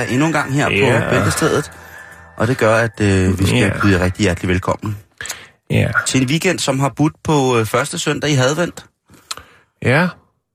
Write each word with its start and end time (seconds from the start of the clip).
Mandag 0.00 0.12
endnu 0.14 0.26
en 0.26 0.32
gang 0.32 0.54
her 0.54 0.70
Ja. 0.70 1.00
på 1.04 1.10
Bæltestedet. 1.14 1.70
Og 2.36 2.46
det 2.46 2.58
gør, 2.58 2.76
at 2.76 3.00
øh, 3.00 3.38
vi 3.38 3.46
skal 3.46 3.58
Ja. 3.58 3.72
byde 3.82 3.92
jer 3.98 4.04
rigtig 4.04 4.22
hjertelig 4.22 4.48
velkommen 4.48 4.96
Ja. 5.70 5.90
til 6.06 6.22
en 6.22 6.28
weekend, 6.28 6.58
som 6.58 6.80
har 6.80 6.92
budt 6.96 7.12
på 7.24 7.58
øh, 7.58 7.66
første 7.66 7.98
søndag 7.98 8.30
i 8.30 8.34
Hadvent. 8.34 8.86
Ja. 9.82 10.08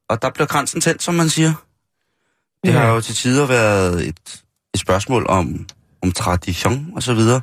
Og 0.09 0.21
der 0.21 0.29
blev 0.35 0.47
kransen 0.47 0.81
tændt, 0.81 1.03
som 1.03 1.13
man 1.15 1.29
siger. 1.29 1.53
Det 2.65 2.73
Ja. 2.73 2.79
har 2.79 2.87
jo 2.93 3.01
til 3.01 3.15
tider 3.15 3.45
været 3.45 4.07
et, 4.07 4.41
et 4.73 4.79
spørgsmål 4.79 5.25
om, 5.29 5.65
om 6.03 6.11
tradition 6.11 6.87
og 6.95 7.03
så 7.03 7.13
videre. 7.13 7.41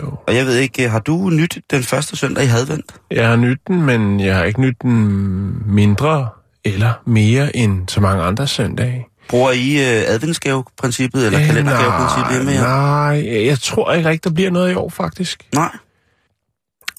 Jo. 0.00 0.14
Og 0.28 0.34
jeg 0.36 0.46
ved 0.46 0.56
ikke, 0.56 0.88
har 0.88 0.98
du 0.98 1.30
nyt 1.30 1.58
den 1.70 1.82
første 1.82 2.16
søndag 2.16 2.44
i 2.44 2.46
Hadvent? 2.46 2.94
Jeg 3.10 3.28
har 3.28 3.36
nydt 3.36 3.60
den, 3.66 3.82
men 3.82 4.20
jeg 4.20 4.36
har 4.36 4.44
ikke 4.44 4.60
nydt 4.60 4.82
den 4.82 5.74
mindre 5.74 6.28
eller 6.64 6.92
mere 7.06 7.56
end 7.56 7.88
så 7.88 8.00
mange 8.00 8.22
andre 8.22 8.46
søndage. 8.46 9.06
Bruger 9.32 9.50
I 9.52 9.72
øh, 9.72 10.02
adventsgave-princippet 10.14 11.26
eller 11.26 11.40
Øh, 11.40 11.46
kalendergave-princippet 11.46 12.32
hjemme 12.34 12.50
her? 12.52 12.62
Nej, 12.62 13.46
jeg 13.46 13.58
tror 13.58 13.92
ikke 13.92 14.08
rigtig, 14.08 14.24
der 14.30 14.34
bliver 14.34 14.50
noget 14.50 14.72
i 14.72 14.74
år, 14.74 14.88
faktisk. 14.88 15.46
Nej. 15.54 15.76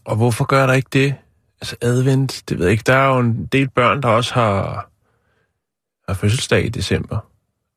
Og 0.06 0.16
hvorfor 0.16 0.45
gør 0.45 0.67
der 0.67 0.73
ikke 0.73 0.90
det? 0.94 1.16
Altså 1.62 1.75
advent, 1.81 2.44
det 2.50 2.58
ved 2.59 2.66
jeg 2.66 2.72
ikke. 2.72 2.84
Der 2.88 2.95
er 2.95 3.08
jo 3.08 3.20
en 3.20 3.45
del 3.52 3.70
børn, 3.70 4.02
der 4.02 4.08
også 4.09 4.34
har, 4.34 4.90
har 6.08 6.14
fødselsdag 6.16 6.66
i 6.66 6.70
december. 6.70 7.17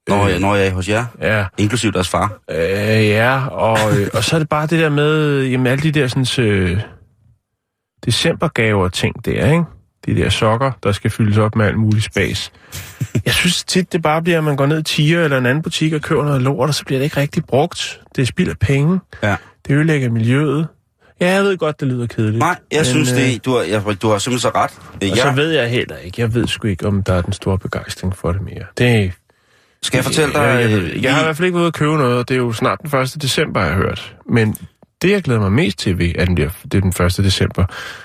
Når, 0.08 0.28
jeg, 0.28 0.40
når 0.40 0.54
jeg 0.54 0.66
er 0.66 0.70
hos 0.70 0.88
jer, 0.88 1.04
Ja, 1.20 1.46
inklusiv 1.58 1.92
deres 1.92 2.08
far. 2.08 2.32
øh, 2.50 2.56
ja 3.08 3.46
og, 3.46 3.78
øh, 4.00 4.08
og 4.14 4.24
så 4.24 4.36
er 4.36 4.38
det 4.38 4.48
bare 4.48 4.66
det 4.66 4.78
der 4.80 4.88
med, 4.88 5.42
jamen 5.44 5.66
alle 5.66 5.82
de 5.82 5.92
der 6.00 6.08
sådan, 6.08 6.44
øh, 6.46 6.80
decembergaver 8.06 8.88
ting 8.88 9.24
der, 9.24 9.50
ikke? 9.52 9.64
De 10.06 10.16
der 10.16 10.28
sokker, 10.28 10.72
der 10.82 10.92
skal 10.92 11.10
fyldes 11.10 11.38
op 11.38 11.56
med 11.56 11.66
alt 11.66 11.78
muligt 11.78 12.04
spas. 12.04 12.52
Jeg 13.24 13.32
synes 13.34 13.64
tit, 13.64 13.92
det 13.92 14.02
bare 14.02 14.22
bliver, 14.22 14.38
at 14.38 14.44
man 14.44 14.56
går 14.56 14.66
ned 14.66 14.78
i 14.80 14.82
Tiger 14.82 15.24
eller 15.24 15.38
en 15.38 15.46
anden 15.46 15.62
butik 15.62 15.92
og 15.92 16.00
køber 16.00 16.24
noget 16.24 16.42
lort, 16.42 16.68
og 16.68 16.74
så 16.74 16.84
bliver 16.84 16.98
det 16.98 17.04
ikke 17.04 17.16
rigtig 17.20 17.44
brugt. 17.44 18.00
Det 18.16 18.22
er 18.22 18.26
spild 18.26 18.48
af 18.50 18.58
penge. 18.58 19.00
Ja. 19.22 19.36
Det 19.68 19.74
ødelægger 19.74 20.10
miljøet. 20.10 20.66
Ja, 21.20 21.32
jeg 21.32 21.42
ved 21.44 21.56
godt, 21.58 21.80
det 21.80 21.88
lyder 21.88 22.06
kedeligt. 22.06 22.38
Nej, 22.38 22.56
jeg 22.72 22.78
men, 22.78 22.84
synes, 22.84 23.12
øh, 23.12 23.18
det, 23.18 23.44
du, 23.44 23.56
har, 23.56 23.62
jeg, 23.62 24.02
du 24.02 24.08
har 24.08 24.18
simpelthen 24.18 24.38
så 24.38 24.50
ret. 24.54 24.70
Øh, 24.80 24.96
Og 25.10 25.16
Jeg, 25.16 25.16
så 25.16 25.30
ved 25.32 25.50
jeg 25.50 25.70
heller 25.70 25.96
ikke. 25.96 26.20
Jeg 26.20 26.34
ved 26.34 26.46
sgu 26.46 26.68
ikke, 26.68 26.86
om 26.86 27.02
der 27.02 27.14
er 27.14 27.22
den 27.22 27.32
store 27.32 27.58
begejstring 27.58 28.16
for 28.16 28.32
det 28.32 28.42
mere. 28.42 28.64
Det, 28.78 29.12
skal 29.82 29.96
jeg 29.98 30.04
fortælle 30.04 30.32
dig... 30.34 30.40
Jeg, 30.40 30.70
jeg, 30.70 30.78
øh, 30.78 30.94
jeg, 30.94 31.02
jeg 31.02 31.12
har 31.14 31.18
i 31.18 31.20
lige- 31.20 31.24
hvert 31.24 31.36
fald 31.36 31.46
ikke 31.46 31.54
været 31.54 31.62
ude 31.62 31.68
at 31.68 31.74
købe 31.74 31.92
noget, 31.96 32.18
og 32.18 32.28
det 32.28 32.34
er 32.34 32.38
jo 32.38 32.52
snart 32.52 32.78
den 32.92 33.00
1. 33.00 33.22
december, 33.22 33.60
har 33.60 33.66
jeg 33.66 33.76
hørt. 33.76 34.16
Men 34.30 34.56
det, 35.02 35.10
jeg 35.10 35.22
glæder 35.22 35.40
mig 35.40 35.52
mest 35.52 35.78
til 35.78 35.98
ved, 35.98 36.12
at 36.18 36.28
det 36.28 36.74
er 36.74 36.80
den 36.80 36.88
1. 37.06 37.16
december, 37.16 37.64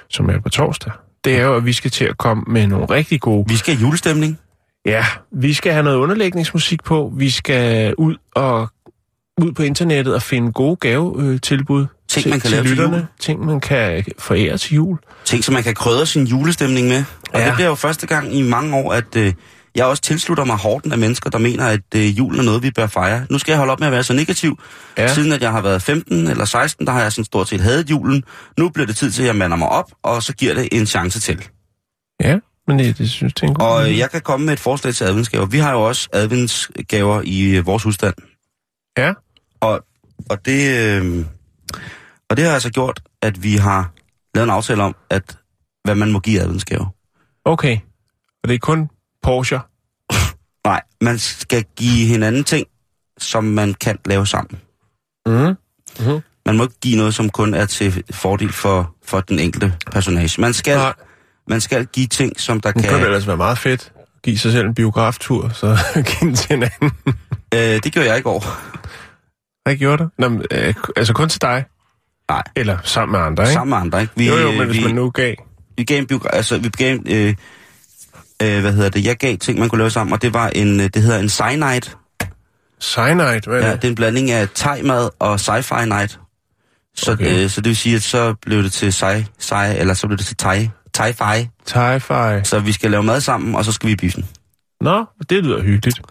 som 0.10 0.30
er 0.30 0.40
på 0.40 0.50
torsdag, 0.50 0.92
det 1.26 1.36
er 1.36 1.44
jo, 1.44 1.56
at 1.56 1.66
vi 1.66 1.74
skal 1.74 1.92
til 1.92 2.06
at 2.06 2.18
komme 2.18 2.44
med 2.48 2.68
nogle 2.68 2.86
rigtig 2.86 3.22
gode... 3.22 3.46
Vi 3.48 3.56
skal 3.56 3.74
have 3.76 3.82
julestemning. 3.82 4.40
Ja, 4.86 5.06
vi 5.32 5.54
skal 5.54 5.72
have 5.74 5.84
noget 5.84 5.98
underlægningsmusik 5.98 6.84
på. 6.84 7.14
Vi 7.18 7.30
skal 7.30 7.96
ud 7.98 8.16
og 8.36 8.68
ud 9.42 9.52
på 9.52 9.64
internettet 9.64 10.16
og 10.16 10.22
finde 10.22 10.52
gode 10.52 10.76
gavetilbud 10.76 11.86
Ting, 12.08 12.24
til, 12.24 12.30
man 12.30 12.40
kan 12.40 12.48
til 12.50 12.52
lave 12.52 12.64
til 12.64 12.70
lytterne. 12.70 12.96
jul. 12.98 13.06
Ting, 13.20 13.46
man 13.46 13.60
kan 13.60 14.04
forære 14.20 14.58
til 14.58 14.76
jul. 14.76 14.98
Ting, 15.26 15.44
som 15.44 15.54
man 15.54 15.64
kan 15.64 15.74
krydre 15.76 16.06
sin 16.06 16.26
julestemning 16.26 16.88
med. 16.88 17.04
Og 17.34 17.40
Ja. 17.40 17.46
det 17.46 17.54
bliver 17.54 17.68
jo 17.68 17.76
første 17.76 18.08
gang 18.08 18.36
i 18.36 18.42
mange 18.42 18.76
år, 18.76 18.94
at 18.94 19.16
øh, 19.16 19.34
jeg 19.76 19.86
også 19.86 20.04
tilslutter 20.04 20.44
mig 20.44 20.56
hården 20.56 20.92
af 20.92 20.98
mennesker, 20.98 21.30
der 21.30 21.38
mener, 21.38 21.66
at 21.66 21.96
øh, 21.96 22.18
julen 22.18 22.40
er 22.40 22.44
noget, 22.44 22.64
vi 22.64 22.72
bør 22.72 22.88
fejre. 22.88 23.26
Nu 23.30 23.38
skal 23.38 23.52
jeg 23.52 23.58
holde 23.58 23.72
op 23.72 23.80
med 23.80 23.88
at 23.88 23.94
være 23.94 24.04
så 24.04 24.14
negativ. 24.14 24.60
Ja. 24.98 25.14
Siden 25.14 25.32
at 25.32 25.42
jeg 25.42 25.52
har 25.52 25.62
været 25.62 25.82
15 25.82 26.28
eller 26.28 26.46
16, 26.46 26.88
der 26.88 26.94
har 26.94 27.02
jeg 27.02 27.12
sådan 27.12 27.26
stort 27.26 27.48
set 27.48 27.62
hadet 27.62 27.90
julen. 27.90 28.24
Nu 28.58 28.70
bliver 28.70 28.88
det 28.88 28.96
tid 28.96 29.12
til, 29.12 29.24
at 29.24 29.28
jeg 29.28 29.36
mander 29.36 29.58
mig 29.58 29.70
op, 29.70 29.92
og 30.04 30.24
så 30.24 30.34
giver 30.34 30.54
det 30.54 30.70
en 30.72 30.86
chance 30.86 31.20
til. 31.20 31.48
Ja, 32.24 32.40
men 32.68 32.80
det, 32.80 32.98
det 32.98 33.10
synes 33.10 33.34
jeg 33.42 33.48
er 33.48 33.52
en 33.52 33.56
god 33.56 33.66
Og 33.66 33.90
øh, 33.90 33.98
jeg 33.98 34.12
kan 34.12 34.22
komme 34.22 34.46
med 34.46 34.54
et 34.54 34.60
forslag 34.60 34.94
til 34.94 35.04
adventsgaver. 35.04 35.46
Vi 35.46 35.58
har 35.58 35.72
jo 35.72 35.82
også 35.82 36.10
adventsgaver 36.14 37.22
i 37.26 37.58
øh, 37.58 37.66
vores 37.66 37.84
husstand. 37.84 38.14
Ja. 38.98 39.14
Og, 39.60 39.86
og, 40.30 40.46
det, 40.46 40.78
øh, 40.78 41.26
og 42.30 42.38
det 42.38 42.46
har 42.46 42.54
altså 42.54 42.72
gjort, 42.72 43.00
at 43.22 43.44
vi 43.44 43.56
har 43.56 43.92
lavet 44.36 44.48
en 44.48 44.54
aftale 44.54 44.84
om, 44.84 44.96
at 45.10 45.38
hvad 45.84 45.96
man 45.96 46.12
må 46.12 46.20
give 46.20 46.36
i 46.36 46.40
adventsgave. 46.40 46.88
Okay. 47.46 47.78
Og 48.44 48.50
det 48.50 48.56
er 48.56 48.60
kun 48.60 48.90
Porsche. 49.24 49.60
Nej, 50.66 50.82
man 51.02 51.20
skal 51.20 51.66
give 51.76 52.08
hinanden 52.08 52.44
ting, 52.44 52.68
som 53.18 53.44
man 53.44 53.74
kan 53.74 53.98
lave 54.06 54.28
sammen. 54.28 54.60
Mm. 55.26 55.56
Man 56.46 56.58
må 56.58 56.64
ikke 56.64 56.80
give 56.82 56.98
noget, 56.98 57.14
som 57.14 57.30
kun 57.30 57.54
er 57.54 57.66
til 57.66 58.04
fordel 58.12 58.52
for, 58.54 58.96
for 59.06 59.20
den 59.22 59.40
enkelte 59.40 59.74
personage. 59.92 60.42
Man 60.42 60.54
skal, 60.54 60.78
Nej. 60.78 60.94
man 61.48 61.62
skal 61.62 61.86
give 61.86 62.08
ting, 62.08 62.40
som 62.40 62.60
der 62.60 62.72
Det 62.72 62.84
kan... 62.84 62.94
det 62.94 63.06
ellers 63.06 63.28
være 63.28 63.38
meget 63.38 63.58
fedt. 63.58 63.94
Give 64.24 64.38
sig 64.38 64.52
selv 64.52 64.68
en 64.68 64.76
biograftur, 64.76 65.50
så 65.50 65.78
give 65.96 66.30
den 66.30 66.36
til 66.36 66.54
en 66.54 66.64
anden. 66.64 66.92
Øh, 67.54 67.84
det 67.84 67.94
gjorde 67.94 68.10
jeg 68.10 68.18
i 68.18 68.22
går. 68.22 68.46
Hvad 69.64 69.76
gjorde 69.76 70.04
du? 70.04 70.10
Nå, 70.18 70.30
men, 70.30 70.44
øh, 70.52 70.74
altså 70.96 71.14
kun 71.14 71.30
til 71.30 71.42
dig? 71.42 71.66
Nej. 72.30 72.44
Eller 72.56 72.78
sammen 72.84 73.12
med 73.12 73.20
andre, 73.20 73.44
ikke? 73.44 73.54
Sammen 73.54 73.70
med 73.70 73.78
andre, 73.78 74.02
ikke? 74.02 74.14
Vi, 74.16 74.28
jo, 74.28 74.38
jo, 74.38 74.52
men 74.52 74.66
hvis 74.68 74.78
vi, 74.78 74.84
man 74.84 74.96
nu 74.96 75.10
gav. 75.10 75.36
vi 75.78 75.84
gav 75.84 75.98
en 76.00 76.08
biogra- 76.12 76.36
altså, 76.36 76.58
vi 76.58 76.70
gav 76.70 77.00
øh, 77.10 77.36
øh, 78.42 78.62
hvad 78.62 78.74
hedder 78.74 78.90
det, 78.90 79.06
jeg 79.06 79.18
gav 79.18 79.38
ting, 79.38 79.60
man 79.60 79.70
kunne 79.70 79.80
lave 79.80 79.90
sammen, 79.92 80.14
og 80.14 80.22
det 80.22 80.34
var 80.34 80.48
en, 80.50 80.80
øh, 80.80 80.90
det 80.94 81.02
hedder 81.02 81.20
en 81.20 81.30
cyanide. 81.30 81.90
Cyanide, 82.82 83.42
hvad 83.48 83.62
er 83.62 83.66
Ja, 83.68 83.72
det? 83.72 83.82
det 83.82 83.88
er 83.88 83.90
en 83.92 83.96
blanding 83.96 84.32
af 84.32 84.48
thai-mad 84.50 85.10
og 85.20 85.36
sci-fi 85.36 85.86
night. 85.86 86.20
Så, 86.96 87.12
Okay. 87.12 87.44
øh, 87.44 87.50
så 87.50 87.62
det 87.62 87.68
vil 87.70 87.76
sige, 87.78 87.96
at 87.96 88.04
så 88.04 88.34
blev 88.42 88.64
det 88.64 88.72
til 88.72 88.94
sci, 88.94 89.26
sci 89.40 89.54
eller 89.78 89.94
så 89.94 90.08
blev 90.08 90.18
det 90.18 90.26
til 90.26 90.38
thai, 90.38 90.70
thai-fi. 90.98 91.48
Thai-fi. 91.70 92.44
Så 92.44 92.60
vi 92.60 92.72
skal 92.72 92.92
lave 92.92 93.04
mad 93.04 93.22
sammen, 93.22 93.56
og 93.56 93.66
så 93.66 93.72
skal 93.72 93.88
vi 93.88 93.94
i 93.94 93.96
biffen. 93.96 94.26
Nå, 94.82 95.06
det 95.30 95.44
lyder 95.44 95.62
hyggeligt. 95.62 96.02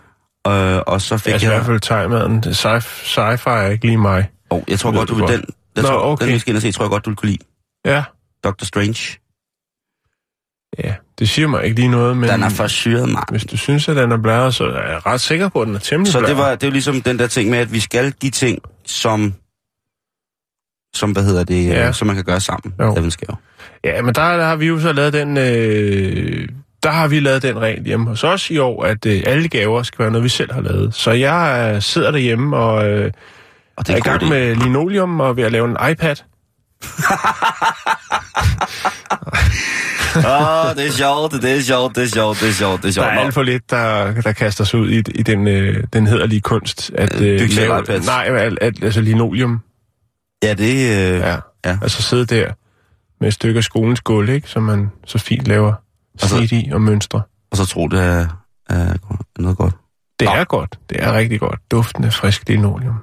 Øh, 0.47 0.81
og 0.87 1.01
så 1.01 1.19
fik 1.19 1.33
Altså 1.33 1.47
i 1.49 1.51
jeg... 1.51 1.57
hvert 1.63 1.67
fald 1.67 1.81
thai-maden. 1.81 2.45
Sci- 2.47 3.05
Sci-fi 3.15 3.51
er 3.51 3.67
ikke 3.71 3.85
lige 3.87 3.99
mig. 3.99 4.29
Oh, 4.51 4.63
jeg 4.69 4.79
tror 4.79 4.93
godt, 4.93 5.09
du 5.09 5.15
vil 5.15 5.25
den... 5.29 5.45
Jeg 5.77 5.83
Nå, 5.83 5.89
tror, 5.89 5.99
okay. 6.13 6.25
Den, 6.27 6.35
vi 6.35 6.39
skal 6.39 6.51
ind 6.51 6.57
og 6.57 6.63
se, 6.63 6.73
tror 6.73 6.85
jeg 6.85 6.91
godt, 6.91 7.05
du 7.05 7.11
vil 7.11 7.17
kunne 7.17 7.31
lide. 7.31 7.45
Ja. 7.85 8.05
Doctor 8.45 8.65
Strange. 8.67 9.19
Ja, 10.79 10.95
det 11.19 11.29
siger 11.29 11.49
mig 11.49 11.65
ikke 11.65 11.77
lige 11.77 11.89
noget, 11.89 12.17
men... 12.17 12.29
Den 12.31 12.43
er 12.43 12.49
for 12.49 12.67
syret, 12.67 13.09
mand. 13.09 13.25
Hvis 13.31 13.45
du 13.45 13.57
synes, 13.57 13.89
at 13.89 13.97
den 13.97 14.13
er 14.13 14.17
blæret, 14.17 14.55
så 14.55 14.65
er 14.65 14.91
jeg 14.93 15.07
ret 15.07 15.21
sikker 15.21 15.49
på, 15.49 15.61
at 15.63 15.67
den 15.67 15.75
er 15.75 15.79
temmelig 15.79 16.13
Så 16.13 16.19
det, 16.19 16.27
blæret. 16.27 16.39
var, 16.39 16.51
det 16.55 16.63
er 16.63 16.67
jo 16.69 16.73
ligesom 16.73 17.01
den 17.03 17.19
der 17.19 17.27
ting 17.27 17.51
med, 17.51 17.59
at 17.59 17.73
vi 17.73 17.81
skal 17.81 18.13
give 18.13 18.31
ting, 18.31 18.59
som... 18.87 19.35
Som, 20.95 21.13
hvad 21.13 21.25
hedder 21.25 21.45
det, 21.45 21.67
Ja. 21.67 21.85
ja. 21.87 21.93
som 21.93 22.07
man 22.07 22.17
kan 22.17 22.25
gøre 22.25 22.41
sammen. 22.41 22.75
Jo. 22.81 22.95
Adventsgave. 22.97 23.37
Ja, 23.85 24.03
men 24.03 24.15
der, 24.15 24.37
der 24.37 24.45
har 24.45 24.57
vi 24.57 24.67
jo 24.67 24.81
så 24.81 24.93
lavet 24.93 25.13
den... 25.13 25.37
Øh, 25.39 26.49
der 26.83 26.91
har 26.91 27.09
vi 27.09 27.21
lavet 27.21 27.43
den 27.43 27.59
regel 27.59 27.85
hjemme 27.85 28.07
hos 28.07 28.25
os 28.25 28.51
i 28.51 28.59
år, 28.59 28.85
at 28.85 29.07
øh, 29.07 29.23
alle 29.27 29.49
gaver 29.49 29.83
skal 29.83 29.99
være 29.99 30.11
noget, 30.11 30.25
vi 30.25 30.29
selv 30.29 30.53
har 30.53 30.61
lavet. 30.61 30.95
Så 30.95 31.11
jeg 31.11 31.73
øh, 31.75 31.83
sidder 31.83 32.11
derhjemme 32.11 32.57
og 32.57 32.89
øh, 32.91 33.05
Og 33.07 33.11
er 33.79 33.83
det 33.83 33.95
i 33.95 33.97
er 33.97 34.01
gang 34.01 34.21
god 34.21 34.27
idé. 34.27 34.31
med 34.31 34.55
linoleum 34.57 35.21
og 35.21 35.37
ved 35.37 35.45
at 35.45 35.53
lave 35.53 35.69
en 35.71 35.77
iPad. 35.91 36.17
Åh, 40.17 40.77
det 40.77 40.87
er 40.87 40.93
sjovt, 40.93 41.33
det 41.33 41.57
er 41.57 41.61
sjovt, 41.63 41.97
det 41.97 42.05
er 42.05 42.09
sjovt, 42.09 42.41
det 42.41 42.49
er 42.49 42.53
sjovt, 42.53 42.83
det 42.83 42.85
er 42.85 42.89
Der 42.89 42.93
sjovt. 42.93 43.07
er 43.09 43.15
Nå, 43.15 43.21
alt 43.21 43.35
for 43.35 43.43
lidt, 43.43 43.71
der, 43.71 44.13
der 44.21 44.33
kaster 44.33 44.65
sig 44.65 44.81
ud 44.81 44.91
i, 44.91 44.99
i 45.15 45.23
den, 45.23 45.49
øh, 45.49 45.85
den 45.93 46.07
hederlige 46.07 46.41
kunst. 46.41 46.91
At, 46.95 47.21
Øh, 47.21 47.43
øh, 47.43 47.49
lave, 47.51 47.83
nej, 48.05 48.25
at, 48.29 48.59
at, 48.61 48.85
altså 48.85 49.01
linoleum. 49.01 49.61
Ja, 50.43 50.55
det 50.55 50.73
øh, 50.75 51.19
Ja. 51.21 51.37
ja. 51.65 51.79
Altså 51.83 52.03
sidde 52.03 52.27
der 52.27 52.53
med 53.21 53.29
et 53.29 53.35
stykke 53.35 53.59
af 53.59 53.65
skolens 53.65 54.01
gulv, 54.01 54.29
ikke? 54.29 54.49
Som 54.49 54.63
man 54.63 54.91
så 55.07 55.19
fint 55.19 55.47
laver 55.49 55.73
snit 56.19 56.53
i 56.53 56.71
og 56.73 56.81
mønstre. 56.83 57.23
Og 57.51 57.57
så 57.57 57.67
tro, 57.67 57.87
det 57.89 58.01
er, 58.05 58.27
er 58.71 58.95
noget 59.39 59.59
godt. 59.59 59.75
Det 60.21 60.27
Nå. 60.29 60.35
er 60.35 60.45
godt. 60.45 60.79
Det 60.91 61.03
er 61.05 61.13
rigtig 61.13 61.41
godt. 61.41 61.61
Duftende 61.71 62.11
frisk 62.11 62.49
linoleum. 62.49 62.95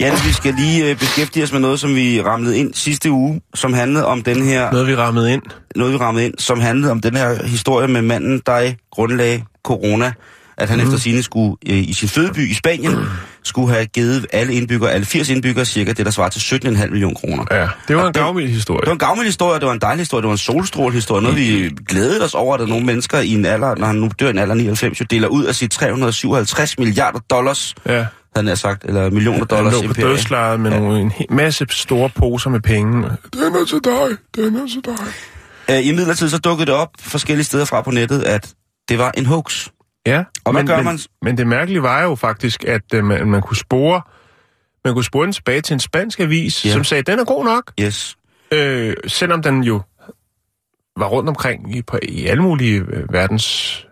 Jens, 0.00 0.26
vi 0.26 0.32
skal 0.32 0.54
lige 0.54 0.90
øh, 0.90 0.96
beskæftige 0.98 1.42
os 1.44 1.52
med 1.52 1.60
noget, 1.60 1.80
som 1.80 1.94
vi 1.94 2.22
ramlede 2.22 2.58
ind 2.58 2.74
sidste 2.74 3.10
uge, 3.10 3.40
som 3.54 3.72
handlede 3.72 4.06
om 4.06 4.22
den 4.22 4.42
her, 4.42 4.72
Noget, 4.72 4.86
vi 4.86 4.94
rammede 4.94 5.32
ind. 5.32 5.42
noget 5.76 5.92
vi 5.92 5.98
rammede 5.98 6.24
ind, 6.24 6.34
som 6.38 6.60
handlede 6.60 6.90
om 6.90 7.00
den 7.00 7.16
her 7.16 7.46
historie 7.46 7.88
med 7.88 8.02
manden, 8.02 8.42
der 8.46 8.72
grundlagde 8.92 9.42
corona, 9.64 10.12
at 10.56 10.68
han 10.68 10.78
mm. 10.78 10.84
efter 10.84 10.98
sine 10.98 11.22
skulle 11.22 11.56
øh, 11.68 11.76
i 11.76 11.92
sin 11.92 12.08
fødeby 12.08 12.50
i 12.50 12.54
Spanien 12.54 12.96
skulle 13.44 13.72
have 13.74 13.86
givet 13.86 14.26
alle 14.32 14.54
indbyggere, 14.54 14.92
alle 14.92 15.06
80 15.06 15.28
indbyggere, 15.28 15.64
cirka 15.64 15.92
det, 15.92 16.06
der 16.06 16.12
svarer 16.12 16.28
til 16.28 16.40
17,5 16.66 16.90
millioner 16.90 17.14
kroner. 17.14 17.44
Ja, 17.50 17.68
det 17.88 17.96
var 17.96 18.02
Og 18.02 18.06
en 18.08 18.12
gavmild 18.12 18.48
historie. 18.48 18.80
Det 18.80 18.86
var 18.86 18.92
en 18.92 18.98
gavmild 18.98 19.26
historie, 19.26 19.60
det 19.60 19.66
var 19.66 19.72
en 19.72 19.80
dejlig 19.80 20.00
historie, 20.00 20.22
det 20.22 20.26
var 20.26 20.32
en 20.34 20.38
solstrålehistorie, 20.38 21.22
noget 21.22 21.36
vi 21.38 21.70
glædede 21.88 22.24
os 22.24 22.34
over, 22.34 22.54
at 22.54 22.60
der 22.60 22.66
nogle 22.66 22.86
mennesker 22.86 23.18
i 23.18 23.32
en 23.34 23.46
alder, 23.46 23.74
når 23.74 23.86
han 23.86 23.96
nu 23.96 24.10
dør 24.20 24.26
i 24.26 24.30
en 24.30 24.38
alder 24.38 24.54
af 24.54 24.58
99, 24.58 25.00
jo 25.00 25.06
deler 25.10 25.28
ud 25.28 25.44
af 25.44 25.54
sit 25.54 25.70
357 25.70 26.78
milliarder 26.78 27.18
dollars, 27.30 27.74
Ja. 27.86 28.06
Han 28.36 28.46
har 28.46 28.54
sagt, 28.54 28.84
eller 28.84 29.10
millioner 29.10 29.38
Han 29.38 29.46
dollars 29.46 29.72
lå 29.74 29.78
på 29.80 29.84
imperie. 29.84 30.08
dødslejet 30.08 30.60
med 30.60 30.70
nogle, 30.70 31.00
en 31.00 31.12
masse 31.30 31.66
store 31.70 32.08
poser 32.08 32.50
med 32.50 32.60
penge. 32.60 32.92
Den 33.32 33.54
er 33.54 33.64
til 33.68 33.80
dig, 33.84 34.16
den 34.36 34.56
er 34.56 34.66
til 34.66 34.80
dig. 34.84 35.06
Øh, 35.76 35.86
I 35.86 35.92
midlertid 35.92 36.28
så 36.28 36.38
dukkede 36.38 36.66
det 36.66 36.74
op 36.74 36.88
forskellige 37.00 37.44
steder 37.44 37.64
fra 37.64 37.80
på 37.82 37.90
nettet, 37.90 38.22
at 38.22 38.54
det 38.88 38.98
var 38.98 39.12
en 39.16 39.26
hoax. 39.26 39.68
Ja, 40.06 40.24
Og 40.44 40.52
hvad 40.52 40.62
men, 40.62 40.66
gør 40.66 40.76
men, 40.76 40.84
man? 40.84 40.98
Men 41.22 41.38
det 41.38 41.46
mærkelige 41.46 41.82
var 41.82 42.02
jo 42.02 42.14
faktisk, 42.14 42.64
at 42.64 42.94
øh, 42.94 43.04
man, 43.04 43.28
man 43.28 43.42
kunne 43.42 43.56
spore 43.56 44.02
man 44.84 44.94
kunne 44.94 45.04
spore 45.04 45.24
den 45.24 45.32
tilbage 45.32 45.60
til 45.60 45.74
en 45.74 45.80
spansk 45.80 46.20
avis, 46.20 46.64
Ja. 46.64 46.68
ja. 46.68 46.74
som 46.74 46.84
sagde, 46.84 47.02
den 47.02 47.18
er 47.18 47.24
god 47.24 47.44
nok, 47.44 47.72
Yes. 47.80 48.16
øh, 48.52 48.94
selvom 49.06 49.42
den 49.42 49.62
jo 49.64 49.82
var 50.96 51.06
rundt 51.06 51.28
omkring 51.28 51.76
i, 51.76 51.82
på, 51.82 51.98
i 52.02 52.26
alle 52.26 52.42
mulige 52.42 52.78
øh, 52.80 53.12
verdens 53.12 53.86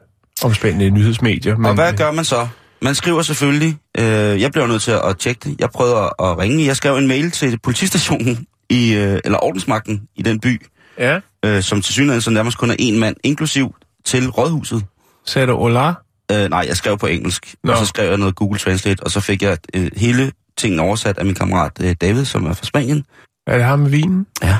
omspændende 0.44 0.90
nyhedsmedier. 0.90 1.56
Men, 1.56 1.66
Og 1.66 1.74
hvad 1.74 1.92
gør 1.96 2.10
man 2.12 2.24
så? 2.24 2.48
Man 2.82 2.94
skriver 2.94 3.22
selvfølgelig, 3.22 3.78
øh, 3.98 4.40
jeg 4.40 4.52
bliver 4.52 4.66
nødt 4.66 4.82
til 4.82 4.90
at 4.90 5.18
tjekke 5.18 5.40
det. 5.44 5.60
Jeg 5.60 5.70
prøvede 5.70 5.96
at, 5.96 6.12
at 6.18 6.38
ringe. 6.38 6.66
Jeg 6.66 6.76
skrev 6.76 6.96
en 6.96 7.08
mail 7.08 7.30
til 7.30 7.58
politistationen, 7.58 8.46
i, 8.70 8.94
øh, 8.94 9.20
eller 9.24 9.44
ordensmagten 9.44 10.02
i 10.16 10.22
den 10.22 10.40
by, 10.40 10.66
Ja, 10.98 11.20
øh, 11.44 11.62
som 11.62 11.82
til 11.82 11.92
synligheden 11.94 12.20
så 12.20 12.30
nærmest 12.30 12.58
kun 12.58 12.70
er 12.70 12.76
en 12.78 12.98
mand, 12.98 13.16
inklusiv 13.24 13.74
til 14.04 14.30
rådhuset. 14.30 14.84
sagde 15.26 15.46
du 15.46 15.56
hola? 15.56 15.92
Øh, 16.32 16.50
nej, 16.50 16.64
jeg 16.68 16.76
skrev 16.76 16.98
på 16.98 17.06
engelsk, 17.06 17.54
Nå. 17.64 17.72
og 17.72 17.78
så 17.78 17.86
skrev 17.86 18.08
jeg 18.08 18.18
noget 18.18 18.36
Google 18.36 18.58
Translate, 18.58 19.02
og 19.02 19.10
så 19.10 19.20
fik 19.20 19.42
jeg 19.42 19.58
øh, 19.74 19.90
hele 19.96 20.32
tingen 20.58 20.80
oversat 20.80 21.18
af 21.18 21.24
min 21.24 21.34
kammerat 21.34 21.72
øh, 21.80 21.96
David, 22.00 22.24
som 22.24 22.46
er 22.46 22.52
fra 22.52 22.64
Spanien. 22.64 23.04
Er 23.46 23.56
det 23.56 23.64
ham 23.64 23.78
med 23.78 23.90
vinen? 23.90 24.26
Ja. 24.42 24.56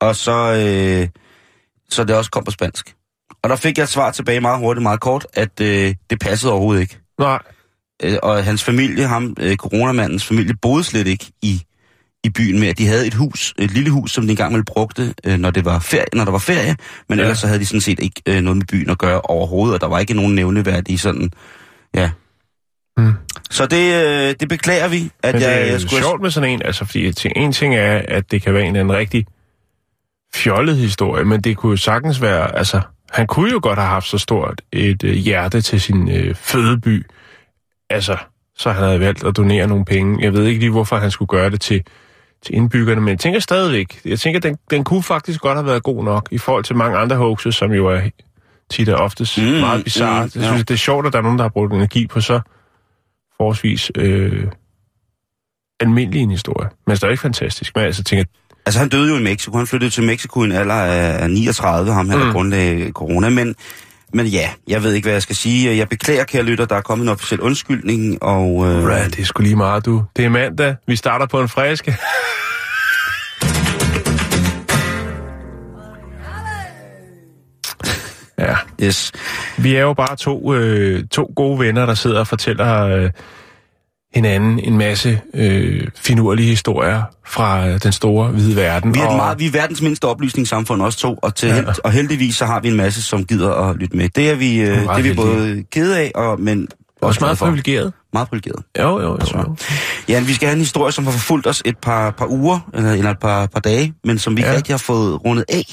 Og 0.00 0.16
så, 0.16 0.32
øh, 0.32 1.08
så 1.90 2.04
det 2.04 2.16
også 2.16 2.30
kom 2.30 2.44
på 2.44 2.50
spansk. 2.50 2.94
Og 3.42 3.50
der 3.50 3.56
fik 3.56 3.78
jeg 3.78 3.82
et 3.84 3.88
svar 3.88 4.10
tilbage 4.10 4.40
meget 4.40 4.58
hurtigt, 4.58 4.82
meget 4.82 5.00
kort, 5.00 5.26
at 5.34 5.60
øh, 5.60 5.94
det 6.10 6.18
passede 6.20 6.52
overhovedet 6.52 6.80
ikke. 6.82 6.98
Nej. 7.20 7.38
Øh, 8.02 8.16
og 8.22 8.44
hans 8.44 8.64
familie, 8.64 9.06
ham, 9.06 9.36
øh, 9.40 9.56
coronamandens 9.56 10.24
familie, 10.24 10.54
boede 10.62 10.84
slet 10.84 11.06
ikke 11.06 11.32
i, 11.42 11.62
i 12.24 12.30
byen 12.30 12.60
med, 12.60 12.68
at 12.68 12.78
de 12.78 12.86
havde 12.86 13.06
et 13.06 13.14
hus, 13.14 13.54
et 13.58 13.70
lille 13.70 13.90
hus, 13.90 14.12
som 14.12 14.24
de 14.24 14.30
engang 14.30 14.52
ville 14.52 14.64
brugte, 14.64 15.14
øh, 15.26 15.38
når, 15.38 15.50
det 15.50 15.64
var 15.64 15.78
ferie, 15.78 16.04
når 16.12 16.24
der 16.24 16.32
var 16.32 16.38
ferie, 16.38 16.76
men 17.08 17.18
Ja. 17.18 17.22
ellers 17.24 17.38
så 17.38 17.46
havde 17.46 17.60
de 17.60 17.66
sådan 17.66 17.80
set 17.80 18.00
ikke 18.00 18.22
øh, 18.28 18.40
noget 18.40 18.56
med 18.56 18.66
byen 18.66 18.90
at 18.90 18.98
gøre 18.98 19.20
overhovedet, 19.20 19.74
og 19.74 19.80
der 19.80 19.86
var 19.86 19.98
ikke 19.98 20.14
nogen 20.14 20.34
nævneværdige 20.34 20.98
sådan, 20.98 21.30
ja. 21.94 22.10
Hmm. 22.96 23.12
Så 23.50 23.66
det, 23.66 24.04
øh, 24.04 24.34
det 24.40 24.48
beklager 24.48 24.88
vi, 24.88 25.10
at 25.22 25.34
Men 25.34 25.42
jeg, 25.42 25.50
det 25.50 25.60
er 25.60 25.66
jeg 25.66 25.80
skulle... 25.80 26.02
sjovt 26.02 26.22
med 26.22 26.30
sådan 26.30 26.50
en, 26.50 26.62
altså 26.64 26.84
fordi 26.84 27.12
en 27.36 27.52
ting 27.52 27.74
er, 27.74 28.02
at 28.08 28.30
det 28.30 28.42
kan 28.42 28.54
være 28.54 28.64
en, 28.64 28.76
en 28.76 28.92
rigtig 28.92 29.26
fjollet 30.34 30.76
historie, 30.76 31.24
men 31.24 31.40
det 31.40 31.56
kunne 31.56 31.70
jo 31.70 31.76
sagtens 31.76 32.22
være, 32.22 32.58
altså 32.58 32.80
han 33.12 33.26
kunne 33.26 33.50
jo 33.52 33.60
godt 33.62 33.78
have 33.78 33.88
haft 33.88 34.06
så 34.06 34.18
stort 34.18 34.62
et 34.72 35.04
øh, 35.04 35.14
hjerte 35.14 35.60
til 35.60 35.80
sin 35.80 36.08
øh, 36.10 36.34
fødeby, 36.34 37.06
altså 37.90 38.16
så 38.58 38.70
han 38.72 38.82
havde 38.84 39.00
valgt 39.00 39.24
at 39.24 39.36
donere 39.36 39.66
nogle 39.66 39.84
penge. 39.84 40.24
Jeg 40.24 40.32
ved 40.32 40.44
ikke 40.46 40.60
lige, 40.60 40.70
hvorfor 40.70 40.96
han 40.96 41.10
skulle 41.10 41.28
gøre 41.28 41.50
det 41.50 41.60
til, 41.60 41.82
til 42.42 42.54
indbyggerne, 42.54 43.00
men 43.00 43.08
jeg 43.08 43.18
tænker 43.18 43.40
stadigvæk, 43.40 44.00
jeg 44.04 44.18
tænker, 44.20 44.40
den, 44.40 44.56
den 44.70 44.84
kunne 44.84 45.02
faktisk 45.02 45.40
godt 45.40 45.56
have 45.58 45.66
været 45.66 45.82
god 45.82 46.04
nok 46.04 46.28
i 46.30 46.38
forhold 46.38 46.64
til 46.64 46.76
mange 46.76 46.98
andre 46.98 47.16
hoaxes, 47.16 47.54
som 47.54 47.72
jo 47.72 47.86
er 47.86 48.00
tit 48.70 48.88
og 48.88 49.00
oftest 49.04 49.38
Mm, 49.38 49.44
meget 49.44 49.84
bizarre. 49.84 50.24
mm, 50.24 50.30
jeg 50.34 50.42
ja. 50.42 50.48
synes, 50.48 50.64
det 50.64 50.74
er 50.74 50.78
sjovt, 50.78 51.06
at 51.06 51.12
der 51.12 51.18
er 51.18 51.22
nogen, 51.22 51.38
der 51.38 51.44
har 51.44 51.48
brugt 51.48 51.72
energi 51.72 52.06
på 52.06 52.20
så 52.20 52.40
forholdsvis 53.36 53.92
øh, 53.94 54.46
almindelig 55.80 56.22
en 56.22 56.30
historie. 56.30 56.68
Men 56.86 56.96
det 56.96 57.04
er 57.04 57.08
ikke 57.08 57.20
fantastisk. 57.20 57.76
Men 57.76 57.84
altså 57.84 58.04
tænker, 58.04 58.24
Altså, 58.66 58.78
han 58.78 58.88
døde 58.88 59.10
jo 59.10 59.16
i 59.18 59.22
Mexico. 59.22 59.56
Han 59.56 59.66
flyttede 59.66 59.90
til 59.90 60.02
Mexico 60.02 60.42
i 60.42 60.44
en 60.44 60.52
alder 60.52 60.74
af 60.74 61.22
af 61.22 61.30
39, 61.30 61.92
ham 61.92 62.10
her, 62.10 62.16
mm. 62.16 62.24
der 62.24 62.32
grundlagde 62.32 62.90
corona. 62.90 63.28
Men, 63.28 63.54
men 64.12 64.26
ja, 64.26 64.50
jeg 64.68 64.82
ved 64.82 64.92
ikke, 64.92 65.06
hvad 65.06 65.12
jeg 65.12 65.22
skal 65.22 65.36
sige. 65.36 65.76
Jeg 65.76 65.88
beklager, 65.88 66.24
kære 66.24 66.42
lytter, 66.42 66.64
der 66.64 66.76
er 66.76 66.80
kommet 66.80 67.04
en 67.04 67.08
officiel 67.08 67.40
undskyldning, 67.40 68.22
og... 68.22 68.66
Øh, 68.66 68.82
ja, 68.82 69.04
det 69.04 69.18
er 69.18 69.24
sgu 69.24 69.42
lige 69.42 69.56
meget, 69.56 69.86
du. 69.86 70.04
Det 70.16 70.24
er 70.24 70.28
mandag. 70.28 70.74
Vi 70.86 70.96
starter 70.96 71.26
på 71.26 71.40
en 71.40 71.48
friske. 71.48 71.96
ja, 78.38 78.56
Yes. 78.82 79.12
vi 79.58 79.74
er 79.74 79.80
jo 79.80 79.94
bare 79.94 80.16
to, 80.16 80.54
øh, 80.54 81.04
to 81.10 81.32
gode 81.36 81.58
venner, 81.58 81.86
der 81.86 81.94
sidder 81.94 82.20
og 82.20 82.26
fortæller 82.26 82.86
øh, 82.86 83.10
hinanden 84.16 84.58
en 84.58 84.78
masse 84.78 85.20
øh, 85.34 85.86
finurlige 85.96 86.48
historier 86.48 87.02
fra 87.26 87.68
øh, 87.68 87.80
den 87.82 87.92
store 87.92 88.28
hvide 88.28 88.56
verden. 88.56 88.94
Vi 88.94 89.00
er, 89.00 89.06
og, 89.06 89.16
meget, 89.16 89.38
vi 89.38 89.46
er 89.46 89.50
verdens 89.50 89.82
mindste 89.82 90.04
oplysningssamfund, 90.04 90.82
også 90.82 90.98
to, 90.98 91.14
og, 91.22 91.34
til 91.34 91.46
Ja. 91.48 91.54
ja. 91.54 91.60
held, 91.62 91.74
og 91.84 91.92
heldigvis 91.92 92.36
så 92.36 92.46
har 92.46 92.60
vi 92.60 92.68
en 92.68 92.76
masse, 92.76 93.02
som 93.02 93.24
gider 93.24 93.50
at 93.54 93.76
lytte 93.76 93.96
med. 93.96 94.08
Det 94.08 94.30
er 94.30 94.34
vi, 94.34 94.60
øh, 94.60 94.66
det 94.76 94.84
meget 94.84 94.98
er 94.98 95.02
vi 95.02 95.08
heldige. 95.08 95.26
både 95.26 95.64
kede 95.72 95.98
af, 95.98 96.12
og, 96.14 96.40
men 96.40 96.68
også 97.02 97.02
meget 97.02 97.18
glade 97.18 97.36
for. 97.36 97.46
privilegeret. 97.46 97.92
Meget 98.12 98.28
privilegeret. 98.28 98.62
Jo, 98.78 98.82
jo, 98.88 99.00
jo. 99.02 99.14
Altså. 99.14 99.36
jo. 99.38 99.56
Ja, 100.08 100.20
vi 100.20 100.32
skal 100.34 100.48
have 100.48 100.54
en 100.54 100.60
historie, 100.60 100.92
som 100.92 101.04
har 101.04 101.12
forfulgt 101.12 101.46
os 101.46 101.62
et 101.64 101.78
par, 101.78 102.10
par 102.10 102.26
uger, 102.26 102.70
eller, 102.74 102.92
eller 102.92 103.10
et 103.10 103.18
par, 103.20 103.46
par 103.46 103.60
dage, 103.60 103.94
men 104.04 104.18
som 104.18 104.36
vi 104.36 104.42
Ja. 104.42 104.46
ikke 104.48 104.56
rigtig 104.56 104.72
har 104.72 104.78
fået 104.78 105.24
rundet 105.24 105.44
af. 105.48 105.64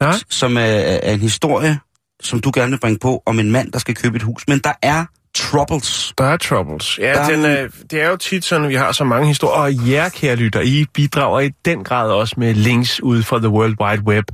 Nej. 0.00 0.12
som 0.30 0.56
er, 0.56 0.60
er 0.62 1.12
en 1.12 1.20
historie, 1.20 1.78
som 2.22 2.40
du 2.40 2.50
gerne 2.54 2.70
vil 2.70 2.78
bringe 2.80 2.98
på, 3.02 3.22
om 3.26 3.38
en 3.38 3.50
mand, 3.50 3.72
der 3.72 3.78
skal 3.78 3.94
købe 3.94 4.16
et 4.16 4.22
hus. 4.22 4.44
Men 4.48 4.58
der 4.64 4.72
er 4.82 5.04
troubles. 5.34 6.12
Der 6.18 6.24
er 6.24 6.36
troubles. 6.36 6.98
Ja, 6.98 7.12
Der 7.12 7.20
er 7.20 7.30
den, 7.30 7.44
er, 7.44 7.66
det 7.90 8.02
er 8.02 8.08
jo 8.08 8.16
tit 8.16 8.44
sådan, 8.44 8.68
vi 8.68 8.74
har 8.74 8.92
så 8.92 9.04
mange 9.04 9.28
historier. 9.28 9.62
Og 9.62 9.90
jer, 9.90 10.08
kære 10.08 10.36
lytter, 10.36 10.60
I 10.60 10.84
bidrager 10.94 11.40
i 11.40 11.50
den 11.64 11.84
grad 11.84 12.10
også 12.10 12.34
med 12.38 12.54
links 12.54 13.02
ud 13.02 13.22
fra 13.22 13.38
The 13.38 13.48
World 13.48 13.74
Wide 13.80 14.02
Web. 14.02 14.24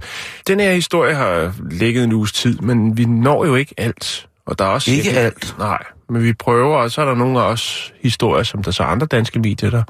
Den 0.46 0.60
her 0.60 0.72
historie 0.72 1.14
har 1.14 1.52
ligget 1.70 2.04
en 2.04 2.12
uges 2.12 2.32
tid, 2.32 2.58
men 2.58 2.96
vi 2.96 3.04
når 3.04 3.46
jo 3.46 3.54
ikke 3.54 3.75
alt. 3.76 4.28
Og 4.46 4.58
der 4.58 4.64
er 4.64 4.69
også 4.69 4.90
Ikke 4.90 5.10
alt. 5.10 5.54
Nej, 5.58 5.82
men 6.08 6.22
vi 6.22 6.32
prøver, 6.32 6.76
og 6.76 6.90
så 6.90 7.00
er 7.00 7.04
der 7.04 7.14
nogle 7.14 7.40
af 7.40 7.44
os 7.44 7.92
historier, 8.02 8.42
som 8.42 8.62
der 8.62 8.70
så 8.70 8.82
andre 8.82 9.06
danske 9.06 9.38
medier, 9.38 9.70
der 9.70 9.82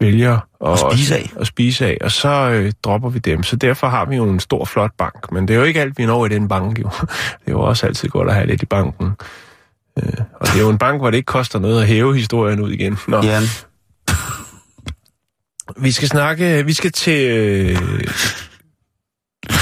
vælger 0.00 0.38
at, 0.66 0.72
At 0.72 0.78
spise 0.78 1.16
af. 1.16 1.30
At 1.40 1.46
spise 1.46 1.86
af, 1.86 1.98
og 2.00 2.10
så 2.10 2.28
øh, 2.28 2.72
dropper 2.82 3.08
vi 3.08 3.18
dem. 3.18 3.42
Så 3.42 3.56
derfor 3.56 3.88
har 3.88 4.04
vi 4.04 4.16
jo 4.16 4.24
en 4.24 4.40
stor, 4.40 4.64
flot 4.64 4.90
bank. 4.98 5.32
Men 5.32 5.48
det 5.48 5.54
er 5.54 5.58
jo 5.58 5.64
ikke 5.64 5.80
alt, 5.80 5.98
vi 5.98 6.06
når 6.06 6.26
i 6.26 6.28
den 6.28 6.48
bank, 6.48 6.78
jo. 6.78 6.90
Det 7.00 7.46
er 7.46 7.52
jo 7.52 7.60
også 7.60 7.86
altid 7.86 8.08
godt 8.08 8.28
at 8.28 8.34
have 8.34 8.46
lidt 8.46 8.62
i 8.62 8.66
banken. 8.66 9.12
Øh, 9.98 10.12
og 10.34 10.46
det 10.46 10.54
er 10.56 10.60
jo 10.60 10.70
en 10.70 10.78
bank, 10.78 11.00
hvor 11.00 11.10
det 11.10 11.16
ikke 11.16 11.26
koster 11.26 11.58
noget 11.58 11.80
at 11.80 11.86
hæve 11.86 12.16
historien 12.16 12.60
ud 12.60 12.70
igen. 12.70 12.98
Nå, 13.08 13.22
Jan, 13.22 13.42
vi 15.84 15.92
skal 15.92 16.08
snakke, 16.08 16.64
vi 16.66 16.72
skal 16.72 16.92
til, 16.92 17.30
øh, 17.30 17.78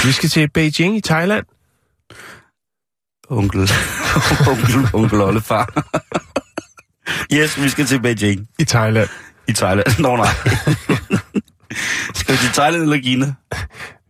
vi 0.05 0.11
skal 0.11 0.29
til 0.29 0.49
Beijing 0.49 0.97
i 0.97 1.01
Thailand. 1.01 1.45
onkel, 3.29 3.59
onkel, 4.51 4.87
onkel 4.93 5.21
oldefar. 5.21 5.83
yes, 7.35 7.61
vi 7.63 7.69
skal 7.69 7.85
til 7.85 8.01
Beijing 8.01 8.47
I 8.59 8.63
Thailand. 8.65 9.09
i 9.47 9.53
Thailand. 9.53 9.99
Nå 9.99 10.15
nej. 10.15 10.27
skal 12.13 12.33
vi 12.33 12.37
til 12.37 12.51
Thailand 12.53 12.83
eller 12.83 12.97
Kina? 13.01 13.33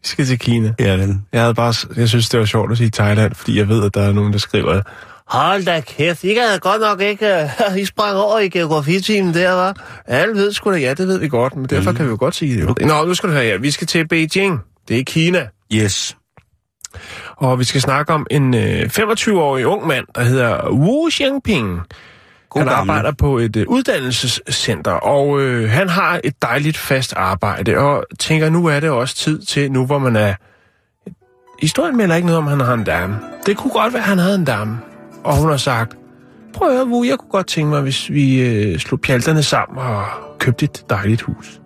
Vi 0.02 0.08
skal 0.08 0.26
til 0.26 0.40
Kina. 0.40 0.74
Ja, 0.80 0.96
vel. 0.96 1.20
Jeg, 1.34 1.42
havde 1.42 1.54
bare, 1.54 1.74
jeg 1.96 2.10
synes, 2.10 2.30
det 2.30 2.40
var 2.40 2.46
sjovt 2.46 2.72
at 2.72 2.78
sige 2.78 2.90
Thailand, 2.90 3.36
fordi 3.36 3.58
jeg 3.58 3.68
ved, 3.68 3.86
at 3.86 3.94
der 3.94 4.02
er 4.02 4.12
nogen, 4.14 4.34
der 4.34 4.40
skriver, 4.40 4.82
Hold 5.30 5.66
da 5.66 5.82
kæft, 5.82 6.24
I 6.24 6.34
kan 6.34 6.60
godt 6.60 6.82
nok 6.82 7.02
ikke... 7.02 7.50
Uh, 7.70 7.78
I 7.82 7.86
sprang 7.86 8.18
over 8.18 8.40
i 8.40 8.50
geografitimen 8.50 9.34
der, 9.34 9.52
var. 9.52 9.76
Alle 10.06 10.36
ved 10.36 10.52
sgu 10.52 10.72
da, 10.72 10.78
ja, 10.78 10.94
det 10.94 11.08
ved 11.08 11.18
vi 11.20 11.28
godt, 11.28 11.56
men 11.56 11.66
derfor 11.66 11.92
mm. 11.92 11.98
kan 11.98 12.06
vi 12.06 12.10
jo 12.10 12.18
godt 12.20 12.36
sige 12.36 12.56
det. 12.56 12.62
Jo. 12.62 12.88
Nå, 12.88 13.06
nu 13.06 13.14
skal 13.14 13.30
du 13.30 13.34
høre 13.34 13.44
her. 13.44 13.58
Vi 13.58 13.72
skal 13.72 13.88
til 13.88 14.08
Beijing. 14.08 14.60
Det 14.88 15.00
er 15.00 15.04
Kina. 15.04 15.48
Yes. 15.74 16.18
Og 17.36 17.60
vi 17.60 17.64
skal 17.64 17.82
snakke 17.82 18.14
om 18.14 18.28
en 18.32 18.54
øh, 18.54 18.82
25-årig 18.82 19.66
ung 19.68 19.88
mand, 19.88 20.06
der 20.16 20.22
hedder 20.22 20.70
Wu 20.72 21.10
Xiangping. 21.12 21.82
God 22.50 22.62
han 22.62 22.68
gammel. 22.68 22.92
arbejder 22.92 23.12
på 23.18 23.38
et 23.38 23.56
øh, 23.56 23.66
uddannelsescenter, 23.68 24.92
og 24.92 25.42
øh, 25.42 25.70
han 25.70 25.90
har 25.90 26.22
et 26.24 26.42
dejligt 26.42 26.78
fast 26.78 27.14
arbejde, 27.16 27.78
og 27.78 28.06
tænker, 28.20 28.50
nu 28.50 28.66
er 28.66 28.80
det 28.80 28.90
også 28.90 29.16
tid 29.16 29.42
til, 29.42 29.72
nu 29.72 29.86
hvor 29.86 30.00
man 30.00 30.16
er... 30.16 30.34
Historien 31.62 31.98
melder 31.98 32.16
ikke 32.16 32.26
noget 32.26 32.38
om, 32.38 32.48
han 32.48 32.60
har 32.60 32.74
en 32.74 32.84
dame. 32.84 33.20
Det 33.46 33.58
kunne 33.58 33.72
godt 33.72 33.94
være, 33.94 34.04
han 34.04 34.18
havde 34.18 34.36
en 34.36 34.46
dame. 34.46 34.78
Og 35.24 35.38
hun 35.38 35.50
har 35.50 35.58
sagt, 35.58 35.98
prøv 36.54 36.70
at 36.70 36.76
høre, 36.76 36.88
Wu, 36.88 37.04
jeg 37.04 37.18
kunne 37.20 37.32
godt 37.32 37.48
tænke 37.48 37.70
mig, 37.70 37.82
hvis 37.82 38.10
vi 38.10 38.42
øh, 38.42 38.80
slog 38.80 39.02
pjalterne 39.02 39.44
sammen 39.44 39.78
og 39.78 40.06
købte 40.40 40.66
et 40.66 40.86
dejligt 40.90 41.22
hus. 41.22 41.62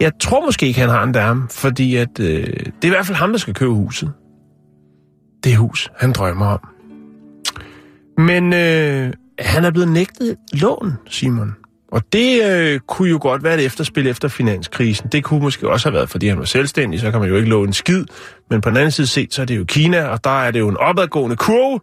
Jeg 0.00 0.12
tror 0.20 0.44
måske 0.44 0.66
ikke, 0.66 0.80
han 0.80 0.88
har 0.88 1.02
en 1.02 1.12
dame, 1.12 1.42
fordi 1.50 1.96
at, 1.96 2.20
øh, 2.20 2.46
det 2.46 2.66
er 2.82 2.86
i 2.86 2.88
hvert 2.88 3.06
fald 3.06 3.18
ham, 3.18 3.30
der 3.30 3.38
skal 3.38 3.54
købe 3.54 3.72
huset. 3.72 4.12
Det 5.44 5.56
hus, 5.56 5.90
han 5.96 6.12
drømmer 6.12 6.46
om. 6.46 6.60
Men 8.18 8.52
øh, 8.52 9.12
han 9.38 9.64
er 9.64 9.70
blevet 9.70 9.88
nægtet 9.88 10.36
lån, 10.52 10.92
Simon. 11.10 11.54
Og 11.92 12.02
det 12.12 12.44
øh, 12.44 12.80
kunne 12.80 13.10
jo 13.10 13.18
godt 13.20 13.44
være 13.44 13.54
et 13.54 13.64
efterspil 13.64 14.06
efter 14.06 14.28
finanskrisen. 14.28 15.08
Det 15.12 15.24
kunne 15.24 15.40
måske 15.40 15.68
også 15.68 15.88
have 15.88 15.94
været, 15.94 16.10
fordi 16.10 16.28
han 16.28 16.38
var 16.38 16.44
selvstændig, 16.44 17.00
så 17.00 17.10
kan 17.10 17.20
man 17.20 17.28
jo 17.28 17.36
ikke 17.36 17.48
låne 17.48 17.66
en 17.66 17.72
skid. 17.72 18.04
Men 18.50 18.60
på 18.60 18.70
den 18.70 18.76
anden 18.76 18.90
side 18.90 19.06
set, 19.06 19.34
så 19.34 19.42
er 19.42 19.46
det 19.46 19.58
jo 19.58 19.64
Kina, 19.64 20.04
og 20.04 20.24
der 20.24 20.42
er 20.42 20.50
det 20.50 20.60
jo 20.60 20.68
en 20.68 20.76
opadgående 20.76 21.36
kurve. 21.36 21.80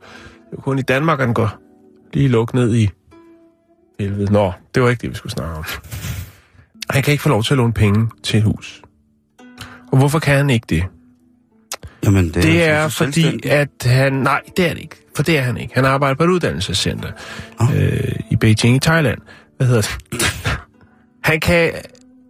Det 0.52 0.58
er 0.58 0.62
kun 0.62 0.80
i 0.80 0.82
Danmark, 0.82 1.20
den 1.20 1.34
går 1.34 1.50
lige 2.14 2.28
lukket 2.28 2.56
ned 2.56 2.76
i 2.76 2.90
helvede. 4.00 4.34
Nå, 4.34 4.52
det 4.76 4.84
var 4.84 4.90
ikke 4.90 5.02
det, 5.02 5.10
vi 5.10 5.16
skulle 5.16 5.34
snakke 5.34 5.56
om. 5.56 5.64
Han 6.90 7.04
kan 7.04 7.12
ikke 7.12 7.22
få 7.22 7.30
lov 7.30 7.44
til 7.44 7.54
at 7.54 7.58
låne 7.58 7.74
penge 7.74 8.10
til 8.24 8.38
et 8.38 8.44
hus. 8.44 8.82
Og 9.92 9.98
hvorfor 9.98 10.20
kan 10.20 10.38
han 10.38 10.50
ikke 10.50 10.66
det? 10.70 10.84
Jamen, 12.04 12.26
det, 12.26 12.36
Det 12.44 12.64
er 12.64 12.84
altså 12.84 12.98
fordi, 12.98 13.48
at 13.48 13.70
han... 13.86 14.14
Nej, 14.14 14.42
det 14.58 14.66
er 14.66 14.74
det 14.74 14.82
ikke. 14.82 14.96
For 15.16 15.24
det 15.24 15.38
er 15.38 15.42
han 15.42 15.58
ikke. 15.58 15.76
Han 15.76 15.86
arbejder 15.86 16.16
på 16.16 16.24
et 16.24 16.28
uddannelsescenter 16.28 17.10
øh, 17.76 18.16
i 18.32 18.36
Beijing 18.36 18.76
i 18.76 18.80
Thailand. 18.80 19.20
Hvad 19.58 19.68
hedder 19.68 19.82
det? 19.82 20.22
han 21.24 21.40
kan... 21.40 21.72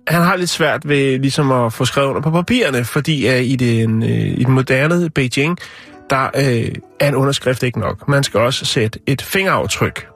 Han 0.08 0.22
har 0.22 0.36
lidt 0.36 0.50
svært 0.50 0.90
ved 0.90 1.20
ligesom 1.20 1.52
at 1.52 1.74
få 1.74 1.86
skrevet 1.86 2.08
under 2.08 2.22
på 2.22 2.32
papirerne, 2.32 2.86
fordi 2.86 3.30
uh, 3.30 3.36
i, 3.36 3.56
den, 3.56 4.04
uh, 4.04 4.10
i 4.10 4.44
den 4.44 4.54
moderne 4.54 5.10
Beijing, 5.10 5.58
der 6.12 6.30
uh, 6.38 6.76
er 7.00 7.08
en 7.08 7.16
underskrift 7.16 7.64
ikke 7.64 7.80
nok. 7.80 8.08
Man 8.08 8.24
skal 8.24 8.40
også 8.40 8.66
sætte 8.66 9.00
et 9.08 9.22
fingeraftryk. 9.22 10.08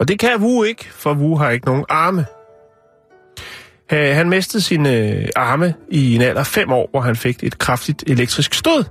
Og 0.00 0.08
det 0.08 0.18
kan 0.18 0.30
Wu 0.40 0.62
ikke, 0.62 0.88
for 0.92 1.14
Wu 1.14 1.36
har 1.36 1.50
ikke 1.50 1.66
nogen 1.66 1.84
arme. 1.88 2.24
Øh, 3.92 4.16
Han 4.16 4.28
mistede 4.28 4.62
sine 4.62 4.96
øh, 4.96 5.28
arme 5.36 5.74
i 5.90 6.14
en 6.14 6.22
alder 6.22 6.40
af 6.40 6.46
fem 6.46 6.72
år, 6.72 6.88
hvor 6.90 7.00
han 7.00 7.16
fik 7.16 7.44
et 7.44 7.58
kraftigt 7.58 8.04
elektrisk 8.06 8.54
stød. 8.54 8.84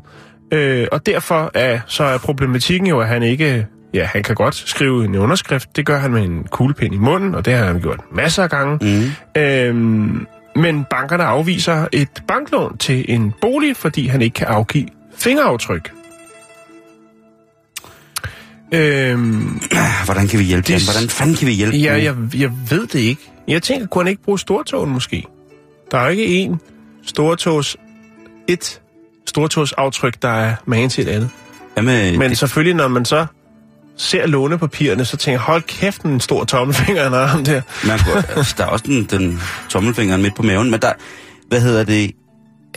Øh, 0.53 0.87
og 0.91 1.05
derfor 1.05 1.51
er, 1.53 1.79
så 1.87 2.03
er 2.03 2.17
problematikken 2.17 2.87
jo, 2.87 2.99
at 2.99 3.07
han 3.07 3.23
ikke... 3.23 3.67
Ja, 3.93 4.05
han 4.05 4.23
kan 4.23 4.35
godt 4.35 4.55
skrive 4.55 5.05
en 5.05 5.15
underskrift. 5.15 5.75
Det 5.75 5.85
gør 5.85 5.97
han 5.97 6.11
med 6.11 6.23
en 6.23 6.43
kuglepind 6.43 6.93
i 6.93 6.97
munden, 6.97 7.35
og 7.35 7.45
det 7.45 7.53
har 7.53 7.65
han 7.65 7.81
gjort 7.81 7.99
masser 8.11 8.43
af 8.43 8.49
gange. 8.49 8.79
Mm. 8.81 9.41
Øhm, 9.41 10.27
men 10.55 10.85
bankerne 10.89 11.23
afviser 11.23 11.87
et 11.91 12.23
banklån 12.27 12.77
til 12.77 13.05
en 13.07 13.33
bolig, 13.41 13.77
fordi 13.77 14.07
han 14.07 14.21
ikke 14.21 14.33
kan 14.33 14.47
afgive 14.47 14.87
fingeraftryk. 15.23 15.91
Øhm, 18.73 19.61
Hvordan 20.05 20.27
kan 20.27 20.39
vi 20.39 20.43
hjælpe 20.43 20.67
Det- 20.67 20.79
det... 20.81 20.91
Hvordan 20.93 21.09
fanden 21.09 21.35
kan 21.35 21.47
vi 21.47 21.51
hjælpe 21.51 21.77
Ja, 21.77 21.95
dem? 21.95 22.03
jeg, 22.03 22.41
jeg 22.41 22.51
ved 22.69 22.87
det 22.87 22.99
ikke. 22.99 23.21
Jeg 23.47 23.61
tænker, 23.63 23.87
kunne 23.87 24.03
han 24.03 24.09
ikke 24.09 24.23
bruge 24.23 24.39
stortogen 24.39 24.89
måske? 24.91 25.23
Der 25.91 25.97
er 25.97 26.03
jo 26.03 26.09
ikke 26.09 26.45
én 26.51 26.57
stortogs... 27.05 27.77
Et 28.47 28.81
stortogsaftryk, 29.27 30.21
der 30.21 30.29
er 30.29 30.55
magen 30.65 30.89
til 30.89 31.07
et 31.07 31.11
andet. 31.11 31.29
Jamen, 31.77 32.19
Men 32.19 32.29
det, 32.29 32.37
selvfølgelig, 32.37 32.75
når 32.75 32.87
man 32.87 33.05
så 33.05 33.25
ser 33.97 34.27
lånepapirerne, 34.27 35.05
så 35.05 35.17
tænker 35.17 35.33
jeg, 35.33 35.39
hold 35.41 35.61
kæft, 35.61 36.01
en 36.01 36.19
stor 36.19 36.43
tommelfinger, 36.43 37.03
han 37.03 37.11
har 37.11 37.25
ham 37.25 37.43
der. 37.43 37.61
man 37.87 37.99
kunne, 37.99 38.23
der 38.57 38.63
er 38.63 38.67
også 38.67 38.85
den, 38.87 39.03
den 39.03 39.39
tommelfingeren 39.69 40.21
midt 40.21 40.35
på 40.35 40.43
maven, 40.43 40.71
men 40.71 40.81
der... 40.81 40.93
Hvad 41.47 41.61
hedder 41.61 41.83
det? 41.83 42.11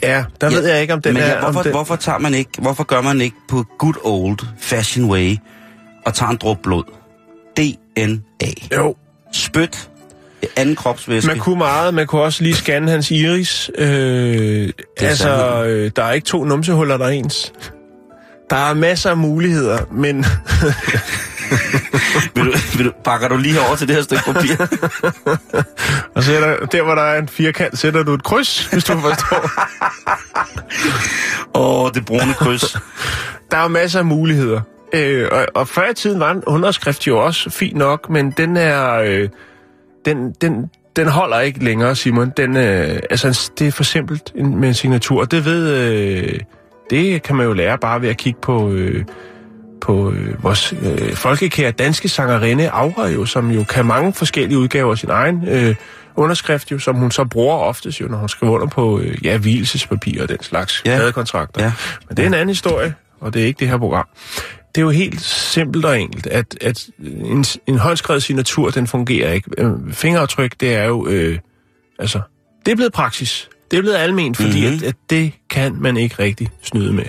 Ja, 0.03 0.23
der 0.41 0.51
Ja, 0.51 0.55
ved 0.55 0.67
jeg 0.67 0.81
ikke, 0.81 0.93
om 0.93 1.01
den 1.01 1.13
men 1.13 1.23
er... 1.23 1.27
ja, 1.27 1.39
hvorfor, 1.39 1.61
den... 1.61 1.71
hvorfor, 1.71 1.95
tager 1.95 2.17
man 2.17 2.33
ikke, 2.33 2.51
hvorfor 2.57 2.83
gør 2.83 3.01
man 3.01 3.21
ikke 3.21 3.35
på 3.49 3.65
good 3.77 3.95
old 4.03 4.39
fashion 4.59 5.09
way 5.09 5.35
og 6.05 6.13
tager 6.13 6.29
en 6.29 6.37
drop 6.37 6.57
blod? 6.63 6.83
DNA. 7.57 8.75
Jo, 8.75 8.95
Spyt. 9.33 9.89
Anden 10.55 10.75
kropsvæske. 10.75 11.27
man 11.27 11.39
kunne 11.39 11.57
meget. 11.57 11.93
Man 11.93 12.07
kunne 12.07 12.21
også 12.21 12.43
lige 12.43 12.55
scanne 12.55 12.91
hans 12.91 13.11
iris. 13.11 13.71
Øh, 13.77 14.69
altså, 14.97 15.63
øh, 15.65 15.91
der 15.95 16.03
er 16.03 16.11
ikke 16.11 16.25
to 16.25 16.43
numsehuller, 16.43 16.97
der 16.97 17.05
er 17.05 17.09
ens. 17.09 17.53
Der 18.49 18.55
er 18.55 18.73
masser 18.73 19.09
af 19.09 19.17
muligheder, 19.17 19.79
men... 19.91 20.25
vil 22.35 22.45
du, 22.45 22.51
vil 22.77 22.85
du, 22.85 22.91
pakker 23.03 23.27
du 23.27 23.37
lige 23.37 23.61
over 23.67 23.75
til 23.75 23.87
det 23.87 23.95
her 23.95 24.03
stykke 24.03 24.23
papir? 24.25 24.55
Og 26.15 26.23
så 26.23 26.33
er 26.33 26.39
der, 26.39 26.65
der, 26.65 26.81
hvor 26.83 26.95
der 26.95 27.01
er 27.01 27.19
en 27.19 27.27
firkant, 27.27 27.77
sætter 27.77 28.03
du 28.03 28.13
et 28.13 28.23
kryds, 28.23 28.65
hvis 28.65 28.83
du 28.83 28.93
forstår. 28.99 29.49
Åh, 31.59 31.83
oh, 31.83 31.91
det 31.93 32.05
brune 32.05 32.33
kryds. 32.33 32.77
Der 33.51 33.57
er 33.57 33.67
masser 33.67 33.99
af 33.99 34.05
muligheder. 34.05 34.61
Øh, 34.93 35.27
og, 35.31 35.45
og 35.55 35.67
før 35.67 35.89
i 35.89 35.93
tiden 35.93 36.19
var 36.19 36.31
en 36.31 36.43
underskrift 36.45 37.07
jo 37.07 37.25
også 37.25 37.49
fint 37.49 37.77
nok, 37.77 38.09
men 38.09 38.31
den 38.31 38.57
er... 38.57 38.93
Øh, 38.93 39.29
den, 40.05 40.31
den, 40.31 40.69
den 40.95 41.07
holder 41.07 41.39
ikke 41.39 41.63
længere, 41.63 41.95
Simon. 41.95 42.33
Den, 42.37 42.57
øh, 42.57 42.99
altså, 43.09 43.51
det 43.59 43.67
er 43.67 43.71
for 43.71 43.83
simpelt 43.83 44.35
med 44.35 44.67
en 44.67 44.73
signatur. 44.73 45.25
Det 45.25 45.45
ved... 45.45 45.69
Øh, 45.69 46.39
det 46.89 47.23
kan 47.23 47.35
man 47.35 47.45
jo 47.45 47.53
lære 47.53 47.77
bare 47.77 48.01
ved 48.01 48.09
at 48.09 48.17
kigge 48.17 48.39
på... 48.41 48.71
Øh, 48.71 49.05
på 49.81 50.11
øh, 50.11 50.43
vores 50.43 50.73
øh, 50.81 51.13
folkekære 51.15 51.71
danske 51.71 52.09
sangerinde 52.09 52.69
Aura 52.69 53.07
jo, 53.07 53.25
som 53.25 53.51
jo 53.51 53.63
kan 53.63 53.85
mange 53.85 54.13
forskellige 54.13 54.57
udgaver 54.59 54.91
af 54.91 54.97
sin 54.97 55.09
egen 55.09 55.47
øh, 55.47 55.75
underskrift, 56.15 56.71
jo, 56.71 56.79
som 56.79 56.95
hun 56.95 57.11
så 57.11 57.25
bruger 57.25 57.55
oftest 57.55 58.01
jo, 58.01 58.07
når 58.07 58.17
hun 58.17 58.29
skriver 58.29 58.53
under 58.53 58.67
på 58.67 58.99
øh, 58.99 59.25
ja, 59.25 59.37
hvilelsespapir 59.37 60.21
og 60.23 60.29
den 60.29 60.43
slags 60.43 60.81
Ja. 60.85 61.11
kontrakter. 61.11 61.63
Ja. 61.63 61.71
Men 62.09 62.17
det 62.17 62.23
er 62.23 62.27
en 62.27 62.33
anden 62.33 62.49
historie, 62.49 62.93
og 63.19 63.33
det 63.33 63.41
er 63.41 63.45
ikke 63.45 63.59
det 63.59 63.67
her 63.69 63.77
program. 63.77 64.07
Det 64.75 64.81
er 64.81 64.85
jo 64.85 64.89
helt 64.89 65.21
simpelt 65.21 65.85
og 65.85 65.99
enkelt, 65.99 66.27
at, 66.27 66.57
at 66.61 66.87
en, 67.25 67.45
en 67.67 67.77
håndskrevet 67.77 68.23
signatur, 68.23 68.69
den 68.69 68.87
fungerer 68.87 69.31
ikke. 69.33 69.49
Øh, 69.57 69.71
Fingeraftryk, 69.91 70.51
det 70.59 70.73
er 70.75 70.83
jo, 70.85 71.07
øh, 71.07 71.39
altså, 71.99 72.21
det 72.65 72.71
er 72.71 72.75
blevet 72.75 72.93
praksis. 72.93 73.49
Det 73.71 73.77
er 73.77 73.81
blevet 73.81 73.95
alment, 73.97 74.37
fordi 74.37 74.49
Mhm. 74.49 74.59
mm-hmm. 74.69 74.83
at, 74.83 74.83
at 74.89 74.95
det 75.09 75.31
kan 75.49 75.75
man 75.81 75.97
ikke 75.97 76.15
rigtig 76.19 76.49
snyde 76.63 76.93
med. 76.93 77.03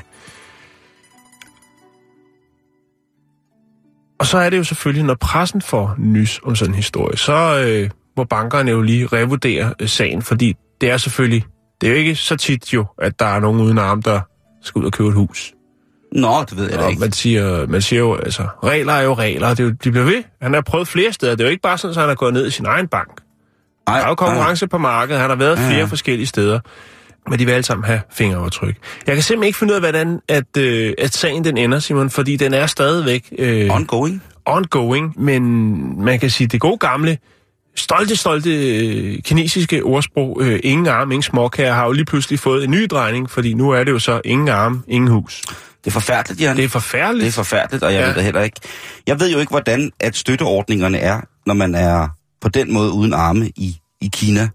Og 4.20 4.26
så 4.26 4.38
er 4.38 4.50
det 4.50 4.58
jo 4.58 4.64
selvfølgelig, 4.64 5.04
når 5.04 5.14
pressen 5.14 5.62
får 5.62 5.94
nys 5.98 6.40
om 6.44 6.56
sådan 6.56 6.72
en 6.72 6.76
historie, 6.76 7.16
så 7.16 7.64
øh, 7.68 7.90
må 8.16 8.24
bankerne 8.24 8.70
jo 8.70 8.82
lige 8.82 9.06
revurdere 9.06 9.74
øh, 9.80 9.88
sagen, 9.88 10.22
fordi 10.22 10.54
det 10.80 10.90
er 10.90 10.96
selvfølgelig, 10.96 11.44
det 11.80 11.86
er 11.86 11.90
jo 11.90 11.96
ikke 11.98 12.14
så 12.14 12.36
tit 12.36 12.72
jo, 12.74 12.84
at 12.98 13.18
der 13.18 13.26
er 13.26 13.40
nogen 13.40 13.60
uden 13.60 13.78
arm, 13.78 14.02
der 14.02 14.20
skal 14.62 14.78
ud 14.80 14.86
og 14.86 14.92
købe 14.92 15.08
et 15.08 15.14
hus. 15.14 15.52
Nå, 16.12 16.44
det 16.50 16.56
ved 16.56 16.70
jeg 16.70 16.78
da 16.78 16.86
ikke. 16.86 17.00
man 17.00 17.12
siger, 17.12 17.66
man 17.66 17.82
siger 17.82 18.00
jo, 18.00 18.14
altså, 18.14 18.42
regler 18.64 18.92
er 18.92 19.02
jo 19.02 19.14
regler, 19.14 19.48
det 19.48 19.60
er 19.60 19.64
jo, 19.64 19.70
de 19.70 19.90
bliver 19.90 20.04
ved. 20.04 20.22
Han 20.42 20.54
har 20.54 20.60
prøvet 20.60 20.88
flere 20.88 21.12
steder, 21.12 21.32
det 21.34 21.40
er 21.40 21.44
jo 21.44 21.50
ikke 21.50 21.62
bare 21.62 21.78
sådan, 21.78 21.90
at 21.96 22.00
han 22.00 22.08
har 22.08 22.14
gået 22.14 22.32
ned 22.32 22.46
i 22.46 22.50
sin 22.50 22.66
egen 22.66 22.88
bank. 22.88 23.20
Ej, 23.86 23.98
Der 23.98 24.04
er 24.04 24.08
jo 24.08 24.14
konkurrence 24.14 24.68
på 24.68 24.78
markedet, 24.78 25.20
han 25.20 25.30
har 25.30 25.36
været 25.36 25.56
Ja, 25.56 25.68
flere 25.70 25.88
forskellige 25.88 26.26
steder. 26.26 26.60
Men 27.30 27.38
de 27.38 27.44
vil 27.44 27.52
alle 27.52 27.64
sammen 27.64 27.84
have 27.84 28.00
fingeraftryk. 28.12 28.76
Jeg 29.06 29.14
kan 29.14 29.22
simpelthen 29.22 29.46
ikke 29.46 29.58
finde 29.58 29.72
ud 29.72 29.74
af, 29.74 29.82
hvordan 29.82 30.20
at, 30.28 30.56
øh, 30.58 30.94
at 30.98 31.14
sagen 31.14 31.44
den 31.44 31.56
ender, 31.56 31.78
Simon, 31.78 32.10
fordi 32.10 32.36
den 32.36 32.54
er 32.54 32.66
stadigvæk 32.66 33.32
øh, 33.38 33.70
Ongoing. 33.70 34.22
ongoing, 34.46 35.22
men 35.22 36.04
man 36.04 36.18
kan 36.18 36.30
sige, 36.30 36.46
det 36.46 36.60
gode 36.60 36.78
gamle, 36.78 37.18
stolte, 37.76 38.16
stolte 38.16 38.76
øh, 38.76 39.18
kinesiske 39.22 39.82
ordsprog, 39.82 40.38
øh, 40.42 40.60
ingen 40.64 40.86
arm, 40.86 41.10
ingen 41.10 41.22
småkager, 41.22 41.74
har 41.74 41.86
jo 41.86 41.92
lige 41.92 42.04
pludselig 42.04 42.38
fået 42.38 42.64
en 42.64 42.70
ny 42.70 42.86
drejning, 42.90 43.30
fordi 43.30 43.54
nu 43.54 43.70
er 43.70 43.84
det 43.84 43.92
jo 43.92 43.98
så 43.98 44.20
ingen 44.24 44.48
arm, 44.48 44.84
ingen 44.88 45.10
hus. 45.10 45.42
Det 45.84 45.86
er 45.86 45.90
forfærdeligt, 45.90 46.40
Jan. 46.40 46.56
Det 46.56 46.64
er 46.64 46.68
forfærdeligt. 46.68 47.24
Det 47.24 47.28
er 47.28 47.32
forfærdeligt, 47.32 47.84
og 47.84 47.92
jeg 47.92 48.00
ja. 48.00 48.06
Ved 48.06 48.14
det 48.14 48.24
heller 48.24 48.40
ikke. 48.40 48.60
Jeg 49.06 49.20
ved 49.20 49.32
jo 49.32 49.38
ikke, 49.38 49.50
hvordan 49.50 49.90
at 50.00 50.16
støtteordningerne 50.16 50.98
er, 50.98 51.20
når 51.46 51.54
man 51.54 51.74
er 51.74 52.08
på 52.40 52.48
den 52.48 52.72
måde 52.72 52.92
uden 52.92 53.12
arme 53.12 53.48
i, 53.56 53.76
i 54.00 54.10
Kina. 54.12 54.48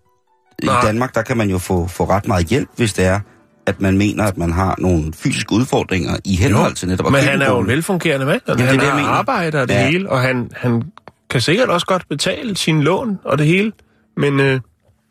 Nej. 0.63 0.79
I 0.83 0.85
Danmark, 0.85 1.15
der 1.15 1.21
kan 1.21 1.37
man 1.37 1.49
jo 1.49 1.57
få, 1.57 1.87
få 1.87 2.05
ret 2.05 2.27
meget 2.27 2.45
hjælp, 2.47 2.69
hvis 2.75 2.93
det 2.93 3.05
er, 3.05 3.19
at 3.65 3.81
man 3.81 3.97
mener, 3.97 4.23
at 4.23 4.37
man 4.37 4.51
har 4.51 4.75
nogle 4.77 5.13
fysiske 5.13 5.53
udfordringer 5.53 6.17
i 6.25 6.35
henhold 6.35 6.73
til 6.73 6.87
netop 6.87 7.11
Men 7.11 7.21
han 7.21 7.41
er 7.41 7.49
jo 7.51 7.59
en 7.59 7.67
velfungerende 7.67 8.25
mand, 8.25 8.41
og 8.47 8.59
er 8.59 8.63
han 8.65 8.79
det, 8.79 8.87
har 8.87 8.95
mener. 8.95 9.07
arbejde 9.09 9.61
og 9.61 9.67
det 9.67 9.73
Ja. 9.73 9.79
ja. 9.81 9.87
hele, 9.89 10.09
og 10.09 10.21
han, 10.21 10.49
han 10.55 10.83
kan 11.29 11.41
sikkert 11.41 11.69
også 11.69 11.85
godt 11.87 12.07
betale 12.09 12.57
sine 12.57 12.83
lån 12.83 13.19
og 13.25 13.37
det 13.37 13.47
hele, 13.47 13.71
men 14.17 14.39
øh, 14.39 14.59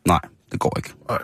Nej, 0.07 0.19
det 0.51 0.59
går 0.59 0.73
ikke. 0.77 0.89
nej. 1.09 1.17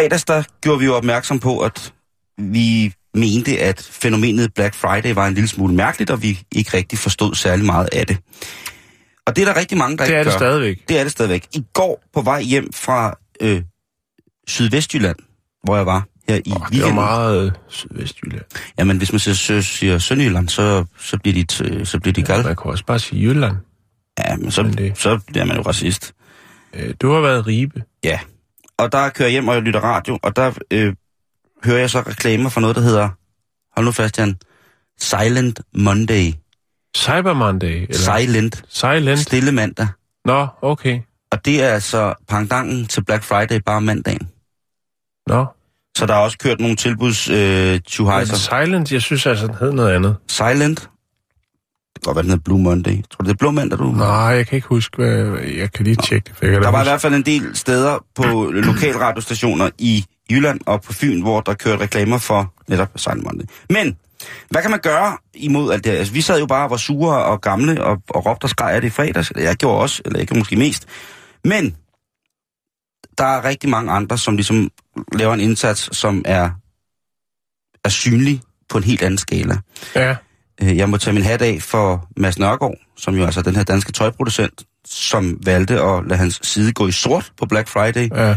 Fredags, 0.00 0.24
der 0.24 0.42
gjorde 0.62 0.78
vi 0.78 0.84
jo 0.84 0.94
opmærksom 0.96 1.38
på, 1.40 1.58
at 1.58 1.92
vi 2.38 2.92
mente, 3.14 3.58
at 3.58 3.88
fænomenet 3.90 4.54
Black 4.54 4.74
Friday 4.74 5.14
var 5.14 5.26
en 5.26 5.34
lille 5.34 5.48
smule 5.48 5.74
mærkeligt, 5.74 6.10
og 6.10 6.22
vi 6.22 6.40
ikke 6.52 6.76
rigtig 6.76 6.98
forstod 6.98 7.34
særlig 7.34 7.64
meget 7.66 7.88
af 7.92 8.06
det. 8.06 8.18
Og 9.26 9.36
det 9.36 9.42
er 9.48 9.52
der 9.52 9.60
rigtig 9.60 9.78
mange, 9.78 9.96
der 9.96 10.04
Det 10.04 10.10
ikke 10.10 10.18
er 10.20 10.24
det 10.24 10.32
stadigvæk. 10.32 10.88
Det 10.88 10.98
er 10.98 11.02
det 11.02 11.12
stadigvæk. 11.12 11.46
I 11.54 11.64
går 11.72 12.02
på 12.14 12.22
vej 12.22 12.42
hjem 12.42 12.72
fra 12.72 13.18
øh, 13.40 13.62
Sydvestjylland, 14.48 15.16
hvor 15.64 15.76
jeg 15.76 15.86
var 15.86 16.06
her 16.28 16.36
i 16.36 16.38
Oh, 16.38 16.54
det 16.54 16.60
var 16.60 16.68
weekenden. 16.70 16.94
meget 16.94 17.46
øh, 17.46 17.52
sydvestjylland. 17.68 18.44
Jamen, 18.78 18.96
hvis 18.98 19.12
man 19.12 19.18
siger, 19.18 19.34
siger, 19.34 19.60
siger 19.60 19.98
Sønderjylland, 19.98 20.48
så, 20.48 20.84
så 20.98 21.18
bliver 21.18 21.34
de, 21.34 21.52
t- 21.52 21.84
så 21.84 22.00
bliver 22.00 22.12
de 22.12 22.22
gal. 22.22 22.44
Man 22.44 22.56
kan 22.56 22.70
også 22.70 22.84
bare 22.84 22.98
sige 22.98 23.22
Jylland. 23.22 23.56
Ja, 24.18 24.36
men 24.36 24.50
så, 24.50 24.62
Men 24.62 24.72
det- 24.72 24.98
så 24.98 25.18
bliver 25.26 25.44
man 25.44 25.56
jo 25.56 25.62
racist. 25.62 26.12
Øh, 26.74 26.94
Du 27.00 27.12
har 27.12 27.20
været 27.20 27.46
Ribe. 27.46 27.82
Ja. 28.04 28.18
Og 28.80 28.92
der 28.92 29.08
kører 29.08 29.28
jeg 29.28 29.32
hjem, 29.32 29.48
og 29.48 29.54
jeg 29.54 29.62
lytter 29.62 29.80
radio, 29.80 30.18
og 30.22 30.36
der 30.36 30.52
øh, 30.70 30.94
hører 31.64 31.78
jeg 31.78 31.90
så 31.90 32.00
reklamer 32.00 32.50
for 32.50 32.60
noget, 32.60 32.76
der 32.76 32.82
hedder, 32.82 33.08
hold 33.76 33.86
nu 33.86 33.92
fast, 33.92 34.18
Jan, 34.18 34.38
Silent 35.00 35.60
Monday. 35.74 36.32
Cyber 36.96 37.32
Monday. 37.32 37.86
Eller 37.88 38.18
Silent. 38.18 38.64
Silent. 38.68 39.18
Stille 39.18 39.52
mandag. 39.52 39.88
Nå, 40.24 40.46
okay. 40.62 41.00
Og 41.32 41.44
det 41.44 41.62
er 41.62 41.68
altså 41.68 42.14
pangdangen 42.28 42.86
til 42.86 43.04
Black 43.04 43.22
Friday 43.22 43.60
bare 43.66 43.80
mandagen. 43.80 44.28
Nå. 45.26 45.46
Så 45.96 46.06
der 46.06 46.14
er 46.14 46.18
også 46.18 46.38
kørt 46.38 46.60
nogle 46.60 46.76
tilbuds 46.76 47.28
øh, 47.28 47.80
Men. 47.98 48.26
Silent, 48.26 48.92
jeg 48.92 49.02
synes 49.02 49.26
altså, 49.26 49.46
den 49.46 49.54
hed 49.54 49.72
noget 49.72 49.94
andet. 49.94 50.16
Silent. 50.28 50.90
Godt 52.02 52.16
være, 52.16 52.22
den 52.22 52.30
hedder 52.30 52.42
Blue 52.44 52.62
Monday. 52.62 52.92
Tror 52.92 53.22
du, 53.22 53.24
det 53.24 53.30
er 53.30 53.36
Blå 53.36 53.50
Mandag, 53.50 53.78
du? 53.78 53.84
Nej, 53.84 54.08
jeg 54.08 54.46
kan 54.46 54.56
ikke 54.56 54.68
huske, 54.68 54.96
hvad... 54.96 55.38
Jeg 55.38 55.72
kan 55.72 55.84
lige 55.84 55.96
tjekke 55.96 56.24
det. 56.28 56.36
for 56.36 56.46
jeg 56.46 56.60
Der 56.62 56.70
var 56.70 56.80
i 56.80 56.84
hvert 56.84 57.00
fald 57.00 57.14
en 57.14 57.22
del 57.22 57.56
steder 57.56 57.98
på 58.14 58.50
lokalradiostationer 58.70 59.70
i 59.78 60.04
Jylland 60.30 60.60
og 60.66 60.82
på 60.82 60.92
Fyn, 60.92 61.20
hvor 61.22 61.40
der 61.40 61.54
kørte 61.54 61.82
reklamer 61.82 62.18
for 62.18 62.54
netop 62.68 62.88
Silent 62.96 63.24
Monday. 63.24 63.44
Men, 63.70 63.96
hvad 64.50 64.62
kan 64.62 64.70
man 64.70 64.80
gøre 64.80 65.16
imod 65.34 65.72
alt 65.72 65.84
det 65.84 65.92
her? 65.92 65.98
Altså, 65.98 66.14
vi 66.14 66.20
sad 66.20 66.38
jo 66.40 66.46
bare 66.46 66.64
og 66.64 66.70
var 66.70 66.76
sure 66.76 67.24
og 67.24 67.40
gamle 67.40 67.84
og, 67.84 68.02
og 68.08 68.26
råbte 68.26 68.44
og 68.44 68.50
skreg 68.50 68.74
af 68.74 68.80
det 68.80 68.88
i 68.88 68.90
fredags. 68.90 69.32
Jeg 69.36 69.56
gjorde 69.56 69.80
også, 69.80 70.02
eller 70.04 70.18
jeg 70.18 70.26
gjorde 70.26 70.38
måske 70.38 70.56
mest. 70.56 70.86
Men, 71.44 71.76
der 73.18 73.24
er 73.24 73.44
rigtig 73.44 73.70
mange 73.70 73.92
andre, 73.92 74.18
som 74.18 74.36
ligesom 74.36 74.70
laver 75.12 75.34
en 75.34 75.40
indsats, 75.40 75.96
som 75.96 76.22
er, 76.24 76.50
er 77.84 77.88
synlig 77.88 78.40
på 78.68 78.78
en 78.78 78.84
helt 78.84 79.02
anden 79.02 79.18
skala. 79.18 79.56
Ja, 79.94 80.16
Jeg 80.62 80.88
må 80.88 80.96
tage 80.96 81.14
min 81.14 81.22
hat 81.22 81.42
af 81.42 81.62
for 81.62 82.08
Mads 82.16 82.38
Nørgaard, 82.38 82.74
som 82.96 83.14
jo 83.14 83.24
altså 83.24 83.40
er 83.40 83.44
den 83.44 83.56
her 83.56 83.64
danske 83.64 83.92
tøjproducent, 83.92 84.62
som 84.86 85.38
valgte 85.46 85.80
at 85.80 86.06
lade 86.06 86.18
hans 86.18 86.40
side 86.42 86.72
gå 86.72 86.86
i 86.86 86.92
sort 86.92 87.32
på 87.38 87.46
Black 87.46 87.68
Friday. 87.68 88.08
ja. 88.16 88.36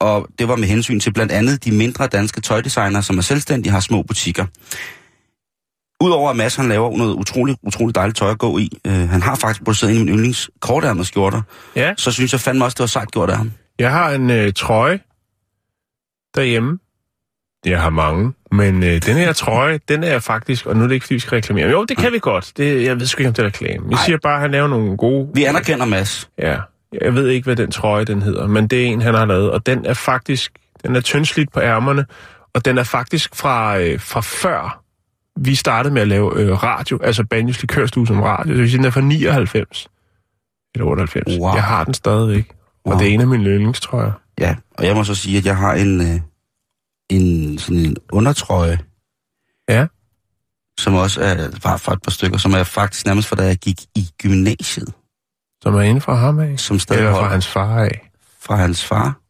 Og 0.00 0.28
det 0.38 0.48
var 0.48 0.56
med 0.56 0.68
hensyn 0.68 1.00
til 1.00 1.12
blandt 1.12 1.32
andet 1.32 1.64
de 1.64 1.72
mindre 1.72 2.06
danske 2.06 2.40
tøjdesignere, 2.40 3.02
som 3.02 3.18
er 3.18 3.22
selvstændige, 3.22 3.72
har 3.72 3.80
små 3.80 4.02
butikker. 4.02 4.46
Udover 6.00 6.30
at 6.30 6.36
Mads 6.36 6.56
han 6.56 6.68
laver 6.68 6.96
noget 6.96 7.14
utrolig, 7.14 7.56
utrolig 7.62 7.94
dejligt 7.94 8.18
tøj 8.18 8.30
at 8.30 8.38
gå 8.38 8.58
i, 8.58 8.70
øh, 8.86 8.92
han 9.08 9.22
har 9.22 9.34
faktisk 9.34 9.64
produceret 9.64 9.90
en 9.92 9.98
af 9.98 10.04
mine 10.04 10.16
yndlings 10.16 10.50
kortærmede 10.60 11.04
skjorter, 11.04 11.42
Ja, 11.76 11.94
så 11.96 12.10
synes 12.12 12.32
jeg 12.32 12.40
fandme 12.40 12.64
også, 12.64 12.74
det 12.74 12.80
var 12.80 12.86
sejt 12.86 13.10
gjort 13.10 13.30
af 13.30 13.36
ham. 13.36 13.52
jeg 13.78 13.90
har 13.90 14.10
en 14.10 14.30
øh, 14.30 14.52
trøje 14.52 15.00
derhjemme. 16.34 16.78
Jeg 17.70 17.82
har 17.82 17.90
mange, 17.90 18.32
men 18.52 18.82
øh, 18.82 19.02
den 19.06 19.16
her 19.16 19.32
trøje, 19.32 19.80
den 19.88 20.04
er 20.04 20.08
jeg 20.10 20.22
faktisk, 20.22 20.66
og 20.66 20.76
nu 20.76 20.82
er 20.82 20.86
det 20.86 20.94
ikke, 20.94 21.04
fordi 21.04 21.14
vi 21.14 21.20
skal 21.20 21.36
reklamere. 21.36 21.68
Jo, 21.70 21.84
det 21.84 21.96
kan 21.96 22.12
vi 22.12 22.18
godt. 22.18 22.52
Det, 22.56 22.84
jeg 22.84 23.00
ved 23.00 23.06
sgu 23.06 23.20
ikke, 23.20 23.28
om 23.28 23.34
det 23.34 23.42
er 23.42 23.46
reklame. 23.46 23.84
Vi 23.88 23.94
Nej. 23.94 24.04
siger 24.04 24.18
bare, 24.22 24.34
at 24.34 24.40
han 24.40 24.50
laver 24.50 24.68
nogle 24.68 24.96
gode... 24.96 25.28
Vi 25.34 25.44
anerkender 25.44 25.84
Mads. 25.86 26.30
Ja, 26.38 26.56
jeg 27.02 27.14
ved 27.14 27.28
ikke, 27.28 27.44
hvad 27.44 27.56
den 27.56 27.70
trøje 27.70 28.04
den 28.04 28.22
hedder, 28.22 28.46
men 28.46 28.66
det 28.68 28.82
er 28.82 28.86
en, 28.86 29.02
han 29.02 29.14
har 29.14 29.24
lavet, 29.26 29.50
og 29.50 29.66
den 29.66 29.86
er 29.86 29.94
faktisk, 29.94 30.52
den 30.86 30.96
er 30.96 31.00
tyndslidt 31.00 31.52
på 31.52 31.60
ærmerne, 31.60 32.06
og 32.54 32.64
den 32.64 32.78
er 32.78 32.82
faktisk 32.82 33.36
fra, 33.36 33.78
øh, 33.78 34.00
fra 34.00 34.20
før 34.20 34.82
vi 35.40 35.54
startede 35.54 35.94
med 35.94 36.02
at 36.02 36.08
lave 36.08 36.40
øh, 36.40 36.62
radio, 36.62 36.98
altså 37.02 37.24
Banjos 37.24 37.60
Likørstue 37.60 38.06
som 38.06 38.20
radio, 38.22 38.52
det 38.52 38.60
vil 38.60 38.70
sige, 38.70 38.78
den 38.78 38.86
er 38.86 38.90
fra 38.90 39.00
99 39.00 39.88
eller 40.74 40.86
98. 40.86 41.38
Wow. 41.38 41.54
Jeg 41.54 41.62
har 41.62 41.84
den 41.84 41.94
stadigvæk, 41.94 42.48
og 42.84 42.90
Wow. 42.90 42.98
det 42.98 43.08
er 43.08 43.14
en 43.14 43.20
af 43.20 43.26
mine 43.26 43.44
yndlingstrøjer. 43.44 44.12
Ja, 44.40 44.56
og 44.78 44.86
jeg 44.86 44.94
må 44.94 45.04
så 45.04 45.14
sige, 45.14 45.38
at 45.38 45.46
jeg 45.46 45.56
har 45.56 45.74
en, 45.74 46.00
øh, 46.00 46.20
en 47.10 47.58
sådan 47.58 47.76
en 47.76 47.96
undertrøje, 48.12 48.78
Ja. 49.68 49.86
som 50.80 50.94
også 50.94 51.20
er 51.20 51.50
bare 51.62 51.78
for 51.78 51.92
et 51.92 52.02
par 52.02 52.10
stykker, 52.10 52.38
som 52.38 52.52
er 52.52 52.64
faktisk 52.64 53.06
nærmest 53.06 53.28
fra 53.28 53.36
da 53.36 53.42
jeg 53.46 53.56
gik 53.56 53.80
i 53.94 54.10
gymnasiet, 54.22 54.92
Som 55.62 55.74
er 55.74 55.80
inde 55.82 56.00
fra 56.00 56.14
ham 56.14 56.38
af, 56.38 56.58
som 56.60 56.78
stadig 56.78 56.98
eller 57.00 57.10
fra 57.12 57.16
holder 57.18 57.30
hans 57.32 57.46
far 57.46 57.78
af. 57.78 58.10
fra 58.40 58.56
hans 58.56 58.84
far, 58.84 59.20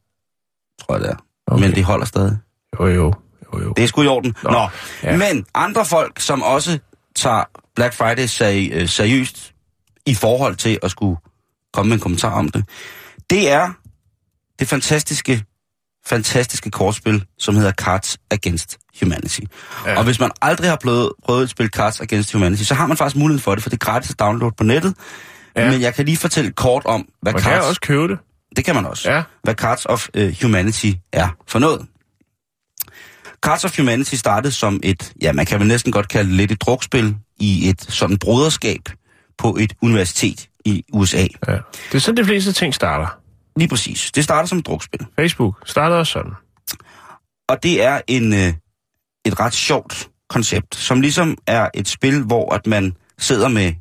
tror 0.82 0.94
jeg 0.94 1.00
det 1.04 1.10
er. 1.10 1.16
Okay. 1.46 1.64
Men 1.66 1.74
det 1.74 1.84
holder 1.84 2.06
stadig. 2.06 2.38
Jo, 2.80 2.86
jo, 2.86 3.14
jo, 3.54 3.62
jo. 3.62 3.72
Det 3.72 3.84
er 3.84 3.88
sgu 3.88 4.02
i 4.02 4.06
orden. 4.06 4.34
Nå. 4.44 4.50
Nå. 4.50 4.58
Ja. 4.58 4.68
Ja. 5.10 5.16
Men 5.16 5.46
andre 5.54 5.84
folk, 5.86 6.20
som 6.20 6.42
også 6.42 6.78
tager 7.16 7.44
Black 7.76 7.94
Friday 7.94 8.26
seri- 8.26 8.72
øh, 8.74 8.88
seriøst 8.88 9.54
i 10.06 10.14
forhold 10.14 10.56
til 10.56 10.78
at 10.82 10.90
skulle 10.90 11.16
komme 11.72 11.88
med 11.88 11.96
en 11.96 12.00
kommentar 12.00 12.30
om 12.38 12.48
det, 12.48 12.64
det 13.30 13.50
er 13.50 13.70
det 14.58 14.68
fantastiske, 14.68 15.44
fantastiske 16.08 16.70
kortspil, 16.70 17.24
som 17.38 17.56
hedder 17.56 17.72
Cards 17.72 18.18
Against 18.30 18.78
Humanity. 19.00 19.40
Ja. 19.86 19.98
Og 19.98 20.04
hvis 20.04 20.20
man 20.20 20.30
aldrig 20.42 20.70
har 20.70 20.78
prøvet, 20.82 21.12
prøvet 21.24 21.42
at 21.42 21.48
spille 21.48 21.70
Cards 21.70 22.00
Against 22.00 22.32
Humanity, 22.32 22.62
så 22.62 22.74
har 22.74 22.86
man 22.86 22.96
faktisk 22.96 23.16
mulighed 23.16 23.40
for 23.40 23.54
det, 23.54 23.62
for 23.62 23.70
det 23.70 23.76
er 23.76 23.84
gratis 23.86 24.10
at 24.10 24.18
downloade 24.18 24.54
på 24.58 24.64
nettet. 24.64 24.94
Ja. 25.56 25.70
Men 25.70 25.80
jeg 25.80 25.94
kan 25.94 26.04
lige 26.04 26.16
fortælle 26.16 26.50
kort 26.50 26.82
om, 26.84 27.08
hvad 27.22 27.32
Man 27.32 27.42
Cards... 27.42 27.54
kan 27.54 27.68
også 27.68 27.80
købe 27.80 28.08
det. 28.08 28.18
Det 28.56 28.64
kan 28.64 28.74
man 28.74 28.86
også. 28.86 29.12
Ja. 29.12 29.22
Hvad 29.42 29.54
Cards 29.54 29.86
of 29.86 30.08
uh, 30.18 30.42
Humanity 30.42 30.92
er 31.12 31.28
for 31.48 31.58
noget. 31.58 31.86
Cards 33.42 33.64
of 33.64 33.76
Humanity 33.76 34.14
startede 34.14 34.52
som 34.52 34.80
et, 34.82 35.12
ja, 35.22 35.32
man 35.32 35.46
kan 35.46 35.60
vel 35.60 35.68
næsten 35.68 35.92
godt 35.92 36.08
kalde 36.08 36.28
det 36.28 36.36
lidt 36.36 36.52
et 36.52 36.60
drukspil 36.60 37.16
i 37.40 37.68
et 37.68 37.82
sådan 37.88 38.18
broderskab 38.18 38.80
på 39.38 39.56
et 39.60 39.72
universitet 39.82 40.48
i 40.64 40.84
USA. 40.92 41.26
Ja. 41.48 41.52
Det 41.52 41.94
er 41.94 41.98
sådan, 41.98 42.16
de 42.16 42.24
fleste 42.24 42.52
ting 42.52 42.74
starter. 42.74 43.18
Lige 43.58 43.68
præcis. 43.68 44.12
Det 44.12 44.24
startede 44.24 44.48
som 44.48 44.58
et 44.58 44.66
drukspil. 44.66 45.06
Facebook 45.16 45.62
starter 45.66 45.96
også 45.96 46.12
sådan. 46.12 46.32
Og 47.48 47.62
det 47.62 47.82
er 47.82 48.00
en, 48.06 48.32
øh, 48.32 48.54
et 49.24 49.40
ret 49.40 49.52
sjovt 49.52 50.10
koncept, 50.28 50.74
som 50.74 51.00
ligesom 51.00 51.38
er 51.46 51.68
et 51.74 51.88
spil, 51.88 52.22
hvor 52.22 52.54
at 52.54 52.66
man 52.66 52.96
sidder 53.18 53.48
med 53.48 53.74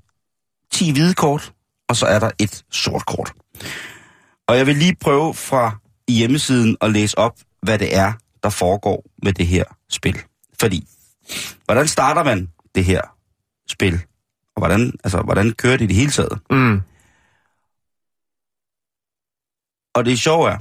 10 0.71 0.91
hvide 0.91 1.13
kort, 1.13 1.53
og 1.89 1.95
så 1.95 2.05
er 2.05 2.19
der 2.19 2.31
et 2.39 2.63
sort 2.71 3.05
kort. 3.05 3.33
Og 4.47 4.57
jeg 4.57 4.67
vil 4.67 4.75
lige 4.75 4.95
prøve 4.95 5.33
fra 5.33 5.77
hjemmesiden 6.09 6.77
at 6.81 6.91
læse 6.91 7.17
op, 7.17 7.35
hvad 7.61 7.79
det 7.79 7.95
er, 7.95 8.13
der 8.43 8.49
foregår 8.49 9.05
med 9.23 9.33
det 9.33 9.47
her 9.47 9.63
spil. 9.89 10.17
Fordi, 10.59 10.87
hvordan 11.65 11.87
starter 11.87 12.23
man 12.23 12.49
det 12.75 12.85
her 12.85 13.01
spil? 13.69 14.01
Og 14.55 14.61
hvordan, 14.61 14.93
altså, 15.03 15.21
hvordan 15.21 15.51
kører 15.51 15.77
det 15.77 15.83
i 15.83 15.87
det 15.87 15.95
hele 15.95 16.11
taget? 16.11 16.39
Mm. 16.49 16.81
Og 19.97 20.05
det 20.05 20.19
sjove 20.19 20.49
er, 20.49 20.57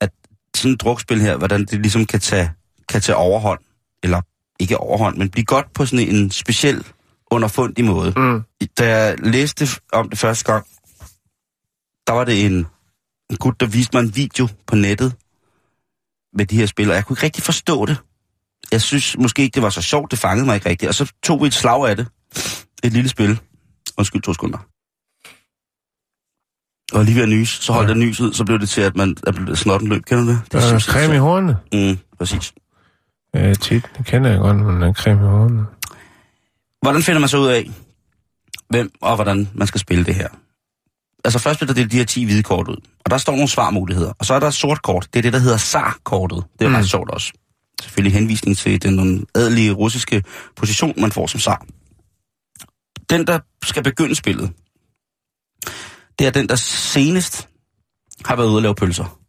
at 0.00 0.10
sådan 0.56 0.72
et 0.72 0.80
drukspil 0.80 1.20
her, 1.20 1.36
hvordan 1.36 1.60
det 1.60 1.80
ligesom 1.80 2.06
kan 2.06 2.20
tage, 2.20 2.52
kan 2.88 3.00
tage 3.00 3.16
overhånd, 3.16 3.60
eller 4.02 4.20
ikke 4.60 4.78
overhånd, 4.78 5.16
men 5.16 5.30
blive 5.30 5.44
godt 5.44 5.72
på 5.72 5.86
sådan 5.86 6.08
en 6.08 6.30
speciel 6.30 6.86
underfundig 7.30 7.84
måde. 7.84 8.12
Mm. 8.16 8.42
Da 8.78 8.96
jeg 8.96 9.18
læste 9.18 9.68
om 9.92 10.10
det 10.10 10.18
første 10.18 10.52
gang, 10.52 10.66
der 12.06 12.12
var 12.12 12.24
det 12.24 12.46
en, 12.46 12.66
en 13.30 13.36
gut, 13.36 13.60
der 13.60 13.66
viste 13.66 13.96
mig 13.96 14.02
en 14.02 14.16
video 14.16 14.48
på 14.66 14.76
nettet 14.76 15.14
med 16.32 16.46
de 16.46 16.56
her 16.56 16.66
spil, 16.66 16.90
og 16.90 16.96
jeg 16.96 17.04
kunne 17.04 17.14
ikke 17.14 17.24
rigtig 17.24 17.42
forstå 17.42 17.86
det. 17.86 17.96
Jeg 18.72 18.82
synes 18.82 19.18
måske 19.18 19.42
ikke, 19.42 19.54
det 19.54 19.62
var 19.62 19.70
så 19.70 19.82
sjovt, 19.82 20.10
det 20.10 20.18
fangede 20.18 20.46
mig 20.46 20.54
ikke 20.54 20.68
rigtigt. 20.68 20.88
Og 20.88 20.94
så 20.94 21.12
tog 21.22 21.42
vi 21.42 21.46
et 21.46 21.54
slag 21.54 21.88
af 21.88 21.96
det. 21.96 22.06
Et 22.84 22.92
lille 22.92 23.08
spil. 23.08 23.40
Undskyld, 23.98 24.22
to 24.22 24.32
sekunder. 24.32 24.58
Og 26.92 27.04
lige 27.04 27.14
ved 27.14 27.22
at 27.22 27.28
nys, 27.28 27.48
så 27.48 27.72
holdt 27.72 27.88
Ja. 27.88 27.94
jeg 27.94 27.98
nyset, 28.06 28.36
så 28.36 28.44
blev 28.44 28.58
det 28.58 28.68
til, 28.68 28.80
at 28.80 28.96
man 28.96 29.16
at 29.26 29.58
snotten 29.58 29.88
løb. 29.88 30.04
Kender 30.04 30.24
du 30.24 30.30
det? 30.30 30.40
Der 30.52 30.58
er 30.58 30.62
synes 30.68 30.86
jeg 30.86 30.92
creme 30.94 31.14
i 31.14 31.18
hårene. 31.18 31.56
Mm, 31.72 31.98
præcis. 32.18 32.52
Ja, 33.34 33.54
tit. 33.54 33.84
Det 33.98 34.06
kender 34.06 34.30
jeg 34.30 34.38
godt, 34.38 34.56
men 34.56 34.80
der 34.82 34.88
er 34.88 34.92
creme 34.92 35.20
i 35.20 35.28
hårene. 35.28 35.66
Hvordan 36.82 37.02
finder 37.02 37.20
man 37.20 37.28
så 37.28 37.38
ud 37.38 37.46
af, 37.48 37.70
hvem 38.70 38.90
og 39.02 39.14
hvordan 39.14 39.48
man 39.54 39.66
skal 39.66 39.80
spille 39.80 40.04
det 40.04 40.14
her? 40.14 40.28
Altså 41.24 41.38
først 41.38 41.58
bliver 41.58 41.66
der 41.66 41.74
delt 41.74 41.92
de 41.92 41.96
her 41.96 42.04
10 42.04 42.24
hvide 42.24 42.42
kort 42.42 42.68
ud, 42.68 42.76
og 43.04 43.10
der 43.10 43.18
står 43.18 43.32
nogle 43.32 43.48
svarmuligheder. 43.48 44.12
Og 44.18 44.26
så 44.26 44.34
er 44.34 44.40
der 44.40 44.50
sort 44.50 44.82
kort. 44.82 45.08
Det 45.12 45.18
er 45.18 45.22
det, 45.22 45.32
der 45.32 45.38
hedder 45.38 45.56
SAR-kortet. 45.56 46.44
Det 46.58 46.64
er 46.64 46.68
mm. 46.68 46.74
ret 46.74 46.88
sjovt 46.90 47.10
også. 47.10 47.32
Selvfølgelig 47.82 48.12
henvisning 48.18 48.56
til 48.56 48.82
den 48.82 49.26
adelige 49.34 49.72
russiske 49.72 50.22
position, 50.56 50.94
man 51.00 51.12
får 51.12 51.26
som 51.26 51.40
SAR. 51.40 51.64
Den, 53.10 53.26
der 53.26 53.38
skal 53.64 53.82
begynde 53.82 54.14
spillet, 54.14 54.50
det 56.18 56.26
er 56.26 56.30
den, 56.30 56.48
der 56.48 56.56
senest 56.56 57.48
har 58.24 58.36
været 58.36 58.48
ude 58.48 58.56
at 58.56 58.62
lave 58.62 58.74
pølser. 58.74 59.20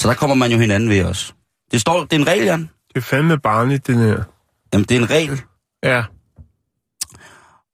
Så 0.00 0.08
der 0.08 0.14
kommer 0.14 0.34
man 0.34 0.52
jo 0.52 0.58
hinanden 0.58 0.90
ved 0.90 1.04
os. 1.04 1.34
Det 1.72 1.80
står, 1.80 2.00
det 2.04 2.12
er 2.12 2.20
en 2.20 2.26
regel, 2.26 2.44
Jan. 2.44 2.70
Det 2.88 2.96
er 2.96 3.00
fandme 3.00 3.38
barnligt, 3.38 3.86
den 3.86 3.98
her. 3.98 4.24
Jamen, 4.72 4.84
det 4.84 4.96
er 4.96 5.00
en 5.00 5.10
regel. 5.10 5.42
Ja. 5.82 6.04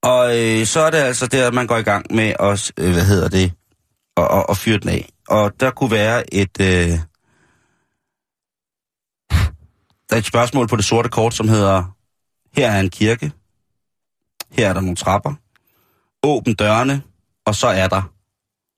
Og 0.02 0.38
øh, 0.38 0.66
så 0.66 0.80
er 0.80 0.90
det 0.90 0.98
altså 0.98 1.26
der, 1.26 1.46
at 1.46 1.54
man 1.54 1.66
går 1.66 1.76
i 1.76 1.82
gang 1.82 2.14
med 2.14 2.34
at, 2.40 2.72
øh, 2.76 2.92
hvad 2.92 3.04
hedder 3.04 3.28
det, 3.28 3.52
at, 4.16 4.28
at, 4.32 4.46
at 4.48 4.56
fyre 4.56 4.78
den 4.78 4.88
af. 4.88 5.08
Og 5.28 5.60
der 5.60 5.70
kunne 5.70 5.90
være 5.90 6.34
et, 6.34 6.60
øh, 6.60 6.98
der 10.10 10.16
er 10.16 10.16
et 10.16 10.26
spørgsmål 10.26 10.68
på 10.68 10.76
det 10.76 10.84
sorte 10.84 11.08
kort, 11.08 11.34
som 11.34 11.48
hedder, 11.48 11.96
her 12.56 12.70
er 12.70 12.80
en 12.80 12.90
kirke, 12.90 13.32
her 14.50 14.68
er 14.68 14.72
der 14.72 14.80
nogle 14.80 14.96
trapper, 14.96 15.34
åbn 16.22 16.54
dørene, 16.54 17.02
og 17.50 17.54
så 17.54 17.66
er 17.66 17.88
der. 17.88 18.02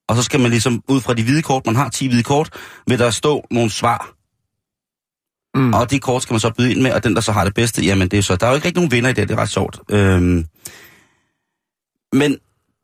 Og 0.08 0.16
så 0.16 0.22
skal 0.22 0.40
man 0.40 0.50
ligesom, 0.50 0.82
ud 0.88 1.00
fra 1.00 1.14
de 1.14 1.22
hvide 1.22 1.42
kort, 1.42 1.66
man 1.66 1.76
har 1.76 1.88
10 1.88 2.08
hvide 2.08 2.22
kort, 2.22 2.50
vil 2.86 2.98
der 2.98 3.10
stå 3.10 3.46
nogle 3.50 3.70
svar. 3.70 4.14
Mm. 5.54 5.74
Og 5.74 5.90
de 5.90 5.98
kort 6.00 6.22
skal 6.22 6.34
man 6.34 6.40
så 6.40 6.50
byde 6.50 6.70
ind 6.72 6.80
med, 6.80 6.92
og 6.92 7.04
den, 7.04 7.14
der 7.14 7.20
så 7.20 7.32
har 7.32 7.44
det 7.44 7.54
bedste, 7.54 7.82
jamen 7.82 8.08
det 8.08 8.18
er 8.18 8.22
så... 8.22 8.36
Der 8.36 8.46
er 8.46 8.50
jo 8.50 8.54
ikke 8.54 8.66
rigtig 8.66 8.80
nogen 8.80 8.92
vinder 8.92 9.10
i 9.10 9.12
det, 9.12 9.28
det 9.28 9.34
er 9.34 9.42
ret 9.42 9.48
sjovt. 9.48 9.80
Øhm, 9.90 10.44
men 12.12 12.36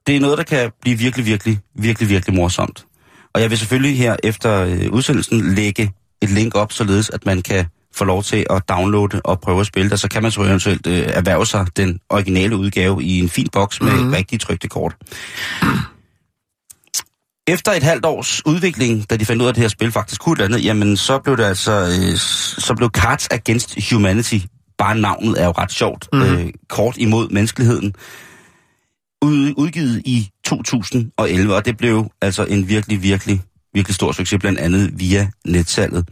det 0.07 0.17
er 0.17 0.21
noget, 0.21 0.39
der 0.39 0.45
kan 0.45 0.73
blive 0.81 0.99
virkelig, 0.99 1.27
virkelig, 1.27 1.61
virkelig, 1.75 2.09
virkelig 2.09 2.35
morsomt. 2.37 2.87
Og 3.35 3.41
jeg 3.41 3.51
vil 3.51 3.59
selvfølgelig 3.59 3.99
her 3.99 4.17
efter 4.23 4.65
øh, 4.65 4.93
udsendelsen 4.93 5.55
lægge 5.55 5.93
et 6.23 6.31
link 6.31 6.55
op, 6.55 6.73
således 6.73 7.11
at 7.11 7.27
man 7.27 7.43
kan 7.43 7.67
få 7.99 8.05
lov 8.05 8.23
til 8.23 8.47
at 8.51 8.69
downloade 8.69 9.21
og 9.25 9.41
prøve 9.41 9.61
at 9.61 9.67
spille 9.67 9.91
det. 9.91 10.01
Så 10.01 10.09
kan 10.09 10.23
man 10.23 10.31
så 10.31 10.43
eventuelt 10.43 10.87
øh, 10.87 11.05
erhverve 11.07 11.47
sig 11.47 11.67
den 11.77 12.01
originale 12.11 12.57
udgave 12.57 13.03
i 13.03 13.19
en 13.19 13.29
fin 13.29 13.47
boks 13.53 13.83
med 13.83 13.93
mm. 13.93 14.11
rigtig 14.11 14.41
trygte 14.41 14.69
kort. 14.69 14.97
Efter 17.49 17.73
et 17.73 17.83
halvt 17.83 18.05
års 18.05 18.47
udvikling, 18.47 19.11
da 19.11 19.17
de 19.17 19.25
fandt 19.25 19.43
ud 19.43 19.47
af, 19.47 19.51
at 19.51 19.55
det 19.55 19.63
her 19.63 19.69
spil 19.69 19.93
faktisk 19.93 20.21
kunne 20.21 20.43
et 20.43 20.45
andet, 20.45 20.65
jamen 20.65 20.97
så 20.97 21.19
blev 21.19 21.37
det 21.37 21.45
altså, 21.45 21.73
øh, 21.73 22.17
så 22.67 22.75
blev 22.77 22.91
Cards 22.91 23.29
Against 23.31 23.91
Humanity, 23.91 24.39
bare 24.79 24.99
navnet 24.99 25.41
er 25.41 25.45
jo 25.45 25.51
ret 25.51 25.73
sjovt, 25.73 26.09
mm. 26.13 26.23
øh, 26.23 26.51
kort 26.69 26.97
imod 26.97 27.29
menneskeligheden, 27.29 27.95
ud, 29.23 29.55
udgivet 29.57 30.03
i 30.05 30.31
2011, 30.45 31.55
og 31.55 31.65
det 31.65 31.77
blev 31.77 32.11
altså 32.23 32.45
en 32.45 32.69
virkelig, 32.69 33.03
virkelig, 33.03 33.43
virkelig 33.75 33.95
stor 33.95 34.13
succes, 34.13 34.41
blandt 34.41 34.59
andet 34.59 34.91
via 34.95 35.31
netsalget. 35.45 36.09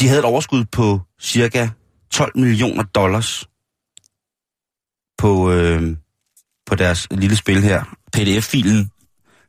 De 0.00 0.08
havde 0.08 0.18
et 0.18 0.24
overskud 0.24 0.64
på 0.64 1.00
cirka 1.20 1.68
12 2.12 2.32
millioner 2.38 2.82
dollars 2.82 3.48
på, 5.18 5.50
øh, 5.52 5.96
på 6.66 6.74
deres 6.74 7.08
lille 7.10 7.36
spil 7.36 7.62
her. 7.62 7.96
PDF-filen, 8.12 8.90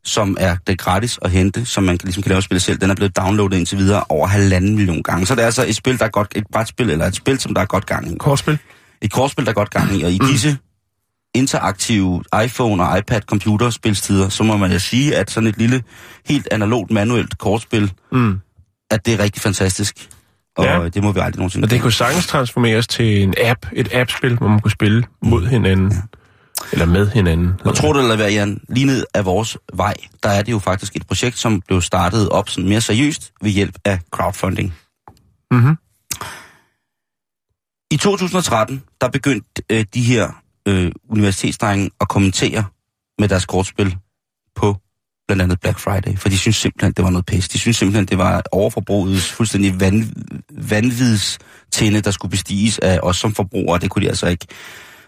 som 0.03 0.37
er 0.39 0.57
det 0.67 0.79
gratis 0.79 1.19
at 1.21 1.31
hente, 1.31 1.65
som 1.65 1.83
man 1.83 1.97
ligesom 2.03 2.23
kan 2.23 2.29
lave 2.29 2.41
spille 2.41 2.59
selv, 2.59 2.77
den 2.77 2.89
er 2.89 2.95
blevet 2.95 3.17
downloadet 3.17 3.57
indtil 3.57 3.77
videre 3.77 4.03
over 4.09 4.27
halvanden 4.27 4.75
million 4.75 5.03
gange. 5.03 5.25
Så 5.25 5.35
det 5.35 5.41
er 5.41 5.45
altså 5.45 5.65
et 5.67 5.75
spil, 5.75 5.99
der 5.99 6.05
er 6.05 6.09
godt, 6.09 6.33
et 6.35 6.43
brætspil, 6.51 6.89
eller 6.89 7.05
et 7.05 7.15
spil, 7.15 7.39
som 7.39 7.53
der 7.53 7.61
er 7.61 7.65
godt 7.65 7.85
gang 7.85 8.11
i. 8.13 8.17
Kortspil? 8.17 8.59
Et 9.01 9.11
kortspil, 9.11 9.45
der 9.45 9.51
er 9.51 9.55
godt 9.55 9.69
gang 9.69 9.95
i, 9.95 10.03
og 10.03 10.11
i 10.11 10.19
mm. 10.21 10.27
disse 10.27 10.57
interaktive 11.35 12.23
iPhone 12.43 12.83
og 12.83 12.97
iPad 12.99 13.21
computerspilstider, 13.21 14.29
så 14.29 14.43
må 14.43 14.57
man 14.57 14.71
jo 14.71 14.79
sige, 14.79 15.15
at 15.15 15.31
sådan 15.31 15.47
et 15.47 15.57
lille, 15.57 15.83
helt 16.25 16.47
analogt, 16.51 16.91
manuelt 16.91 17.37
kortspil, 17.37 17.93
Mm. 18.11 18.39
at 18.91 19.05
det 19.05 19.13
er 19.13 19.19
rigtig 19.19 19.41
fantastisk. 19.41 20.09
Og 20.57 20.65
Ja. 20.65 20.89
det 20.89 21.03
må 21.03 21.11
vi 21.11 21.19
aldrig 21.19 21.37
nogensinde 21.37 21.65
Og 21.65 21.69
det 21.71 21.81
kunne 21.81 21.91
sagtens 21.91 22.27
transformeres 22.27 22.87
til 22.87 23.23
en 23.23 23.33
app, 23.43 23.65
et 23.73 23.93
appspil, 23.93 24.37
hvor 24.37 24.47
man 24.47 24.59
kunne 24.59 24.71
spille 24.71 25.03
mod 25.21 25.47
hinanden. 25.47 25.91
Ja. 25.91 25.97
Eller 26.71 26.85
med 26.85 27.07
hinanden. 27.07 27.53
Og 27.65 27.75
tro 27.75 27.93
det 27.93 28.01
eller 28.01 28.15
hvad, 28.15 28.31
Jan, 28.31 28.61
lige 28.69 28.85
ned 28.85 29.05
af 29.13 29.25
vores 29.25 29.57
vej, 29.73 29.93
der 30.23 30.29
er 30.29 30.41
det 30.41 30.51
jo 30.51 30.59
faktisk 30.59 30.95
et 30.95 31.07
projekt, 31.07 31.37
som 31.37 31.61
blev 31.61 31.81
startet 31.81 32.29
op 32.29 32.49
sådan 32.49 32.69
mere 32.69 32.81
seriøst 32.81 33.31
ved 33.41 33.51
hjælp 33.51 33.75
af 33.85 33.99
crowdfunding. 34.11 34.73
Mm-hmm. 35.51 35.77
I 37.91 37.97
2013, 37.97 38.83
der 39.01 39.09
begyndte 39.09 39.63
øh, 39.71 39.85
de 39.93 40.01
her 40.01 40.29
øh, 40.67 40.91
universitetsdrenge 41.09 41.89
at 42.01 42.07
kommentere 42.09 42.65
med 43.19 43.27
deres 43.27 43.45
kortspil 43.45 43.97
på 44.55 44.77
blandt 45.27 45.43
andet 45.43 45.59
Black 45.59 45.79
Friday, 45.79 46.17
for 46.17 46.29
de 46.29 46.37
synes 46.37 46.55
simpelthen, 46.55 46.91
det 46.91 47.03
var 47.03 47.09
noget 47.09 47.25
pis. 47.25 47.49
De 47.49 47.59
synes 47.59 47.77
simpelthen, 47.77 48.05
det 48.05 48.17
var 48.17 48.41
overforbrugets 48.51 49.31
fuldstændig 49.31 49.79
van, 49.79 50.13
vanvids 50.51 51.37
tinde, 51.71 52.01
der 52.01 52.11
skulle 52.11 52.29
bestiges 52.29 52.79
af 52.79 52.99
os 53.03 53.17
som 53.17 53.33
forbrugere, 53.33 53.79
det 53.79 53.89
kunne 53.89 54.03
de 54.03 54.09
altså 54.09 54.27
ikke. 54.27 54.47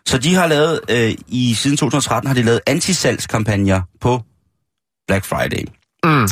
Så 0.06 0.18
de 0.18 0.36
har 0.36 0.48
lavet, 0.48 0.80
øh, 0.90 1.16
i 1.28 1.54
siden 1.54 1.78
2013 1.78 2.28
har 2.28 2.36
de 2.36 2.42
lavet 2.42 2.60
antisalgskampagner 2.68 3.82
på 4.02 4.22
Black 5.08 5.26
Friday. 5.26 5.64
Mm. 6.04 6.28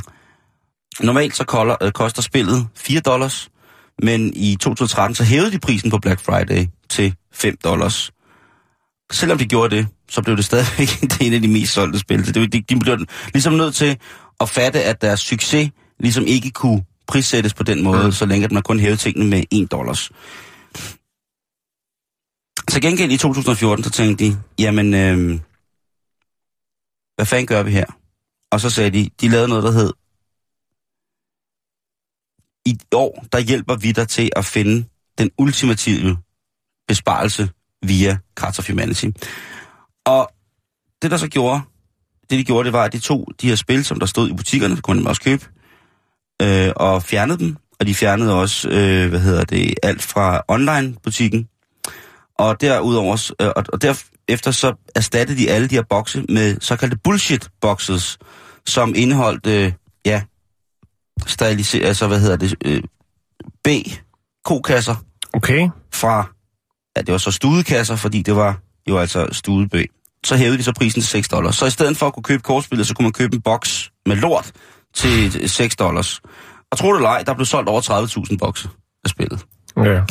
Normalt 1.06 1.36
så 1.36 1.44
kolder, 1.44 1.76
øh, 1.82 1.92
koster 1.92 2.22
spillet 2.22 2.68
4 2.76 3.00
dollars, 3.00 3.50
men 4.04 4.34
i 4.36 4.56
2013 4.56 5.16
så 5.16 5.24
hævede 5.24 5.52
de 5.52 5.60
prisen 5.60 5.90
på 5.90 5.98
Black 5.98 6.22
Friday 6.22 6.66
til 6.90 7.16
5 7.34 7.58
dollars. 7.64 8.12
Selvom 9.12 9.38
de 9.38 9.46
gjorde 9.46 9.76
det, 9.76 9.88
så 10.10 10.22
blev 10.22 10.38
det 10.38 10.46
stadigvæk 10.46 11.02
det 11.12 11.22
en 11.22 11.34
af 11.34 11.42
de 11.42 11.48
mest 11.48 11.74
solgte 11.74 12.00
spil. 12.00 12.26
Så 12.26 12.32
det, 12.32 12.54
de, 12.54 12.62
de 12.62 12.80
blev 12.80 12.98
ligesom 13.34 13.54
nødt 13.54 13.76
til 13.76 13.98
at 14.40 14.50
fatte, 14.50 14.84
at 14.84 15.02
deres 15.02 15.20
succes 15.20 15.72
ligesom 16.00 16.26
ikke 16.28 16.52
kunne 16.52 16.86
prissættes 17.08 17.54
på 17.54 17.64
den 17.64 17.84
måde, 17.84 18.06
mm. 18.06 18.12
så 18.12 18.26
længe 18.26 18.46
at 18.46 18.52
man 18.52 18.64
kun 18.64 18.80
hævede 18.80 18.98
tingene 18.98 19.30
med 19.30 19.44
1 19.52 19.72
dollars. 19.72 20.12
Så 22.70 22.82
gengæld 22.82 23.12
i 23.12 23.18
2014, 23.18 23.84
så 23.84 23.90
tænkte 23.90 24.26
de, 24.26 24.38
jamen, 24.60 24.94
øh, 24.94 25.40
hvad 27.16 27.26
fanden 27.26 27.48
gør 27.48 27.64
vi 27.64 27.72
her? 27.72 27.86
Og 28.52 28.60
så 28.60 28.70
sagde 28.70 28.92
de, 28.92 29.10
de 29.22 29.30
lavede 29.30 29.48
noget, 29.48 29.64
der 29.64 29.72
hed, 29.72 29.94
i 32.66 32.80
år, 32.94 33.26
der 33.32 33.40
hjælper 33.40 33.76
vi 33.76 33.92
dig 33.92 34.08
til 34.08 34.30
at 34.36 34.46
finde 34.46 34.88
den 35.18 35.32
ultimative 35.38 36.18
besparelse 36.88 37.50
via 37.86 38.18
Cards 38.36 38.60
of 38.60 38.70
Humanity. 38.70 39.06
Og 40.06 40.30
det, 41.02 41.12
der 41.12 41.18
så 41.18 41.28
gjorde, 41.28 41.62
det 42.30 42.40
de 42.40 42.44
gjorde, 42.44 42.66
det 42.66 42.74
var, 42.74 42.84
at 42.84 42.94
de 42.94 43.00
tog 43.00 43.28
de 43.42 43.48
her 43.48 43.56
spil, 43.56 43.86
som 43.86 44.00
der 44.00 44.06
stod 44.06 44.30
i 44.30 44.34
butikkerne, 44.34 44.76
det 44.76 44.84
kunne 44.84 45.00
man 45.00 45.08
også 45.08 45.22
købe, 45.22 45.46
øh, 46.42 46.72
og 46.76 47.04
fjernede 47.04 47.40
dem. 47.40 47.58
Og 47.80 47.88
de 47.88 47.96
fjernede 47.96 48.34
også, 48.34 48.70
øh, 48.70 49.10
hvad 49.10 49.20
hedder 49.20 49.44
det, 49.44 49.74
alt 49.84 50.02
fra 50.02 50.42
online-butikken. 50.48 51.48
Og 52.40 52.62
derudover, 52.62 53.32
øh, 53.42 53.48
og, 53.56 53.64
og 53.74 53.82
derefter 53.82 54.52
så 54.52 54.74
erstattede 54.96 55.40
de 55.40 55.50
alle 55.50 55.68
de 55.68 55.76
her 55.76 55.84
bokse 55.90 56.26
med 56.30 56.58
såkaldte 56.62 56.98
bullshit-boxes, 57.04 58.18
som 58.66 58.94
indeholdt, 58.96 59.46
øh, 59.48 59.74
ja, 60.06 60.22
sterilisere, 61.26 61.86
altså 61.86 62.08
hvad 62.08 62.20
hedder 62.20 62.36
det, 62.38 62.56
øh, 62.66 62.84
B, 63.64 63.68
kokasser 64.46 64.96
Okay. 65.34 65.70
fra, 65.94 66.32
ja 66.98 67.02
det 67.02 67.12
var 67.12 67.18
så 67.18 67.32
studekasser, 67.32 67.96
fordi 67.96 68.22
det 68.22 68.36
var 68.36 68.60
jo 68.90 68.98
altså 68.98 69.28
studebø. 69.32 69.84
Så 70.26 70.36
hævede 70.36 70.58
de 70.58 70.64
så 70.64 70.74
prisen 70.74 71.02
til 71.02 71.10
6 71.10 71.28
dollars. 71.28 71.56
Så 71.56 71.66
i 71.66 71.70
stedet 71.70 71.98
for 71.98 72.08
at 72.08 72.14
kunne 72.14 72.24
købe 72.24 72.44
kortspillet, 72.44 72.88
så 72.88 72.94
kunne 72.94 73.04
man 73.04 73.14
købe 73.14 73.36
en 73.36 73.42
boks 73.42 73.92
med 74.06 74.16
lort 74.16 74.52
til 74.96 75.50
6 75.50 75.76
dollars. 75.76 76.22
Og 76.72 76.78
tro 76.78 76.88
det 76.88 76.96
eller 76.96 77.10
ej, 77.10 77.24
der 77.24 77.34
blev 77.34 77.46
solgt 77.46 77.70
over 77.70 77.82
30.000 78.32 78.38
bokse 78.38 78.70
af 79.04 79.10
spillet. 79.10 79.46
Ja. 79.78 80.02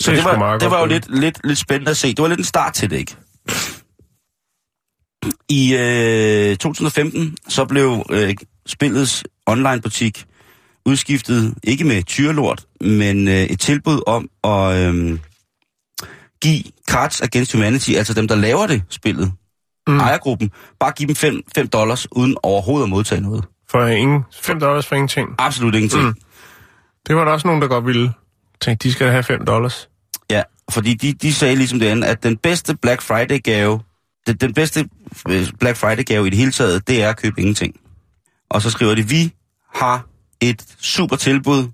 Så 0.00 0.10
det 0.10 0.20
sgu 0.20 0.28
var, 0.28 0.58
det 0.58 0.70
var 0.70 0.80
jo 0.80 0.86
lidt, 0.86 1.20
lidt, 1.20 1.40
lidt 1.44 1.58
spændende 1.58 1.90
at 1.90 1.96
se. 1.96 2.08
Det 2.08 2.22
var 2.22 2.28
lidt 2.28 2.38
en 2.40 2.44
start 2.44 2.74
til 2.74 2.90
det, 2.90 2.96
ikke? 2.96 3.16
I 5.48 5.74
øh, 5.74 6.56
2015 6.56 7.36
så 7.48 7.64
blev 7.64 8.06
øh, 8.10 8.34
spillets 8.66 9.24
online-butik 9.46 10.26
udskiftet, 10.86 11.54
ikke 11.64 11.84
med 11.84 12.02
tyrlort, 12.02 12.66
men 12.80 13.28
øh, 13.28 13.34
et 13.34 13.60
tilbud 13.60 14.00
om 14.06 14.28
at 14.44 14.76
øh, 14.76 15.18
give 16.42 16.62
Cards 16.90 17.20
Against 17.20 17.52
Humanity, 17.52 17.90
altså 17.90 18.14
dem, 18.14 18.28
der 18.28 18.34
laver 18.34 18.66
det, 18.66 18.82
spillet, 18.88 19.32
mm. 19.86 20.00
ejergruppen, 20.00 20.50
bare 20.80 20.92
give 20.92 21.06
dem 21.06 21.16
5, 21.16 21.42
5 21.54 21.68
dollars, 21.68 22.06
uden 22.12 22.36
overhovedet 22.42 22.84
at 22.84 22.90
modtage 22.90 23.20
noget. 23.20 23.44
For 23.70 23.86
ingen, 23.86 24.24
5 24.32 24.60
dollars 24.60 24.86
for 24.86 24.94
ingenting. 24.94 25.28
Absolut 25.38 25.74
ingenting. 25.74 26.04
Mm. 26.04 26.14
Det 27.06 27.16
var 27.16 27.24
der 27.24 27.32
også 27.32 27.46
nogen, 27.46 27.62
der 27.62 27.68
godt 27.68 27.86
ville 27.86 28.12
tænke, 28.60 28.82
de 28.82 28.92
skal 28.92 29.10
have 29.10 29.22
5 29.22 29.44
dollars. 29.44 29.88
Ja, 30.30 30.42
fordi 30.70 30.94
de, 30.94 31.12
de 31.12 31.34
sagde 31.34 31.56
ligesom 31.56 31.78
det 31.78 31.86
andet, 31.86 32.08
at 32.08 32.22
den 32.22 32.36
bedste 32.36 32.76
Black 32.76 33.02
Friday-gave, 33.02 33.80
den, 34.26 34.36
den 34.36 34.54
bedste 34.54 34.88
øh, 35.28 35.46
Black 35.60 35.76
Friday-gave 35.76 36.26
i 36.26 36.30
det 36.30 36.38
hele 36.38 36.52
taget, 36.52 36.88
det 36.88 37.02
er 37.02 37.08
at 37.08 37.16
købe 37.16 37.40
ingenting. 37.40 37.74
Og 38.50 38.62
så 38.62 38.70
skriver 38.70 38.94
de, 38.94 39.08
vi 39.08 39.32
har 39.74 40.06
et 40.40 40.64
super 40.80 41.16
tilbud 41.16 41.68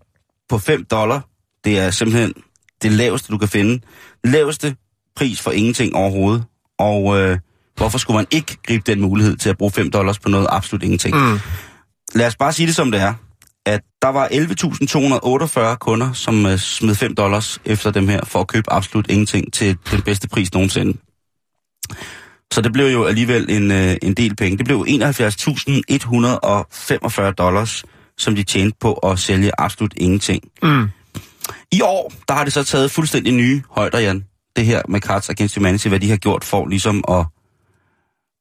på 0.49 0.59
5 0.59 0.85
dollar. 0.85 1.29
Det 1.65 1.79
er 1.79 1.91
simpelthen 1.91 2.33
det 2.83 2.93
laveste, 2.93 3.33
du 3.33 3.39
kan 3.39 3.49
finde. 3.49 3.81
Laveste 4.25 4.77
pris 5.17 5.41
for 5.41 5.51
ingenting 5.51 5.95
overhovedet. 5.95 6.45
Og 6.79 7.21
øh, 7.21 7.39
hvorfor 7.77 7.99
skulle 7.99 8.17
man 8.17 8.27
ikke 8.31 8.57
gribe 8.67 8.83
den 8.87 9.01
mulighed 9.01 9.37
til 9.37 9.51
at 9.51 9.59
bruge 9.59 9.73
5 9.73 9.91
dollars 9.91 10.19
på 10.19 10.29
noget 10.29 10.47
absolut 10.51 10.83
ingenting? 10.83 11.17
Mm. 11.17 11.39
Lad 12.15 12.27
os 12.27 12.37
bare 12.37 12.53
sige 12.53 12.67
det 12.67 12.75
som 12.75 12.91
det 12.91 13.01
er. 13.01 13.15
At 13.67 13.81
der 14.03 14.09
var 14.09 14.29
11.248 15.73 15.77
kunder, 15.77 16.13
som 16.13 16.47
øh, 16.47 16.59
smed 16.59 16.95
5 16.95 17.15
dollars 17.15 17.61
efter 17.65 17.91
dem 17.91 18.09
her, 18.09 18.21
for 18.25 18.41
at 18.41 18.47
købe 18.47 18.73
absolut 18.73 19.11
ingenting 19.11 19.53
til 19.53 19.77
den 19.91 20.03
bedste 20.03 20.29
pris 20.29 20.55
nogensinde. 20.55 20.99
Så 22.53 22.61
det 22.61 22.73
blev 22.73 22.87
jo 22.87 23.05
alligevel 23.05 23.51
en, 23.51 23.71
øh, 23.71 23.97
en 24.03 24.15
del 24.15 24.37
penge. 24.37 24.59
Det 24.59 24.67
blev 24.67 24.87
71.145 24.89 27.31
dollars, 27.31 27.85
som 28.19 28.35
de 28.35 28.43
tjente 28.43 28.77
på 28.81 28.93
at 28.93 29.19
sælge 29.19 29.51
absolut 29.59 29.95
ingenting. 29.97 30.43
Mm. 30.63 30.89
I 31.73 31.81
år, 31.81 32.13
der 32.29 32.35
har 32.35 32.45
det 32.45 32.53
så 32.53 32.65
taget 32.65 32.91
fuldstændig 32.91 33.33
nye 33.33 33.63
højder, 33.71 33.99
Jan. 33.99 34.25
Det 34.57 34.67
her 34.67 34.83
med 34.89 35.01
Cards 35.01 35.31
Against 35.31 35.57
Humanity, 35.57 35.89
hvad 35.89 36.01
de 36.01 36.11
har 36.11 36.17
gjort 36.17 36.45
for 36.45 36.67
ligesom 36.67 37.05
at, 37.09 37.27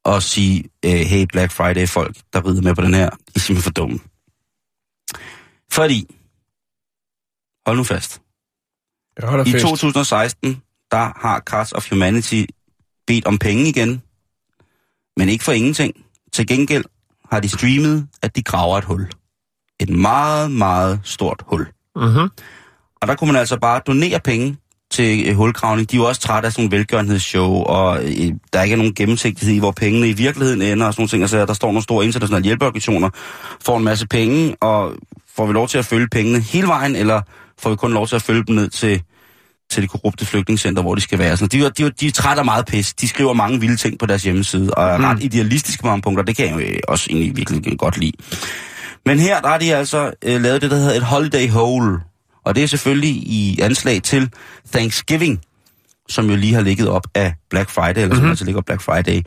at 0.05 0.23
sige, 0.23 0.63
øh, 0.85 0.91
hey 0.91 1.25
Black 1.25 1.51
Friday 1.51 1.87
folk, 1.87 2.17
der 2.33 2.45
rider 2.45 2.61
med 2.61 2.75
på 2.75 2.81
den 2.81 2.93
her, 2.93 3.09
I 3.09 3.31
er 3.35 3.39
simpelthen 3.39 3.63
for 3.63 3.71
dumme. 3.71 3.99
Fordi, 5.71 6.15
hold 7.65 7.77
nu 7.77 7.83
fast, 7.83 8.21
i 9.45 9.51
fest. 9.51 9.65
2016, 9.65 10.61
der 10.91 11.27
har 11.27 11.39
Cards 11.39 11.71
of 11.71 11.89
Humanity 11.89 12.43
bedt 13.07 13.25
om 13.25 13.37
penge 13.37 13.69
igen, 13.69 14.01
men 15.17 15.29
ikke 15.29 15.43
for 15.43 15.51
ingenting. 15.51 16.05
Til 16.33 16.47
gengæld 16.47 16.85
har 17.31 17.39
de 17.39 17.49
streamet, 17.49 18.07
at 18.21 18.35
de 18.35 18.43
graver 18.43 18.77
et 18.77 18.83
hul. 18.83 19.09
Et 19.79 19.89
meget, 19.89 20.51
meget 20.51 20.99
stort 21.03 21.43
hul. 21.47 21.67
Mm-hmm. 21.95 22.29
Og 23.03 23.07
der 23.07 23.15
kunne 23.15 23.31
man 23.31 23.39
altså 23.39 23.57
bare 23.61 23.81
donere 23.87 24.19
penge 24.19 24.57
til 24.91 25.29
øh, 25.29 25.35
hulgravning. 25.35 25.91
De 25.91 25.95
er 25.95 25.99
jo 25.99 26.05
også 26.07 26.21
trætte 26.21 26.45
af 26.47 26.51
sådan 26.53 26.63
nogle 26.65 26.77
velgørenhedsshow, 26.77 27.53
og 27.53 28.03
øh, 28.03 28.31
der 28.53 28.59
er 28.59 28.63
ikke 28.63 28.75
nogen 28.75 28.93
gennemsigtighed 28.95 29.55
i, 29.55 29.59
hvor 29.59 29.71
pengene 29.71 30.09
i 30.09 30.13
virkeligheden 30.13 30.61
ender, 30.61 30.85
og 30.87 30.93
sådan 30.93 31.01
nogle 31.01 31.09
ting. 31.09 31.23
Altså, 31.23 31.45
der 31.45 31.53
står 31.53 31.67
nogle 31.67 31.83
store 31.83 32.05
internationale 32.05 32.43
hjælpeorganisationer, 32.45 33.09
får 33.65 33.77
en 33.77 33.83
masse 33.83 34.07
penge, 34.07 34.55
og 34.61 34.93
får 35.35 35.45
vi 35.45 35.53
lov 35.53 35.67
til 35.67 35.77
at 35.77 35.85
følge 35.85 36.07
pengene 36.11 36.39
hele 36.39 36.67
vejen, 36.67 36.95
eller 36.95 37.21
får 37.59 37.69
vi 37.69 37.75
kun 37.75 37.93
lov 37.93 38.07
til 38.07 38.15
at 38.15 38.21
følge 38.21 38.43
dem 38.47 38.55
ned 38.55 38.69
til, 38.69 39.01
til 39.71 39.81
det 39.83 39.89
korrupte 39.89 40.25
flygtningecenter, 40.25 40.81
hvor 40.81 40.95
de 40.95 41.01
skal 41.01 41.19
være. 41.19 41.37
Sådan, 41.37 41.59
de, 41.61 41.69
de, 41.69 41.89
de 41.89 42.07
er 42.07 42.11
trætte 42.11 42.39
af 42.39 42.45
meget 42.45 42.65
pis. 42.65 42.93
De 42.93 43.07
skriver 43.07 43.33
mange 43.33 43.59
vilde 43.59 43.75
ting 43.77 43.99
på 43.99 44.05
deres 44.05 44.23
hjemmeside, 44.23 44.73
og 44.73 44.83
er 44.85 44.97
Mm. 44.97 45.03
ret 45.03 45.23
idealistiske 45.23 45.81
på 45.81 45.87
mange 45.87 46.01
punkter. 46.01 46.23
Det 46.23 46.35
kan 46.35 46.45
jeg 46.45 46.53
jo 46.53 46.59
øh, 46.59 46.79
også 46.87 47.07
egentlig 47.09 47.37
virkelig 47.37 47.79
godt 47.79 47.97
lide. 47.97 48.11
Men 49.05 49.19
her 49.19 49.41
der 49.41 49.47
har 49.47 49.57
de 49.57 49.75
altså 49.75 50.11
øh, 50.25 50.41
lavet 50.41 50.61
det, 50.61 50.71
der 50.71 50.77
hedder 50.77 50.93
et 50.95 51.03
holiday 51.03 51.49
hole. 51.49 51.99
Og 52.45 52.55
det 52.55 52.63
er 52.63 52.67
selvfølgelig 52.67 53.11
i 53.11 53.59
anslag 53.61 54.01
til 54.03 54.31
Thanksgiving, 54.71 55.41
som 56.09 56.29
jo 56.29 56.35
lige 56.35 56.53
har 56.53 56.61
ligget 56.61 56.87
op 56.89 57.07
af 57.15 57.33
Black 57.49 57.69
Friday, 57.69 58.01
eller 58.01 58.15
som 58.15 58.23
Mhm. 58.23 58.29
altså 58.29 58.45
ligger 58.45 58.59
op 58.59 58.65
Black 58.65 58.81
Friday. 58.81 59.21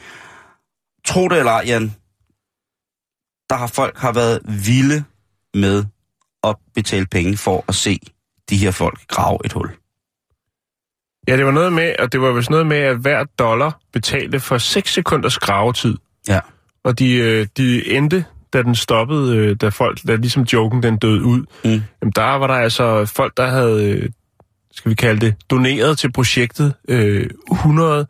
Tro 1.07 1.29
det 1.29 1.39
eller 1.39 1.53
ej, 1.53 1.63
Jan, 1.67 1.95
der 3.51 3.57
har 3.57 3.67
folk 3.67 3.99
har 3.99 4.13
været 4.13 4.41
vilde 4.67 5.05
med 5.55 5.85
at 6.45 6.57
betale 6.75 7.07
penge 7.07 7.37
for 7.37 7.65
at 7.69 7.75
se 7.75 7.99
de 8.51 8.57
her 8.57 8.71
folk 8.71 9.07
grave 9.09 9.39
et 9.45 9.53
hul. 9.53 9.71
Ja, 11.29 11.37
det 11.37 11.45
var 11.47 11.51
noget 11.53 11.73
med, 11.73 11.95
og 11.99 12.13
det 12.13 12.21
var 12.21 12.33
vist 12.33 12.51
noget 12.51 12.67
med, 12.67 12.77
at 12.77 12.99
hver 12.99 13.25
dollar 13.25 13.81
betalte 13.93 14.41
for 14.41 14.59
6 14.59 14.93
sekunders 14.93 15.39
gravetid. 15.39 15.97
Ja. 16.29 16.41
Og 16.85 16.99
de, 16.99 17.13
øh, 17.13 17.47
de 17.57 17.89
endte, 17.97 18.25
da 18.53 18.63
den 18.63 18.75
stoppede, 18.75 19.37
øh, 19.37 19.57
da 19.61 19.69
folk, 19.69 19.99
da 20.07 20.15
ligesom 20.17 20.43
joken 20.43 20.83
den 20.83 20.97
døde 20.97 21.25
ud. 21.25 21.45
Mm. 21.65 21.71
Jamen, 21.71 22.13
der 22.17 22.23
var 22.23 22.47
der 22.47 22.55
altså 22.55 23.05
folk, 23.05 23.37
der 23.37 23.47
havde, 23.47 23.91
øh, 23.91 24.09
skal 24.73 24.91
vi 24.91 24.95
kalde 24.95 25.27
det, 25.27 25.35
doneret 25.51 25.99
til 25.99 26.13
projektet 26.13 26.75
øh, 26.89 27.31
100 27.53 28.07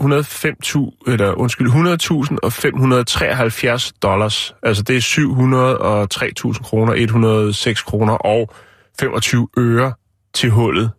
105.000, 0.00 1.02
eller 1.06 1.32
undskyld, 1.32 1.70
100.000 2.30 2.36
og 2.42 2.52
573 2.52 3.92
dollars. 4.02 4.54
Altså 4.62 4.82
det 4.82 4.96
er 4.96 5.00
703.000 6.52 6.62
kroner, 6.62 6.94
106 6.94 7.82
kroner 7.82 8.12
og 8.12 8.50
25 9.00 9.48
øre 9.58 9.92
til 10.34 10.50
hullet, 10.50 10.90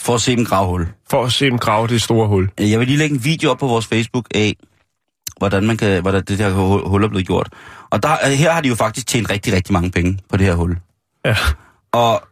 For 0.00 0.14
at 0.14 0.20
se 0.20 0.36
dem 0.36 0.44
grave 0.44 0.68
hul. 0.68 0.86
for 1.10 1.24
at 1.24 1.32
se 1.32 1.44
dem 1.46 1.58
grave 1.58 1.88
det 1.88 2.02
store 2.02 2.28
hul. 2.28 2.50
Jeg 2.58 2.78
vil 2.78 2.86
lige 2.86 2.98
lægge 2.98 3.14
en 3.14 3.24
video 3.24 3.50
op 3.50 3.58
på 3.58 3.66
vores 3.66 3.86
Facebook 3.86 4.26
af, 4.34 4.56
hvordan, 5.38 5.66
man 5.66 5.76
kan, 5.76 6.02
hvordan 6.02 6.22
det 6.24 6.38
her 6.38 6.50
hu- 6.50 6.88
hul 6.88 7.04
er 7.04 7.08
blevet 7.08 7.26
gjort. 7.26 7.48
Og 7.90 8.02
der, 8.02 8.12
øh, 8.26 8.32
her 8.32 8.52
har 8.52 8.60
de 8.60 8.68
jo 8.68 8.74
faktisk 8.74 9.06
tjent 9.06 9.30
rigtig, 9.30 9.52
rigtig 9.52 9.72
mange 9.72 9.90
penge 9.90 10.18
på 10.28 10.36
det 10.36 10.46
her 10.46 10.54
hul. 10.54 10.76
Ja. 11.24 11.36
Og 11.92 12.22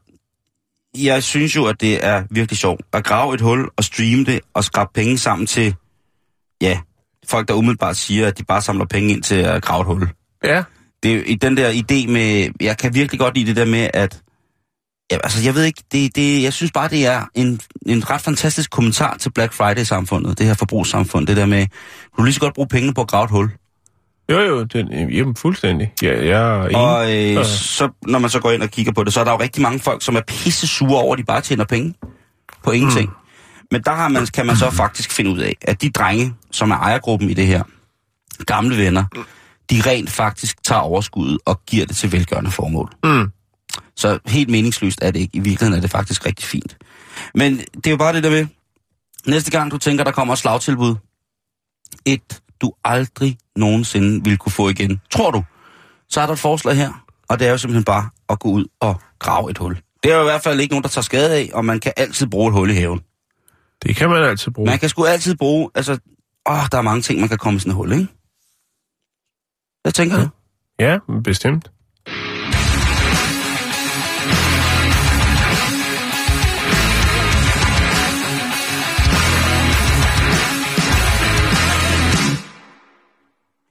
jeg 0.98 1.22
synes 1.22 1.56
jo, 1.56 1.64
at 1.66 1.80
det 1.80 2.06
er 2.06 2.24
virkelig 2.30 2.58
sjovt 2.58 2.80
at 2.92 3.04
grave 3.04 3.34
et 3.34 3.40
hul 3.40 3.68
og 3.76 3.84
streame 3.84 4.24
det 4.24 4.40
og 4.54 4.64
skrabe 4.64 4.90
penge 4.94 5.18
sammen 5.18 5.46
til, 5.46 5.74
ja, 6.62 6.78
folk, 7.28 7.48
der 7.48 7.54
umiddelbart 7.54 7.96
siger, 7.96 8.26
at 8.26 8.38
de 8.38 8.44
bare 8.44 8.62
samler 8.62 8.84
penge 8.84 9.12
ind 9.12 9.22
til 9.22 9.34
at 9.34 9.62
grave 9.62 9.80
et 9.80 9.86
hul. 9.86 10.08
Ja, 10.44 10.62
Det 11.02 11.12
er 11.12 11.16
jo 11.16 11.36
den 11.42 11.56
der 11.56 11.70
idé 11.70 12.10
med, 12.12 12.48
jeg 12.60 12.78
kan 12.78 12.94
virkelig 12.94 13.20
godt 13.20 13.34
lide 13.34 13.46
det 13.46 13.56
der 13.56 13.64
med, 13.64 13.90
at, 13.94 14.22
ja, 15.10 15.16
altså 15.24 15.42
jeg 15.44 15.54
ved 15.54 15.64
ikke, 15.64 15.82
det, 15.92 16.16
det, 16.16 16.42
jeg 16.42 16.52
synes 16.52 16.72
bare, 16.72 16.88
det 16.88 17.06
er 17.06 17.22
en, 17.34 17.60
en 17.86 18.10
ret 18.10 18.20
fantastisk 18.20 18.70
kommentar 18.70 19.16
til 19.16 19.30
Black 19.32 19.52
Friday-samfundet, 19.52 20.38
det 20.38 20.46
her 20.46 20.54
forbrugssamfund, 20.54 21.26
det 21.26 21.36
der 21.36 21.46
med, 21.46 21.66
du 22.18 22.22
lige 22.22 22.34
så 22.34 22.40
godt 22.40 22.54
bruge 22.54 22.68
pengene 22.68 22.94
på 22.94 23.00
at 23.00 23.08
grave 23.08 23.24
et 23.24 23.30
hul. 23.30 23.50
jo 24.30 24.40
jo, 24.40 24.64
den, 24.64 25.10
jamen 25.10 25.36
fuldstændig. 25.36 25.92
Ja, 26.02 26.26
jeg 26.26 26.66
er. 26.72 26.76
Og 26.78 27.10
øh, 27.12 27.32
Ja. 27.32 27.44
så, 27.44 27.88
når 28.06 28.18
man 28.18 28.30
så 28.30 28.40
går 28.40 28.50
ind 28.52 28.62
og 28.62 28.70
kigger 28.70 28.92
på 28.92 29.04
det, 29.04 29.12
så 29.12 29.20
er 29.20 29.24
der 29.24 29.32
jo 29.32 29.40
rigtig 29.40 29.62
mange 29.62 29.78
folk, 29.80 30.02
som 30.02 30.16
er 30.16 30.20
pisse 30.26 30.66
sure 30.66 31.00
over, 31.02 31.12
at 31.12 31.18
de 31.18 31.24
bare 31.24 31.40
tjener 31.40 31.64
penge 31.64 31.94
på 32.64 32.70
ingenting. 32.70 33.08
Mm. 33.08 33.14
Men 33.70 33.82
der 33.82 33.90
har 33.94 34.08
man, 34.08 34.26
kan 34.26 34.46
man 34.46 34.56
så 34.56 34.70
faktisk 34.70 35.10
finde 35.12 35.30
ud 35.30 35.38
af, 35.38 35.56
at 35.62 35.82
de 35.82 35.90
drenge, 35.90 36.34
som 36.52 36.70
er 36.70 36.76
ejergruppen 36.76 37.30
i 37.30 37.34
det 37.34 37.46
her, 37.46 37.62
gamle 38.46 38.76
venner, 38.78 39.04
de 39.70 39.82
rent 39.86 40.10
faktisk 40.10 40.64
tager 40.64 40.80
overskuddet 40.80 41.38
og 41.46 41.60
giver 41.66 41.86
det 41.86 41.96
til 41.96 42.12
velgørende 42.12 42.50
formål. 42.50 42.90
Mm. 43.04 43.30
Så 43.96 44.18
helt 44.26 44.50
meningsløst 44.50 44.98
er 45.02 45.10
det 45.10 45.20
ikke. 45.20 45.36
I 45.36 45.40
virkeligheden 45.40 45.74
er 45.74 45.80
det 45.80 45.90
faktisk 45.90 46.26
rigtig 46.26 46.46
fint. 46.46 46.76
Men 47.34 47.58
det 47.58 47.86
er 47.86 47.90
jo 47.90 47.96
bare 47.96 48.12
det 48.12 48.24
der 48.24 48.30
med, 48.30 48.46
næste 49.26 49.50
gang 49.50 49.70
du 49.70 49.78
tænker, 49.78 50.04
der 50.04 50.12
kommer 50.12 50.32
et 50.32 50.38
slagtilbud, 50.38 50.94
et 52.04 52.42
du 52.60 52.72
aldrig 52.84 53.38
nogensinde 53.56 54.24
vil 54.24 54.38
kunne 54.38 54.52
få 54.52 54.68
igen, 54.68 55.00
tror 55.10 55.30
du, 55.30 55.44
så 56.08 56.20
er 56.20 56.26
der 56.26 56.32
et 56.32 56.38
forslag 56.38 56.76
her, 56.76 57.04
og 57.28 57.38
det 57.38 57.46
er 57.46 57.50
jo 57.50 57.58
simpelthen 57.58 57.84
bare 57.84 58.10
at 58.28 58.38
gå 58.38 58.48
ud 58.48 58.64
og 58.80 59.00
grave 59.18 59.50
et 59.50 59.58
hul. 59.58 59.80
Det 60.02 60.12
er 60.12 60.16
jo 60.16 60.20
i 60.20 60.24
hvert 60.24 60.42
fald 60.42 60.60
ikke 60.60 60.72
nogen, 60.72 60.82
der 60.82 60.88
tager 60.88 61.02
skade 61.02 61.34
af, 61.34 61.50
og 61.54 61.64
man 61.64 61.80
kan 61.80 61.92
altid 61.96 62.26
bruge 62.26 62.48
et 62.48 62.54
hul 62.54 62.70
i 62.70 62.74
haven. 62.74 63.00
Det 63.82 63.96
kan 63.96 64.10
man 64.10 64.22
altid 64.22 64.52
bruge. 64.52 64.66
Man 64.66 64.78
kan 64.78 64.88
sgu 64.88 65.04
altid 65.04 65.36
bruge, 65.36 65.70
altså, 65.74 65.92
åh, 66.46 66.66
der 66.72 66.78
er 66.78 66.82
mange 66.82 67.02
ting, 67.02 67.20
man 67.20 67.28
kan 67.28 67.38
komme 67.38 67.56
i 67.56 67.60
sådan 67.60 67.70
et 67.70 67.76
hul, 67.76 67.92
ikke? 67.92 68.08
Jeg 69.84 69.94
tænker 69.94 70.16
det. 70.16 70.30
Ja, 70.78 70.98
bestemt. 71.24 71.70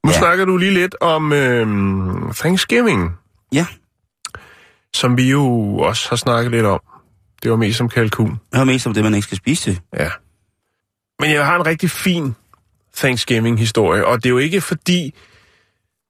Nu 0.05 0.11
Ja. 0.11 0.17
snakker 0.17 0.45
du 0.45 0.57
lige 0.57 0.73
lidt 0.73 0.95
om 1.01 1.33
øhm, 1.33 2.33
Thanksgiving, 2.33 3.11
Ja, 3.51 3.65
som 4.93 5.17
vi 5.17 5.29
jo 5.31 5.75
også 5.77 6.09
har 6.09 6.15
snakket 6.15 6.51
lidt 6.51 6.65
om. 6.65 6.79
Det 7.43 7.51
var 7.51 7.57
mest 7.57 7.77
som 7.77 7.89
kalkun. 7.89 8.39
jeg 8.51 8.59
har 8.59 8.65
mest 8.65 8.87
om 8.87 8.93
det, 8.93 9.03
man 9.03 9.13
ikke 9.13 9.25
skal 9.25 9.37
spise 9.37 9.63
til. 9.63 9.79
Ja. 9.99 10.09
Men 11.19 11.31
jeg 11.31 11.45
har 11.45 11.55
en 11.55 11.65
rigtig 11.65 11.89
fin 11.89 12.35
Thanksgiving-historie, 12.97 14.05
og 14.05 14.17
det 14.17 14.25
er 14.25 14.29
jo 14.29 14.37
ikke 14.37 14.61
fordi, 14.61 15.13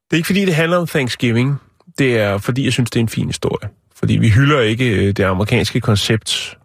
det 0.09 0.11
er 0.11 0.15
ikke 0.15 0.27
fordi, 0.27 0.45
det 0.45 0.55
handler 0.55 0.77
om 0.77 0.87
Thanksgiving. 0.87 1.55
Det 1.97 2.17
er 2.19 2.37
fordi, 2.37 2.65
jeg 2.65 2.73
synes, 2.73 2.89
det 2.91 2.99
er 2.99 3.03
en 3.03 3.09
fin 3.09 3.27
historie. 3.27 3.69
Fordi 3.95 4.17
vi 4.17 4.29
hylder 4.29 4.59
ikke 4.59 4.89
øh, 4.89 5.07
det 5.17 5.19
amerikanske 5.23 5.81
koncept 5.81 6.57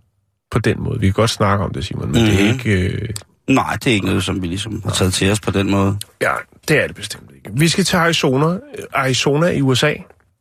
på 0.50 0.58
den 0.58 0.80
måde. 0.82 1.00
Vi 1.00 1.06
kan 1.06 1.12
godt 1.14 1.30
snakke 1.30 1.64
om 1.64 1.72
det, 1.72 1.84
Simon, 1.84 2.12
men 2.12 2.22
mm-hmm. 2.22 2.36
det 2.36 2.40
er 2.48 2.52
Mhm. 2.52 2.58
ikke... 2.58 2.88
Øh, 3.02 3.08
Nej, 3.48 3.76
det 3.84 3.86
er 3.86 3.94
ikke 3.94 4.06
noget, 4.06 4.24
som 4.24 4.42
vi 4.42 4.46
ligesom 4.46 4.82
har 4.84 4.90
taget 4.90 5.12
til 5.12 5.30
os 5.32 5.40
på 5.40 5.50
den 5.50 5.70
måde. 5.70 5.98
ja, 6.20 6.32
det 6.68 6.82
er 6.82 6.86
det 6.86 6.96
bestemt 6.96 7.30
ikke. 7.34 7.50
Vi 7.52 7.68
skal 7.68 7.84
til 7.84 7.96
Arizona, 7.96 8.58
Arizona 8.92 9.46
i 9.46 9.60
USA. 9.60 9.94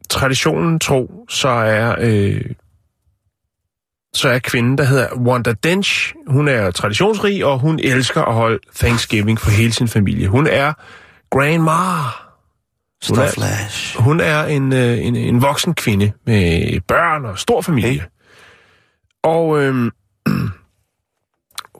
Traditionen 0.09 0.79
tro, 0.79 1.25
så 1.29 1.49
er... 1.49 1.95
Øh, 1.99 2.41
så 4.13 4.29
er 4.29 4.39
kvinden, 4.39 4.77
der 4.77 4.83
hedder 4.83 5.15
Wanda 5.15 5.53
Dench, 5.53 6.13
hun 6.27 6.47
er 6.47 6.71
traditionsrig, 6.71 7.45
og 7.45 7.59
hun 7.59 7.79
elsker 7.83 8.21
at 8.21 8.33
holde 8.33 8.59
Thanksgiving 8.75 9.39
for 9.39 9.51
hele 9.51 9.73
sin 9.73 9.87
familie. 9.87 10.27
Hun 10.27 10.47
er 10.47 10.73
grandma. 11.29 11.71
Hun 13.09 13.19
er-. 13.19 14.01
Hun 14.01 14.19
er 14.19 14.43
en, 14.43 14.73
øh, 14.73 15.05
en, 15.05 15.15
en 15.15 15.41
voksen 15.41 15.73
kvinde 15.73 16.11
med 16.25 16.79
børn 16.87 17.25
og 17.25 17.39
stor 17.39 17.61
familie. 17.61 17.89
Okay. 17.89 18.05
Og 19.23 19.63
øhm, 19.63 19.91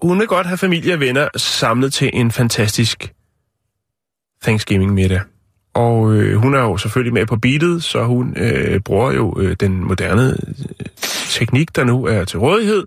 hun 0.02 0.20
vil 0.20 0.28
godt 0.28 0.48
have 0.48 0.58
familie 0.58 0.94
og 0.94 1.00
venner 1.00 1.28
samlet 1.38 1.94
til 1.94 2.10
en 2.14 2.32
fantastisk 2.32 3.14
Thanksgiving 4.42 4.94
middag. 4.94 5.22
Og 5.74 6.14
øh, 6.14 6.36
hun 6.36 6.56
er 6.56 6.60
jo 6.60 6.78
selvfølgelig 6.78 7.14
med 7.14 7.26
på 7.26 7.36
beatet, 7.36 7.84
så 7.84 8.04
hun 8.04 8.38
øh, 8.38 8.80
bruger 8.80 9.12
jo 9.12 9.40
øh, 9.40 9.56
den 9.60 9.84
moderne 9.84 10.30
øh, 10.30 10.86
teknik, 11.30 11.76
der 11.76 11.84
nu 11.84 12.06
er 12.06 12.26
til 12.26 12.40
rådighed, 12.40 12.84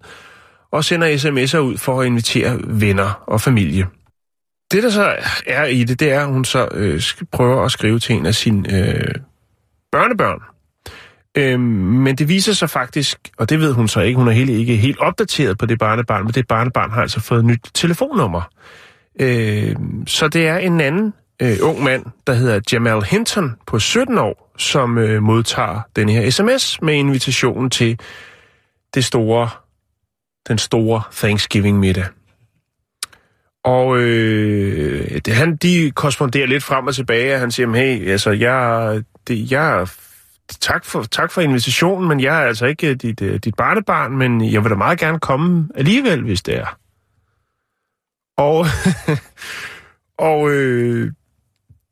og 0.71 0.85
sender 0.85 1.17
sms'er 1.17 1.59
ud 1.59 1.79
for 1.79 2.01
at 2.01 2.07
invitere 2.07 2.59
venner 2.65 3.23
og 3.27 3.41
familie. 3.41 3.87
Det, 4.73 4.83
der 4.83 4.91
så 4.91 5.17
er 5.47 5.65
i 5.65 5.85
det, 5.85 6.01
det 6.01 6.13
er, 6.13 6.21
at 6.21 6.27
hun 6.27 6.45
så 6.45 6.69
øh, 6.73 7.03
prøver 7.33 7.65
at 7.65 7.73
skrive 7.73 7.99
til 7.99 8.15
en 8.15 8.27
af 8.27 8.35
sine 8.35 8.79
øh, 8.79 9.15
børnebørn. 9.93 10.41
Øhm, 11.37 11.61
men 11.61 12.17
det 12.17 12.29
viser 12.29 12.53
sig 12.53 12.71
faktisk, 12.71 13.19
og 13.39 13.51
det 13.51 13.61
ved 13.61 13.73
hun 13.73 13.89
så 13.89 14.01
ikke, 14.01 14.19
hun 14.19 14.29
er 14.29 14.33
helt, 14.33 14.51
ikke 14.51 14.77
helt 14.77 14.99
opdateret 14.99 15.59
på 15.59 15.67
det 15.67 15.79
barnebarn, 15.79 16.25
men 16.25 16.33
det 16.33 16.49
barnebarn 16.49 16.91
har 16.91 17.03
altså 17.03 17.21
fået 17.21 17.39
et 17.39 17.45
nyt 17.45 17.71
telefonnummer. 17.75 18.43
Øhm, 19.21 20.07
så 20.07 20.29
det 20.29 20.49
er 20.49 20.59
en 20.59 20.81
anden 20.81 21.15
øh, 21.43 21.57
ung 21.63 21.83
mand, 21.83 22.07
der 22.27 22.33
hedder 22.33 22.61
Jamal 22.73 23.03
Hinton 23.03 23.57
på 23.67 23.79
17 23.79 24.19
år, 24.19 24.53
som 24.59 24.99
øh, 24.99 25.23
modtager 25.23 25.81
den 25.97 26.09
her 26.09 26.31
sms 26.31 26.83
med 26.83 26.95
invitationen 26.95 27.71
til 27.71 28.01
det 28.95 29.05
store, 29.05 29.49
den 30.49 30.59
store 30.59 31.03
Thanksgiving-middag. 31.13 32.07
Og 33.65 33.99
øh, 33.99 35.21
det, 35.25 35.35
han, 35.35 35.57
de 35.57 35.91
korresponderer 35.91 36.47
lidt 36.47 36.65
frem 36.65 36.87
og 36.87 36.95
tilbage, 36.95 37.35
og 37.35 37.41
han 37.41 37.51
siger, 37.51 37.73
hey, 37.75 38.09
altså, 38.09 38.31
jeg, 38.31 39.03
det, 39.29 39.51
jeg, 39.53 39.89
tak 40.61 40.85
for, 40.85 41.03
tak 41.03 41.33
for 41.33 41.41
invitationen, 41.41 42.09
men 42.09 42.21
jeg 42.21 42.43
er 42.43 42.47
altså 42.47 42.67
ikke 42.67 42.95
dit, 42.95 43.23
øh, 43.23 43.39
dit 43.39 43.55
barnebarn, 43.55 44.17
men 44.17 44.53
jeg 44.53 44.63
vil 44.65 44.71
da 44.71 44.77
meget 44.77 44.99
gerne 44.99 45.21
komme 45.21 45.69
alligevel, 45.75 46.23
hvis 46.23 46.43
det 46.43 46.57
er. 46.57 46.79
Og, 48.37 48.67
og 50.31 50.51
øh, 50.51 51.13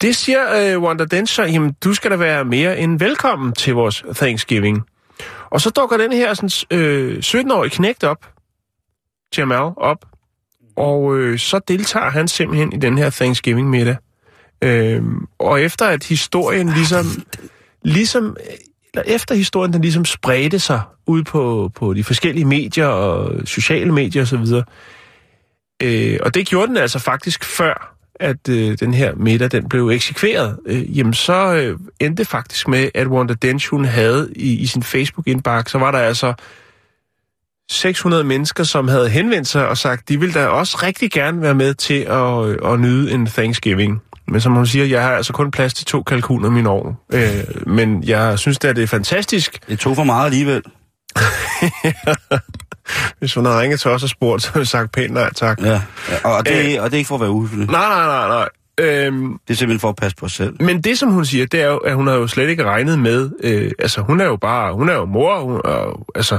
det 0.00 0.16
siger 0.16 0.74
øh, 0.74 0.82
Wanda 0.82 1.04
Denser, 1.04 1.44
jamen 1.44 1.76
du 1.84 1.94
skal 1.94 2.10
da 2.10 2.16
være 2.16 2.44
mere 2.44 2.78
end 2.78 2.98
velkommen 2.98 3.52
til 3.52 3.74
vores 3.74 4.04
Thanksgiving. 4.14 4.86
Og 5.50 5.60
så 5.60 5.70
dukker 5.70 5.96
den 5.96 6.12
her 6.12 6.34
sådan, 6.34 6.78
øh, 6.78 7.18
17-årige 7.18 7.70
knægt 7.70 8.04
op, 8.04 8.32
Jamal 9.38 9.72
op, 9.76 10.04
og 10.76 11.18
øh, 11.18 11.38
så 11.38 11.60
deltager 11.68 12.10
han 12.10 12.28
simpelthen 12.28 12.72
i 12.72 12.76
den 12.76 12.98
her 12.98 13.10
Thanksgiving-middag. 13.10 13.96
Øhm, 14.62 15.26
og 15.38 15.62
efter 15.62 15.86
at 15.86 16.04
historien 16.04 16.68
ligesom, 16.68 17.04
ligesom 17.88 18.36
eller 18.94 19.14
efter 19.14 19.34
historien, 19.34 19.72
den 19.72 19.82
ligesom 19.82 20.04
spredte 20.04 20.58
sig 20.58 20.80
ud 21.06 21.22
på, 21.22 21.70
på 21.74 21.94
de 21.94 22.04
forskellige 22.04 22.44
medier 22.44 22.86
og 22.86 23.40
sociale 23.44 23.92
medier 23.92 24.22
osv., 24.22 24.46
øh, 25.82 26.18
og 26.22 26.34
det 26.34 26.46
gjorde 26.46 26.68
den 26.68 26.76
altså 26.76 26.98
faktisk 26.98 27.44
før, 27.44 27.94
at 28.20 28.48
øh, 28.48 28.78
den 28.80 28.94
her 28.94 29.14
middag 29.14 29.50
den 29.50 29.68
blev 29.68 29.88
eksekveret, 29.88 30.58
øh, 30.66 30.98
jamen 30.98 31.14
så 31.14 31.54
øh, 31.54 31.78
endte 32.00 32.20
det 32.20 32.26
faktisk 32.26 32.68
med, 32.68 32.90
at 32.94 33.06
Wanda 33.06 33.34
Dench, 33.34 33.70
hun 33.70 33.84
havde 33.84 34.32
i, 34.36 34.54
i 34.56 34.66
sin 34.66 34.82
Facebook-indbakke, 34.82 35.70
så 35.70 35.78
var 35.78 35.90
der 35.90 35.98
altså 35.98 36.34
600 37.70 38.24
mennesker, 38.24 38.64
som 38.64 38.88
havde 38.88 39.08
henvendt 39.08 39.48
sig 39.48 39.68
og 39.68 39.78
sagt, 39.78 40.08
de 40.08 40.20
ville 40.20 40.34
da 40.34 40.46
også 40.46 40.78
rigtig 40.82 41.10
gerne 41.10 41.42
være 41.42 41.54
med 41.54 41.74
til 41.74 42.00
at, 42.00 42.46
øh, 42.46 42.72
at 42.72 42.80
nyde 42.80 43.12
en 43.12 43.26
Thanksgiving. 43.26 44.02
Men 44.28 44.40
som 44.40 44.52
hun 44.52 44.66
siger, 44.66 44.84
jeg 44.84 45.02
har 45.02 45.12
altså 45.12 45.32
kun 45.32 45.50
plads 45.50 45.74
til 45.74 45.86
to 45.86 46.02
kalkuner 46.02 46.48
i 46.48 46.52
min 46.52 46.66
ovn. 46.66 46.96
Øh, 47.12 47.44
men 47.66 48.04
jeg 48.04 48.38
synes 48.38 48.58
da, 48.58 48.72
det 48.72 48.82
er 48.82 48.86
fantastisk. 48.86 49.58
Det 49.68 49.78
tog 49.78 49.96
for 49.96 50.04
meget 50.04 50.24
alligevel. 50.24 50.62
Hvis 53.18 53.34
hun 53.34 53.46
havde 53.46 53.60
ringet 53.60 53.80
til 53.80 53.90
os 53.90 54.02
og 54.02 54.08
spurgt, 54.08 54.42
så 54.42 54.50
havde 54.52 54.62
vi 54.62 54.66
sagt 54.66 54.92
pænt 54.92 55.12
nej 55.14 55.32
tak. 55.32 55.60
Ja, 55.62 55.80
ja 56.10 56.16
og, 56.24 56.46
det, 56.46 56.76
øh, 56.76 56.82
og 56.82 56.90
det 56.90 56.94
er 56.94 56.98
ikke 56.98 57.08
for 57.08 57.14
at 57.14 57.20
være 57.20 57.30
uhøflig. 57.30 57.66
Nej, 57.70 57.88
nej, 57.88 58.06
nej, 58.06 58.28
nej. 58.28 58.48
Øhm, 58.80 59.38
Det 59.48 59.54
er 59.54 59.58
simpelthen 59.58 59.80
for 59.80 59.88
at 59.88 59.96
passe 59.96 60.16
på 60.16 60.26
os 60.26 60.32
selv. 60.32 60.62
men 60.62 60.80
det, 60.80 60.98
som 60.98 61.10
hun 61.10 61.24
siger, 61.24 61.46
det 61.46 61.62
er 61.62 61.66
jo, 61.66 61.76
at 61.76 61.94
hun 61.94 62.06
har 62.06 62.14
jo 62.14 62.26
slet 62.26 62.48
ikke 62.48 62.64
regnet 62.64 62.98
med... 62.98 63.30
Øh, 63.44 63.70
altså, 63.78 64.00
hun 64.00 64.20
er 64.20 64.24
jo 64.24 64.36
bare... 64.36 64.74
Hun 64.74 64.88
er 64.88 64.94
jo 64.94 65.04
mor, 65.04 65.40
hun, 65.40 65.60
og, 65.64 66.06
altså, 66.14 66.38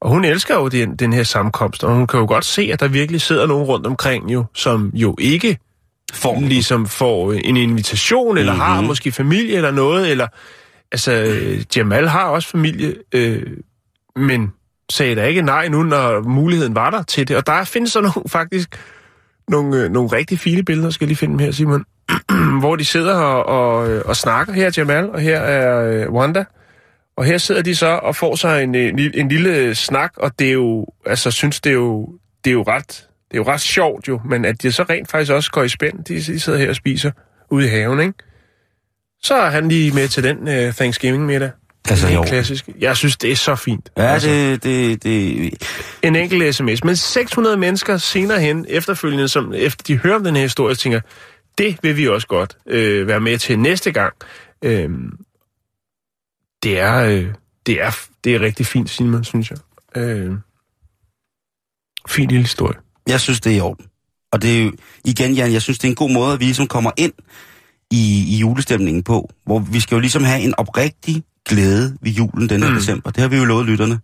og 0.00 0.10
hun 0.10 0.24
elsker 0.24 0.54
jo 0.54 0.68
den, 0.68 0.96
den 0.96 1.12
her 1.12 1.22
sammenkomst, 1.22 1.84
og 1.84 1.94
hun 1.94 2.06
kan 2.06 2.20
jo 2.20 2.26
godt 2.26 2.44
se, 2.44 2.70
at 2.72 2.80
der 2.80 2.88
virkelig 2.88 3.20
sidder 3.20 3.46
nogen 3.46 3.64
rundt 3.64 3.86
omkring 3.86 4.32
jo, 4.32 4.44
som 4.54 4.90
jo 4.94 5.14
ikke 5.18 5.58
Form. 6.12 6.42
ligesom 6.42 6.86
får 6.86 7.32
en 7.32 7.56
invitation, 7.56 8.38
eller 8.38 8.52
mm-hmm. 8.52 8.66
har 8.66 8.80
måske 8.80 9.12
familie 9.12 9.56
eller 9.56 9.70
noget, 9.70 10.10
eller... 10.10 10.26
Altså, 10.92 11.12
øh, 11.12 11.62
Jamal 11.76 12.08
har 12.08 12.24
også 12.24 12.48
familie, 12.48 12.94
øh, 13.12 13.42
men 14.16 14.52
sagde 14.90 15.14
da 15.14 15.24
ikke 15.24 15.42
nej 15.42 15.68
nu, 15.68 15.82
når 15.82 16.20
muligheden 16.22 16.74
var 16.74 16.90
der 16.90 17.02
til 17.02 17.28
det. 17.28 17.36
Og 17.36 17.46
der 17.46 17.64
findes 17.64 17.92
så 17.92 18.00
nogle, 18.00 18.28
faktisk 18.28 18.78
nogle, 19.48 19.82
øh, 19.82 19.90
nogle 19.90 20.12
rigtig 20.12 20.38
fine 20.38 20.62
billeder, 20.62 20.90
skal 20.90 21.04
jeg 21.04 21.08
lige 21.08 21.16
finde 21.16 21.32
dem 21.32 21.38
her, 21.38 21.50
Simon, 21.50 21.84
hvor 22.60 22.76
de 22.76 22.84
sidder 22.84 23.14
og, 23.14 23.46
og, 23.46 23.90
øh, 23.90 24.02
og 24.04 24.16
snakker. 24.16 24.52
Her 24.52 24.66
er 24.66 24.70
Jamal, 24.76 25.10
og 25.10 25.20
her 25.20 25.38
er 25.38 25.90
øh, 25.90 26.12
Wanda. 26.12 26.44
Og 27.16 27.24
her 27.24 27.38
sidder 27.38 27.62
de 27.62 27.74
så 27.74 27.86
og 27.86 28.16
får 28.16 28.34
sig 28.34 28.62
en, 28.62 28.74
en, 28.74 28.98
en 29.14 29.28
lille 29.28 29.74
snak, 29.74 30.12
og 30.16 30.38
det 30.38 30.48
er 30.48 30.52
jo, 30.52 30.86
altså, 31.06 31.30
synes 31.30 31.60
det 31.60 31.70
er 31.70 31.74
jo, 31.74 32.08
det 32.44 32.50
er 32.50 32.54
jo 32.54 32.62
ret, 32.62 33.05
det 33.30 33.36
er 33.36 33.38
jo 33.38 33.44
ret 33.44 33.60
sjovt 33.60 34.08
jo, 34.08 34.20
men 34.24 34.44
at 34.44 34.62
de 34.62 34.72
så 34.72 34.82
rent 34.82 35.10
faktisk 35.10 35.32
også 35.32 35.50
går 35.50 35.62
i 35.62 35.68
spænd, 35.68 36.04
de, 36.04 36.14
de 36.14 36.40
sidder 36.40 36.58
her 36.58 36.68
og 36.68 36.76
spiser 36.76 37.10
ude 37.50 37.66
i 37.66 37.68
haven, 37.68 38.00
ikke? 38.00 38.14
Så 39.22 39.34
er 39.34 39.50
han 39.50 39.68
lige 39.68 39.92
med 39.92 40.08
til 40.08 40.22
den 40.22 40.38
uh, 40.38 40.74
Thanksgiving-middag. 40.74 41.50
Altså, 41.90 42.08
jo. 42.08 42.22
klassisk. 42.22 42.68
Jeg 42.78 42.96
synes, 42.96 43.16
det 43.16 43.32
er 43.32 43.36
så 43.36 43.54
fint. 43.54 43.90
Ja, 43.96 44.02
Altså, 44.02 44.28
det, 44.28 44.62
det, 44.62 45.02
det... 45.02 45.52
En 46.02 46.16
enkelt 46.16 46.54
sms. 46.54 46.84
Men 46.84 46.96
600 46.96 47.56
mennesker 47.56 47.96
senere 47.96 48.40
hen, 48.40 48.66
efterfølgende, 48.68 49.28
som 49.28 49.52
efter 49.54 49.84
de 49.84 49.98
hører 49.98 50.14
om 50.14 50.24
den 50.24 50.36
her 50.36 50.42
historie, 50.42 50.74
tænker, 50.74 51.00
det 51.58 51.78
vil 51.82 51.96
vi 51.96 52.08
også 52.08 52.26
godt 52.26 52.56
øh, 52.66 53.08
være 53.08 53.20
med 53.20 53.38
til 53.38 53.58
næste 53.58 53.92
gang. 53.92 54.14
Øh, 54.62 54.90
det, 56.62 56.78
er, 56.78 56.96
øh, 56.96 57.34
det, 57.66 57.82
er, 57.82 57.90
det 58.24 58.34
er 58.34 58.40
rigtig 58.40 58.66
fint, 58.66 58.90
Simon, 58.90 59.24
synes 59.24 59.50
jeg. 59.50 59.58
Øh, 59.96 60.34
fin 62.08 62.28
lille 62.28 62.42
historie. 62.42 62.85
Jeg 63.06 63.20
synes, 63.20 63.40
det 63.40 63.52
er 63.52 63.56
i 63.56 63.60
orden. 63.60 63.86
Og 64.32 64.42
det 64.42 64.58
er 64.58 64.64
jo, 64.64 64.72
igen, 65.04 65.32
Jan, 65.34 65.52
jeg 65.52 65.62
synes, 65.62 65.78
det 65.78 65.84
er 65.88 65.92
en 65.92 65.94
god 65.94 66.10
måde, 66.10 66.32
at 66.32 66.40
vi 66.40 66.44
ligesom 66.44 66.66
kommer 66.66 66.90
ind 66.96 67.12
i, 67.90 68.24
i 68.28 68.36
julestemningen 68.38 69.02
på, 69.02 69.30
hvor 69.46 69.58
vi 69.58 69.80
skal 69.80 69.94
jo 69.94 70.00
ligesom 70.00 70.24
have 70.24 70.40
en 70.40 70.54
oprigtig 70.58 71.22
glæde 71.48 71.96
ved 72.02 72.10
julen 72.12 72.48
den 72.48 72.62
her 72.62 72.70
Mm. 72.70 72.76
december. 72.76 73.10
Det 73.10 73.20
har 73.22 73.28
vi 73.28 73.36
jo 73.36 73.44
lovet 73.44 73.66
lytterne. 73.66 74.00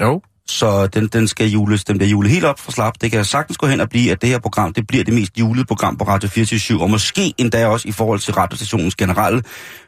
Jo. 0.00 0.20
Så 0.48 0.86
den, 0.86 1.06
den 1.06 1.28
skal 1.28 1.48
jules, 1.48 1.84
den 1.84 1.98
bliver 1.98 2.10
julet 2.10 2.30
helt 2.30 2.44
op 2.44 2.60
for 2.60 2.72
slap. 2.72 2.92
Det 3.00 3.10
kan 3.10 3.24
sagtens 3.24 3.56
gå 3.58 3.66
hen 3.66 3.80
og 3.80 3.88
blive, 3.88 4.10
at 4.12 4.22
det 4.22 4.28
her 4.30 4.38
program, 4.38 4.72
det 4.72 4.86
bliver 4.86 5.04
det 5.04 5.14
mest 5.14 5.38
julede 5.38 5.64
program 5.64 5.96
på 5.96 6.04
Radio 6.04 6.28
24 6.28 6.82
og 6.82 6.90
måske 6.90 7.34
endda 7.38 7.66
også 7.66 7.88
i 7.88 7.92
forhold 7.92 8.18
til 8.20 8.34
radiostationens 8.34 8.94
generelle 8.94 9.42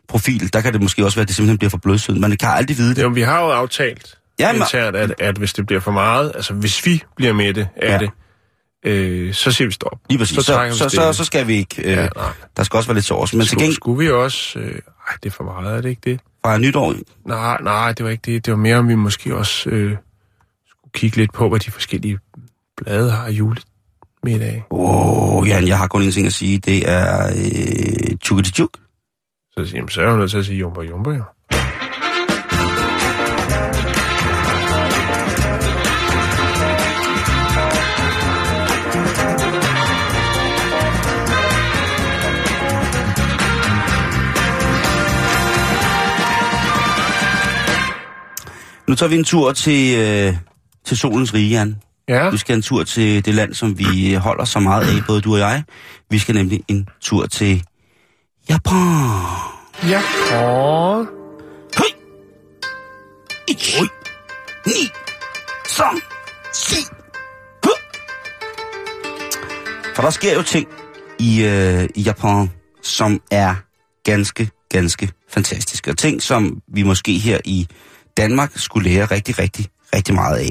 profil, 0.08 0.52
der 0.52 0.60
kan 0.60 0.72
det 0.72 0.82
måske 0.82 1.04
også 1.04 1.16
være, 1.16 1.22
at 1.22 1.28
det 1.28 1.36
simpelthen 1.36 1.58
bliver 1.58 1.70
for 1.70 1.78
blødsødt. 1.78 2.20
Man 2.20 2.30
kan 2.36 2.48
aldrig 2.48 2.78
vide 2.78 2.94
det. 2.94 3.02
Jo, 3.02 3.08
vi 3.08 3.22
har 3.22 3.40
jo 3.44 3.50
aftalt 3.50 4.18
Ja, 4.38 4.52
men- 4.52 4.62
internt, 4.62 4.96
at, 4.96 5.14
at 5.18 5.36
hvis 5.38 5.52
det 5.52 5.66
bliver 5.66 5.80
for 5.80 5.90
meget, 5.92 6.32
altså 6.34 6.54
hvis 6.54 6.86
vi 6.86 7.02
bliver 7.16 7.32
med 7.32 7.54
det 7.54 7.68
Ja. 7.82 7.92
ja. 7.92 7.98
det, 7.98 8.10
øh, 8.86 9.34
så 9.34 9.52
siger 9.52 9.68
vi 9.68 9.72
stop. 9.72 9.98
Lige 10.10 10.18
præcis. 10.18 10.36
Så, 10.36 10.42
Så, 10.42 10.78
så, 10.78 10.88
så, 10.88 11.12
så, 11.12 11.24
skal 11.24 11.46
vi 11.46 11.54
ikke. 11.54 11.82
Øh, 11.82 11.90
Ja, 11.90 12.02
ja, 12.02 12.08
nej. 12.16 12.30
der 12.56 12.62
skal 12.62 12.76
også 12.76 12.88
være 12.88 12.94
lidt 12.94 13.04
sovs. 13.04 13.32
Men 13.32 13.40
til 13.40 13.48
Skulle, 13.48 13.60
gengæld 13.60 13.74
skulle 13.74 13.98
vi 14.04 14.10
også... 14.10 14.58
Øh, 14.58 14.72
ej, 14.72 15.14
det 15.22 15.28
er 15.28 15.34
for 15.34 15.44
meget, 15.44 15.76
er 15.76 15.80
det 15.80 15.88
ikke 15.88 16.10
det? 16.10 16.20
fra 16.46 16.58
nytår, 16.58 16.94
Nej, 17.24 17.58
nej, 17.62 17.92
det 17.92 18.04
var 18.04 18.10
ikke 18.10 18.32
det. 18.32 18.46
Det 18.46 18.50
var 18.52 18.58
mere, 18.58 18.76
om 18.76 18.88
vi 18.88 18.94
måske 18.94 19.36
også 19.36 19.70
øh, 19.70 19.96
skulle 20.68 20.92
kigge 20.92 21.16
lidt 21.16 21.32
på, 21.32 21.48
hvad 21.48 21.60
de 21.60 21.70
forskellige 21.70 22.18
blade 22.76 23.10
har 23.10 23.26
i 23.28 23.32
julemiddag. 23.32 24.64
Åh, 24.70 25.36
oh, 25.36 25.48
Jan, 25.48 25.68
jeg 25.68 25.78
har 25.78 25.86
kun 25.86 26.02
en 26.02 26.10
ting 26.10 26.26
at 26.26 26.32
sige. 26.32 26.58
Det 26.58 26.90
er 26.90 27.26
øh, 27.26 28.16
tjukketijuk. 28.18 28.70
Så, 29.52 29.72
jamen, 29.74 29.88
så 29.88 30.00
er 30.00 30.04
jeg 30.04 30.12
jo 30.12 30.16
nødt 30.18 30.30
til 30.30 30.38
at 30.38 30.46
sige 30.46 30.58
jumper, 30.58 30.82
jumper, 30.82 31.12
jo. 31.14 31.22
Nu 48.88 48.94
tager 48.94 49.10
vi 49.10 49.16
en 49.16 49.24
tur 49.24 49.52
til, 49.52 49.98
øh, 49.98 50.36
til 50.84 50.96
solens 50.96 51.34
rige, 51.34 51.48
Jan. 51.50 51.76
Ja, 52.08 52.30
Vi 52.30 52.36
skal 52.36 52.56
en 52.56 52.62
tur 52.62 52.84
til 52.84 53.24
det 53.24 53.34
land, 53.34 53.54
som 53.54 53.78
vi 53.78 54.14
holder 54.14 54.44
så 54.44 54.60
meget 54.60 54.82
af, 54.96 55.02
både 55.06 55.20
du 55.20 55.32
og 55.32 55.38
jeg. 55.38 55.62
Vi 56.10 56.18
skal 56.18 56.34
nemlig 56.34 56.60
en 56.68 56.88
tur 57.00 57.26
til 57.26 57.64
Japan. 58.48 58.76
ja. 59.88 60.00
Åh, 60.34 61.06
Høj! 61.76 61.86
Ich, 63.48 63.80
ni, 64.66 64.90
som, 65.68 66.00
si. 66.52 66.76
For 69.94 70.02
der 70.02 70.10
sker 70.10 70.34
jo 70.34 70.42
ting 70.42 70.68
i, 71.18 71.42
øh, 71.44 71.88
i 71.94 72.02
Japan, 72.02 72.50
som 72.82 73.20
er 73.30 73.54
ganske, 74.04 74.50
ganske 74.70 75.10
fantastiske. 75.30 75.90
Og 75.90 75.98
ting, 75.98 76.22
som 76.22 76.60
vi 76.74 76.82
måske 76.82 77.18
her 77.18 77.38
i 77.44 77.66
Danmark 78.16 78.52
skulle 78.56 78.90
lære 78.90 79.04
rigtig, 79.06 79.38
rigtig, 79.38 79.66
rigtig 79.94 80.14
meget 80.14 80.36
af. 80.38 80.48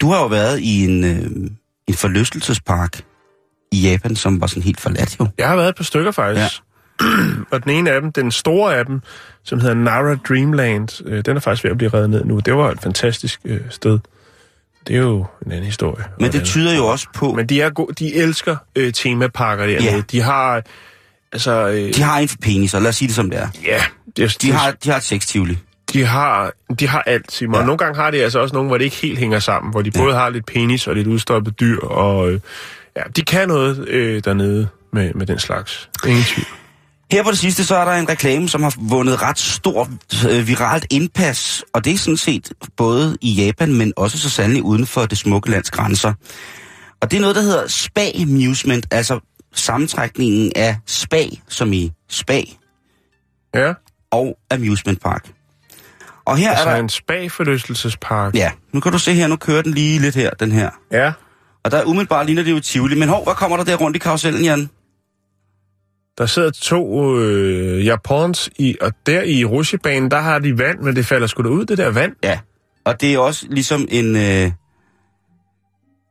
Du 0.00 0.10
har 0.10 0.20
jo 0.20 0.26
været 0.26 0.58
i 0.60 0.84
en, 0.84 1.04
øh, 1.04 1.50
en 1.86 1.94
forlystelsespark 1.94 3.00
i 3.72 3.80
Japan, 3.90 4.16
som 4.16 4.40
var 4.40 4.46
sådan 4.46 4.62
helt 4.62 4.80
forladt 4.80 5.16
jo. 5.20 5.28
jeg 5.38 5.48
har 5.48 5.56
været 5.56 5.68
et 5.68 5.76
par 5.76 5.84
stykker 5.84 6.10
faktisk. 6.10 6.62
Ja. 7.00 7.06
og 7.52 7.64
den 7.64 7.70
ene 7.72 7.90
af 7.90 8.00
dem, 8.00 8.12
den 8.12 8.30
store 8.32 8.76
af 8.76 8.86
dem, 8.86 9.00
som 9.44 9.60
hedder 9.60 9.74
Nara 9.74 10.14
Dreamland, 10.28 11.02
øh, 11.06 11.24
den 11.24 11.36
er 11.36 11.40
faktisk 11.40 11.64
ved 11.64 11.70
at 11.70 11.78
blive 11.78 11.90
reddet 11.94 12.10
ned 12.10 12.24
nu. 12.24 12.38
Det 12.40 12.54
var 12.54 12.70
et 12.70 12.80
fantastisk 12.82 13.40
øh, 13.44 13.60
sted. 13.70 13.98
Det 14.86 14.96
er 14.96 15.00
jo 15.00 15.26
en 15.46 15.52
anden 15.52 15.64
historie. 15.66 16.04
Men 16.20 16.32
det 16.32 16.44
tyder 16.44 16.76
jo 16.76 16.86
også 16.86 17.06
på, 17.14 17.32
Men 17.32 17.46
de 17.46 17.60
er 17.62 17.70
go- 17.70 17.86
de 17.98 18.14
elsker 18.14 18.56
øh, 18.76 18.92
temaparker 18.92 19.66
dernede. 19.66 19.90
Ja. 19.94 20.00
De 20.10 20.20
har, 20.20 20.62
altså... 21.32 21.68
Øh, 21.68 21.94
de 21.94 22.02
har 22.02 22.18
en 22.18 22.28
for 22.28 22.36
peniser, 22.42 22.80
lad 22.80 22.88
os 22.88 22.96
sige 22.96 23.08
det 23.08 23.14
som 23.16 23.30
det 23.30 23.40
er. 23.40 23.48
ja, 23.64 23.82
det, 24.16 24.42
De 24.42 24.52
har, 24.52 24.70
de 24.70 24.90
har 24.90 24.96
et 24.96 25.02
sextivoli. 25.02 25.58
De 25.92 26.04
har, 26.04 26.52
de 26.78 26.88
har 26.88 27.02
alt, 27.06 27.32
Simon. 27.32 27.60
Ja. 27.60 27.66
Nogle 27.66 27.78
gange 27.78 27.96
har 27.96 28.10
de 28.10 28.22
altså 28.22 28.38
også 28.38 28.54
nogle, 28.54 28.68
hvor 28.68 28.78
det 28.78 28.84
ikke 28.84 28.96
helt 28.96 29.18
hænger 29.18 29.38
sammen, 29.38 29.70
hvor 29.70 29.82
de 29.82 29.90
ja. 29.94 30.00
både 30.00 30.14
har 30.14 30.30
lidt 30.30 30.46
penis 30.46 30.86
og 30.86 30.94
lidt 30.94 31.06
udstoppet 31.06 31.60
dyr, 31.60 31.80
og 31.80 32.30
øh, 32.30 32.40
ja, 32.96 33.02
de 33.16 33.22
kan 33.22 33.48
noget 33.48 33.88
øh, 33.88 34.24
dernede 34.24 34.68
med, 34.92 35.14
med 35.14 35.26
den 35.26 35.38
slags. 35.38 35.90
Ingen 36.06 36.24
tvivl. 36.24 36.46
Her 37.12 37.22
på 37.22 37.30
det 37.30 37.38
sidste, 37.38 37.64
så 37.64 37.76
er 37.76 37.84
der 37.84 37.92
en 37.92 38.08
reklame, 38.08 38.48
som 38.48 38.62
har 38.62 38.74
vundet 38.78 39.22
ret 39.22 39.38
stort 39.38 39.88
øh, 40.30 40.48
viralt 40.48 40.86
indpas, 40.90 41.64
og 41.74 41.84
det 41.84 41.92
er 41.92 41.98
sådan 41.98 42.16
set 42.16 42.52
både 42.76 43.16
i 43.20 43.32
Japan, 43.32 43.74
men 43.74 43.92
også 43.96 44.18
så 44.18 44.30
sandelig 44.30 44.62
uden 44.62 44.86
for 44.86 45.06
det 45.06 45.18
smukke 45.18 45.50
lands 45.50 45.70
grænser. 45.70 46.12
Og 47.00 47.10
det 47.10 47.16
er 47.16 47.20
noget, 47.20 47.36
der 47.36 47.42
hedder 47.42 47.66
spa 47.66 48.10
amusement, 48.22 48.86
altså 48.90 49.20
sammentrækningen 49.54 50.52
af 50.56 50.76
spa, 50.86 51.22
som 51.48 51.72
i 51.72 51.92
spa, 52.08 52.40
Ja, 53.54 53.72
og 54.10 54.38
amusement 54.50 55.00
park. 55.00 55.30
Og 56.28 56.36
her 56.36 56.50
altså 56.50 56.68
er 56.68 56.72
der... 56.72 56.80
en 56.80 56.88
spag-forlystelsespark. 56.88 58.34
Ja, 58.34 58.50
nu 58.72 58.80
kan 58.80 58.92
du 58.92 58.98
se 58.98 59.12
her, 59.14 59.26
nu 59.26 59.36
kører 59.36 59.62
den 59.62 59.72
lige 59.74 59.98
lidt 59.98 60.14
her, 60.14 60.30
den 60.30 60.52
her. 60.52 60.70
ja. 60.92 61.12
Og 61.64 61.70
der 61.70 61.84
umiddelbart 61.84 62.26
ligner 62.26 62.42
det 62.42 62.50
jo 62.50 62.60
Tivoli, 62.60 62.94
men 62.94 63.08
hov, 63.08 63.24
hvad 63.24 63.34
kommer 63.34 63.56
der 63.56 63.64
der 63.64 63.76
rundt 63.76 63.96
i 63.96 63.98
karusellen, 63.98 64.44
Jan? 64.44 64.70
Der 66.18 66.26
sidder 66.26 66.50
to 66.50 67.16
øh, 67.18 67.86
japons 67.86 68.50
i, 68.58 68.76
og 68.80 68.92
der 69.06 69.22
i 69.22 69.44
rusjebanen, 69.44 70.10
der 70.10 70.20
har 70.20 70.38
de 70.38 70.58
vand, 70.58 70.78
men 70.80 70.96
det 70.96 71.06
falder 71.06 71.26
sgu 71.26 71.42
da 71.42 71.48
ud, 71.48 71.64
det 71.64 71.78
der 71.78 71.90
vand. 71.90 72.12
Ja, 72.24 72.38
og 72.84 73.00
det 73.00 73.14
er 73.14 73.18
også 73.18 73.46
ligesom 73.50 73.88
en... 73.90 74.16
Øh, 74.16 74.50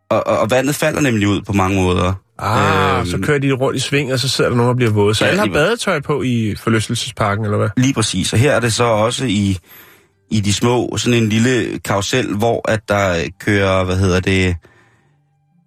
og, 0.09 0.27
og, 0.27 0.39
og 0.39 0.51
vandet 0.51 0.75
falder 0.75 1.01
nemlig 1.01 1.27
ud 1.27 1.41
på 1.41 1.53
mange 1.53 1.81
måder. 1.81 2.13
Ah, 2.39 2.97
Øhm. 2.99 3.05
så 3.09 3.17
kører 3.23 3.39
de 3.39 3.51
rundt 3.51 3.77
i 3.77 3.79
sving, 3.79 4.13
og 4.13 4.19
så 4.19 4.29
sidder 4.29 4.49
der 4.49 4.57
nogen, 4.57 4.69
der 4.69 4.75
bliver 4.75 4.91
våde. 4.91 5.15
Så 5.15 5.25
Ja, 5.25 5.29
alle 5.29 5.39
har 5.39 5.47
badetøj 5.53 5.99
på 5.99 6.21
i 6.23 6.55
forlystelsesparken, 6.55 7.45
eller 7.45 7.57
hvad? 7.57 7.69
Lige 7.77 7.93
præcis. 7.93 8.33
Og 8.33 8.39
her 8.39 8.51
er 8.51 8.59
det 8.59 8.73
så 8.73 8.83
også 8.83 9.25
i, 9.25 9.57
i 10.31 10.39
de 10.39 10.53
små, 10.53 10.97
sådan 10.97 11.23
en 11.23 11.29
lille 11.29 11.79
karusel, 11.79 12.35
hvor 12.35 12.71
at 12.71 12.89
der 12.89 13.27
kører, 13.39 13.83
hvad 13.83 13.97
hedder 13.97 14.19
det, 14.19 14.55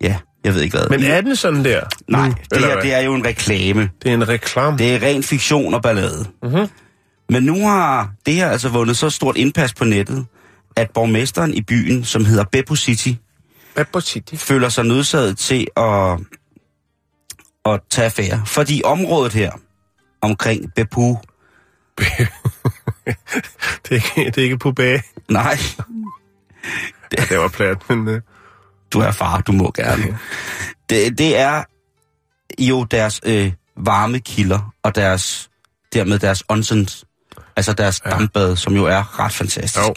ja, 0.02 0.16
jeg 0.44 0.54
ved 0.54 0.62
ikke 0.62 0.78
hvad. 0.78 0.88
Men 0.88 1.04
er 1.04 1.20
den 1.20 1.36
sådan 1.36 1.64
der? 1.64 1.80
Nej, 2.08 2.28
nu, 2.28 2.34
det 2.50 2.58
her 2.58 2.80
det 2.80 2.94
er 2.94 3.00
jo 3.00 3.14
en 3.14 3.24
reklame. 3.24 3.90
det 4.02 4.11
er 4.11 4.14
en 4.14 4.28
reklame. 4.28 4.78
Det 4.78 4.94
er 4.94 5.02
ren 5.02 5.22
fiktion 5.22 5.74
og 5.74 5.82
ballade. 5.82 6.26
Mhm. 6.42 6.68
Men 7.28 7.42
nu 7.42 7.66
har 7.68 8.11
det 8.26 8.34
her 8.34 8.50
altså 8.50 8.68
vundet 8.68 8.96
så 8.96 9.11
stort 9.11 9.36
indpas 9.36 9.74
på 9.74 9.84
nettet, 9.84 10.26
at 10.76 10.90
borgmesteren 10.94 11.54
i 11.54 11.62
byen, 11.62 12.04
som 12.04 12.24
hedder 12.24 12.44
Beppo 12.52 12.76
City, 12.76 13.12
Pepper 13.76 14.00
City. 14.00 14.34
føler 14.34 14.68
sig 14.68 14.84
nødsaget 14.84 15.38
til 15.38 15.66
at, 15.76 16.18
at 17.64 17.80
tage 17.90 18.04
affære. 18.06 18.42
Fordi 18.46 18.82
området 18.84 19.32
her, 19.32 19.50
omkring 20.22 20.74
Beppo, 20.76 21.16
Det 23.88 23.90
er 23.90 23.94
ikke, 23.94 24.24
det 24.30 24.38
er 24.38 24.42
ikke 24.42 24.59
på 24.59 24.72
bage. 24.72 25.03
nej, 25.28 25.59
Ja, 27.18 27.24
det 27.28 27.38
var 27.38 27.48
plat, 27.48 27.90
men... 27.90 28.09
Uh, 28.09 28.20
du 28.92 29.01
er 29.01 29.11
far, 29.11 29.40
du 29.40 29.53
må 29.53 29.72
gerne. 29.74 30.18
Det, 30.90 31.18
det 31.18 31.38
er 31.38 31.64
jo 32.59 32.84
deres 32.84 33.20
øh, 33.24 33.53
varme 33.76 34.18
kilder, 34.18 34.74
og 34.82 34.94
deres, 34.94 35.51
dermed 35.92 36.18
deres 36.18 36.44
onsens, 36.48 37.05
altså 37.57 37.72
deres 37.72 38.03
ja. 38.05 38.11
dampbad, 38.11 38.57
som 38.57 38.76
jo 38.76 38.84
er 38.84 39.20
ret 39.20 39.32
fantastisk. 39.32 39.88
Jo. 39.88 39.94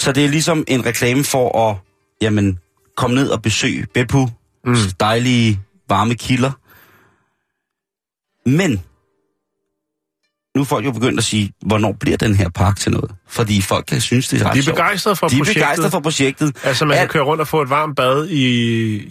Så 0.00 0.12
det 0.12 0.24
er 0.24 0.28
ligesom 0.28 0.64
en 0.68 0.86
reklame 0.86 1.24
for 1.24 1.70
at, 1.70 1.76
jamen, 2.20 2.58
komme 2.96 3.16
ned 3.16 3.28
og 3.28 3.42
besøge 3.42 3.86
Beppu, 3.94 4.28
mm. 4.64 4.76
dejlige 5.00 5.60
varme 5.88 6.14
kilder. 6.14 6.52
Men, 8.46 8.82
nu 10.56 10.60
er 10.60 10.64
folk 10.64 10.84
jo 10.86 10.92
begyndt 10.92 11.18
at 11.18 11.24
sige, 11.24 11.52
hvornår 11.66 11.92
bliver 12.00 12.16
den 12.16 12.34
her 12.34 12.48
park 12.48 12.76
til 12.76 12.92
noget? 12.92 13.10
Fordi 13.28 13.62
folk 13.62 13.84
kan 13.86 14.00
synes, 14.00 14.28
det 14.28 14.42
er 14.42 14.46
ret 14.46 14.54
de 14.54 14.58
er 14.58 14.72
begejstrede 14.72 15.16
for 15.16 15.28
De 15.28 15.34
er 15.34 15.38
projektet. 15.38 15.60
begejstrede 15.62 15.90
for 15.90 16.00
projektet. 16.00 16.56
Altså, 16.64 16.84
man 16.84 16.96
kan 16.96 17.04
At- 17.04 17.10
køre 17.10 17.22
rundt 17.22 17.40
og 17.40 17.48
få 17.48 17.62
et 17.62 17.70
varmt 17.70 17.96
bad 17.96 18.28
i, 18.28 18.44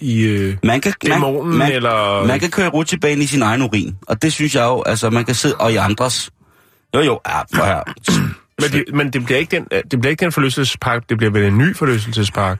i 0.02 0.22
øh, 0.24 0.58
Man 0.64 0.82
kan, 0.82 0.94
dæmonen, 1.06 1.58
man, 1.58 1.72
eller... 1.72 2.26
man 2.28 2.40
kan 2.40 2.50
køre 2.52 2.70
rutsjebane 2.70 3.24
i 3.24 3.26
sin 3.26 3.42
egen 3.42 3.62
urin, 3.62 3.96
og 4.08 4.22
det 4.22 4.34
synes 4.34 4.56
jeg 4.56 4.64
jo, 4.64 4.84
altså 4.86 5.10
man 5.10 5.26
kan 5.26 5.36
sidde, 5.36 5.56
og 5.56 5.72
i 5.74 5.76
andres. 5.76 6.30
Jo 6.96 7.02
jo, 7.02 7.20
ja, 7.28 7.40
for 7.40 7.66
her. 7.66 7.82
Men, 8.62 8.72
det, 8.72 8.84
men 8.94 9.14
det 9.14 9.26
bliver 9.26 9.40
ikke 9.40 9.56
den, 9.56 9.68
det 9.92 10.02
bliver 10.02 10.10
ikke 10.12 10.26
den 10.26 10.32
forlystelsespark, 10.32 11.10
det 11.10 11.18
bliver 11.18 11.32
vel 11.32 11.44
en 11.46 11.58
ny 11.58 11.76
forlystelsespark. 11.76 12.58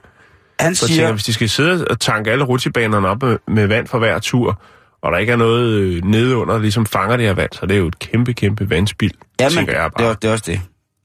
Han 0.60 0.74
Så 0.74 0.84
jeg 0.84 0.88
tænker, 0.88 1.04
siger, 1.06 1.12
hvis 1.12 1.24
de 1.24 1.32
skal 1.32 1.48
sidde 1.48 1.86
og 1.90 2.00
tanke 2.00 2.30
alle 2.30 2.44
rutsjebanerne 2.44 3.08
op 3.08 3.22
med, 3.22 3.38
med 3.48 3.66
vand 3.66 3.86
for 3.86 3.98
hver 3.98 4.18
tur, 4.18 4.60
og 5.04 5.12
der 5.12 5.18
ikke 5.18 5.32
er 5.32 5.36
noget 5.36 5.70
øh, 5.70 6.04
nede 6.04 6.36
under, 6.36 6.54
der 6.54 6.60
ligesom 6.60 6.86
fanger 6.86 7.16
det 7.16 7.26
her 7.26 7.34
vand, 7.34 7.52
så 7.52 7.66
det 7.66 7.74
er 7.74 7.78
jo 7.78 7.86
et 7.86 7.98
kæmpe, 7.98 8.32
kæmpe 8.32 8.70
vandspild, 8.70 9.12
ja, 9.40 9.48
men, 9.48 9.58
jeg 9.58 9.66
det, 9.66 9.94
bare. 9.98 10.10
er, 10.10 10.14
det 10.14 10.28
er 10.28 10.32
også 10.32 10.44
det. 10.46 10.60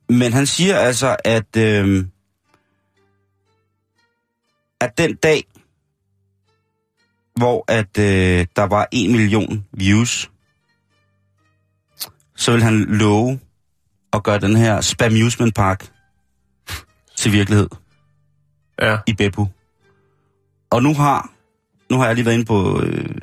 Men 0.09 0.33
han 0.33 0.45
siger 0.45 0.77
altså, 0.77 1.15
at, 1.25 1.57
øh, 1.57 2.05
at 4.81 4.97
den 4.97 5.15
dag, 5.15 5.43
hvor 7.35 7.65
at 7.67 7.97
øh, 7.99 8.45
der 8.55 8.63
var 8.63 8.87
en 8.91 9.11
million 9.11 9.65
views, 9.71 10.31
så 12.35 12.51
vil 12.51 12.63
han 12.63 12.79
love 12.79 13.39
at 14.13 14.23
gøre 14.23 14.39
den 14.39 14.55
her 14.55 14.81
Spamusement 14.81 15.55
Park 15.55 15.87
til 17.15 17.31
virkelighed. 17.31 17.67
Ja. 18.81 18.97
i 19.07 19.13
Beppu. 19.13 19.47
Og 20.69 20.83
nu 20.83 20.93
har, 20.93 21.31
nu 21.89 21.97
har 21.97 22.05
jeg 22.05 22.15
lige 22.15 22.25
været 22.25 22.35
inde 22.35 22.45
på 22.45 22.81
øh, 22.81 23.15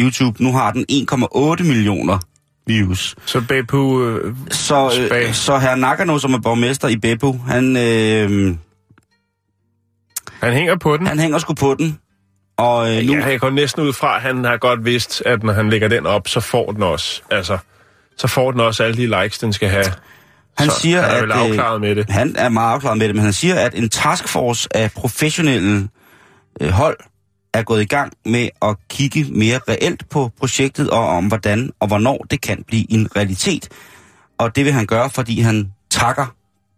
YouTube, 0.00 0.42
nu 0.42 0.52
har 0.52 0.72
den 0.72 0.84
1,8 0.92 1.62
millioner 1.62 2.18
views. 2.66 3.16
Så 3.26 3.40
Beppu... 3.40 4.02
Øh, 4.04 4.34
Så, 4.50 5.08
øh, 5.14 5.32
så 5.32 5.58
herr 5.58 5.74
Nakano, 5.74 6.18
som 6.18 6.34
er 6.34 6.38
borgmester 6.38 6.88
i 6.88 6.96
Beppu, 6.96 7.32
han, 7.46 7.76
øh, 7.76 8.56
han 10.40 10.52
hænger 10.52 10.76
på 10.76 10.96
den. 10.96 11.06
han 11.06 11.18
hænger 11.18 11.38
sgu 11.38 11.54
på 11.54 11.74
den. 11.78 11.98
Og 12.56 12.96
øh, 12.96 13.04
nu, 13.04 13.14
Ja, 13.14 13.26
jeg 13.26 13.40
går 13.40 13.50
næsten 13.50 13.82
ud 13.82 13.92
fra, 13.92 14.16
at 14.16 14.22
han 14.22 14.44
har 14.44 14.56
godt 14.56 14.84
vidst, 14.84 15.22
at 15.26 15.42
når 15.42 15.52
han 15.52 15.70
lægger 15.70 15.88
den 15.88 16.06
op, 16.06 16.28
så 16.28 16.40
får 16.40 16.72
den 16.72 16.82
også. 16.82 17.22
Altså, 17.30 17.58
så 18.16 18.26
får 18.26 18.50
den 18.50 18.60
også 18.60 18.82
alle 18.84 18.96
de 18.96 19.22
likes, 19.22 19.38
den 19.38 19.52
skal 19.52 19.68
have. 19.68 19.84
han 20.58 20.70
så 20.70 20.80
siger, 20.80 21.00
han 21.02 21.10
er 21.10 21.14
at 21.16 21.22
vel 21.22 21.32
afklaret 21.32 21.80
med 21.80 21.94
det. 21.96 22.10
han 22.10 22.34
er 22.38 22.48
meget 22.48 22.74
afklaret 22.74 22.98
med 22.98 23.06
det, 23.08 23.14
men 23.16 23.24
han 23.24 23.32
siger, 23.32 23.54
at 23.54 23.74
en 23.74 23.88
taskforce 23.88 24.68
af 24.76 24.92
professionelle 24.92 25.88
øh, 26.60 26.68
hold 26.70 26.96
er 27.58 27.62
gået 27.62 27.82
i 27.82 27.84
gang 27.84 28.12
med 28.24 28.48
at 28.62 28.76
kigge 28.88 29.24
mere 29.30 29.60
reelt 29.68 30.08
på 30.08 30.30
projektet, 30.38 30.90
og 30.90 31.08
om 31.08 31.26
hvordan 31.26 31.70
og 31.80 31.88
hvornår 31.88 32.26
det 32.30 32.40
kan 32.40 32.64
blive 32.66 32.92
en 32.92 33.16
realitet. 33.16 33.68
Og 34.38 34.56
det 34.56 34.64
vil 34.64 34.72
han 34.72 34.86
gøre, 34.86 35.10
fordi 35.10 35.40
han 35.40 35.72
takker 35.90 36.26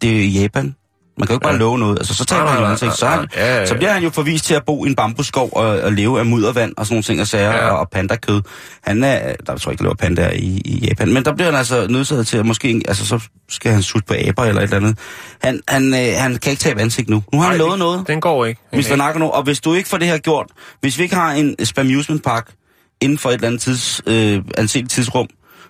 det 0.02 0.34
Japan. 0.34 0.74
Man 1.18 1.26
kan 1.26 1.34
jo 1.34 1.36
ikke 1.36 1.42
bare 1.44 1.52
Ja. 1.52 1.58
love 1.58 1.78
noget. 1.78 1.98
Altså, 1.98 2.14
så 2.14 2.24
tager 2.24 2.42
Nej, 2.44 2.52
han 2.52 2.62
jo 2.62 2.68
ansigt. 2.68 2.96
Så, 2.98 3.06
han, 3.06 3.28
ja, 3.36 3.46
ja, 3.46 3.58
ja. 3.60 3.66
så 3.66 3.74
bliver 3.74 3.92
han 3.92 4.02
jo 4.02 4.10
forvist 4.10 4.44
til 4.44 4.54
at 4.54 4.64
bo 4.66 4.84
i 4.84 4.88
en 4.88 4.94
bambusskov 4.94 5.50
og, 5.52 5.66
og 5.66 5.92
leve 5.92 6.18
af 6.18 6.26
muddervand 6.26 6.72
og 6.76 6.86
sådan 6.86 6.94
nogle 6.94 7.02
ting 7.02 7.20
og 7.20 7.26
sager 7.26 7.50
Ja. 7.50 7.68
og, 7.70 7.78
og 7.78 7.88
pandakød. 7.90 8.42
Han 8.82 9.04
er, 9.04 9.34
der 9.46 9.56
tror 9.56 9.70
jeg 9.70 9.72
ikke, 9.72 9.78
der 9.78 9.84
lever 9.84 9.94
pandaer 9.94 10.30
i, 10.32 10.62
i 10.64 10.86
Japan, 10.88 11.12
men 11.12 11.24
der 11.24 11.34
bliver 11.34 11.50
han 11.50 11.58
altså 11.58 11.86
nødsaget 11.90 12.26
til 12.26 12.38
at 12.38 12.46
måske, 12.46 12.82
altså 12.88 13.06
så 13.06 13.20
skal 13.48 13.72
han 13.72 13.82
sutte 13.82 14.06
på 14.06 14.14
aber 14.28 14.44
eller 14.44 14.60
et 14.60 14.64
eller 14.64 14.76
andet. 14.76 14.98
Han, 15.42 15.60
han, 15.68 15.94
øh, 15.94 16.00
han 16.16 16.36
kan 16.36 16.50
ikke 16.50 16.60
tabe 16.60 16.80
ansigt 16.80 17.08
nu. 17.08 17.22
Nu 17.32 17.38
har 17.40 17.46
han 17.48 17.56
Nej, 17.58 17.66
lovet 17.66 17.78
noget. 17.78 18.06
Den 18.08 18.20
går 18.20 18.44
ikke. 18.46 18.60
Mr. 18.72 18.96
Nakano, 18.96 19.28
og 19.30 19.42
hvis 19.42 19.60
du 19.60 19.74
ikke 19.74 19.88
får 19.88 19.98
det 19.98 20.06
her 20.08 20.18
gjort, 20.18 20.46
hvis 20.80 20.98
vi 20.98 21.02
ikke 21.02 21.14
har 21.14 21.32
en 21.32 21.64
Spamusement 21.64 22.24
Park 22.24 22.50
inden 23.00 23.18
for 23.18 23.28
et 23.28 23.34
eller 23.34 23.46
andet 23.46 23.60
tids, 23.60 24.00
øh, 24.06 24.42
tidsrum, 24.88 25.26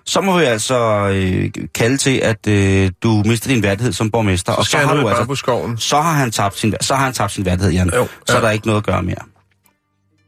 så 0.09 0.21
må 0.21 0.39
vi 0.39 0.43
altså 0.45 1.07
øh, 1.13 1.49
kalde 1.75 1.97
til, 1.97 2.17
at 2.23 2.47
øh, 2.47 2.91
du 3.03 3.23
mister 3.25 3.49
din 3.49 3.63
værdighed 3.63 3.93
som 3.93 4.11
borgmester. 4.11 4.51
Så 4.53 4.57
og 4.57 4.65
så 4.65 4.77
har 4.77 4.93
du 4.95 5.07
altså, 5.07 5.21
bambuskoven. 5.21 5.77
så 5.77 6.01
har 6.01 6.13
han 6.13 6.31
tabt 6.31 6.57
sin, 6.59 6.73
så 6.81 6.95
har 6.95 7.03
han 7.03 7.13
tabt 7.13 7.31
sin 7.31 7.45
værdighed, 7.45 7.71
Jan. 7.71 7.91
Jo, 7.95 8.07
så 8.27 8.33
ja. 8.33 8.37
er 8.37 8.41
der 8.41 8.49
ikke 8.49 8.67
noget 8.67 8.77
at 8.81 8.85
gøre 8.85 9.03
mere. 9.03 9.15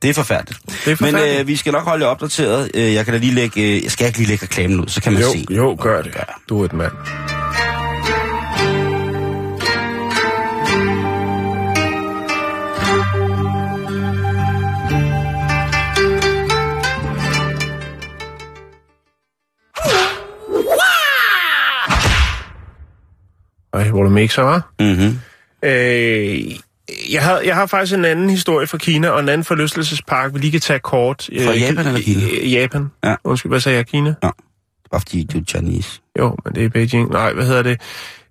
Det 0.02 0.10
er 0.10 0.14
forfærdeligt. 0.14 0.60
Det 0.66 0.74
er 0.76 0.90
Men 0.90 0.98
forfærdeligt. 0.98 1.40
øh, 1.40 1.48
vi 1.48 1.56
skal 1.56 1.72
nok 1.74 1.84
holde 1.84 2.06
jer 2.06 2.12
opdateret. 2.12 2.72
Øh, 2.74 2.94
jeg 2.94 3.06
kan 3.06 3.14
da 3.14 3.20
lige 3.20 3.34
lægge, 3.34 3.62
øh, 3.62 3.84
jeg 3.84 3.92
skal 3.92 4.08
ikke 4.08 4.18
lige 4.20 4.28
lægge 4.30 4.46
reklamen 4.46 4.80
ud, 4.80 4.88
så 4.88 5.02
kan 5.02 5.14
man 5.14 5.22
Jo, 5.22 5.32
se. 5.34 5.46
jo, 5.50 5.78
gør 5.80 6.02
det. 6.02 6.14
Du 6.50 6.62
er 6.62 6.66
et 6.66 6.74
mand. 6.74 6.92
Du 24.12 24.16
mixer, 24.16 24.42
var? 24.44 24.72
Mm-hmm. 24.80 25.20
Øh, 25.64 26.52
jeg, 27.12 27.22
har, 27.24 27.40
jeg 27.40 27.56
har 27.56 27.66
faktisk 27.66 27.98
en 27.98 28.06
anden 28.06 28.30
historie 28.30 28.68
fra 28.68 28.78
Kina, 28.78 29.10
og 29.10 29.20
en 29.20 29.30
anden 29.30 29.46
forlystelsespark, 29.46 30.34
vi 30.34 30.40
lige 30.40 30.52
kan 30.52 30.62
tage 30.62 30.80
kort. 30.80 31.30
Fra 31.44 31.52
Japan 31.54 31.88
eller 31.88 32.02
Kina? 32.02 32.22
Øh, 32.42 32.54
Japan. 32.54 32.92
Ja. 33.04 33.16
Undskyld, 33.24 33.52
hvad 33.52 33.60
sagde 33.60 33.78
jeg? 33.78 33.88
Kina? 33.88 34.14
Bare 34.92 35.02
fordi 35.02 35.24
du 35.24 35.38
er 35.38 35.44
Chinese. 35.48 36.00
Jo, 36.20 36.36
men 36.46 36.56
det 36.56 36.66
er 36.66 36.70
Beijing. 36.70 37.10
Nej, 37.10 37.34
hvad 37.34 37.46
hedder 37.46 37.64
det? 37.64 37.82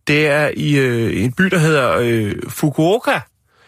Det 0.06 0.26
er 0.26 0.50
i 0.56 0.76
øh, 0.78 1.24
en 1.24 1.32
by, 1.32 1.44
der 1.44 1.58
hedder 1.58 1.96
øh, 2.00 2.34
Fukuoka, 2.48 3.20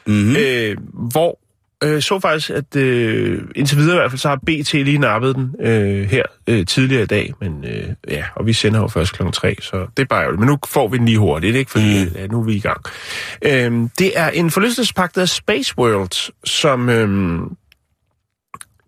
Mm-hmm. 0.07 0.29
mm. 0.29 0.37
øh, 0.37 0.77
hvor 0.93 1.39
øh, 1.83 2.03
så 2.03 2.21
faktisk, 2.21 2.51
at 2.51 2.77
øh, 2.77 3.43
indtil 3.55 3.79
videre 3.79 3.97
i 3.97 3.99
hvert 3.99 4.11
fald, 4.11 4.19
så 4.19 4.29
har 4.29 4.37
BT 4.37 4.73
lige 4.73 4.99
nappet 4.99 5.37
den 5.37 5.55
øh, 5.61 6.11
her 6.11 6.23
øh, 6.47 6.67
tidligere 6.67 7.03
i 7.03 7.07
dag. 7.07 7.33
Men 7.41 7.65
øh, 7.65 7.89
ja, 8.09 8.25
og 8.35 8.47
vi 8.47 8.53
sender 8.53 8.81
jo 8.81 8.89
først 8.89 9.13
klokken 9.13 9.33
3, 9.33 9.57
så 9.61 9.87
det 9.97 10.03
er 10.03 10.07
bare 10.07 10.21
ærgerligt. 10.21 10.41
Men 10.41 10.49
nu 10.49 10.59
får 10.67 10.89
vi 10.89 10.99
den 10.99 11.07
lige 11.07 11.19
hurtigt, 11.19 11.57
ikke? 11.57 11.71
Fordi 11.71 12.05
mm. 12.05 12.11
ja, 12.15 12.27
nu 12.27 12.41
er 12.41 12.45
vi 12.45 12.55
i 12.55 12.61
gang. 12.61 12.81
Øh, 13.43 13.89
det 13.99 14.19
er 14.19 14.31
en 14.31 14.51
forlystelsespark, 14.51 15.15
der 15.15 15.21
hedder 15.21 15.27
Space 15.27 15.75
World, 15.79 16.33
som... 16.45 16.89
Øh, 16.89 17.41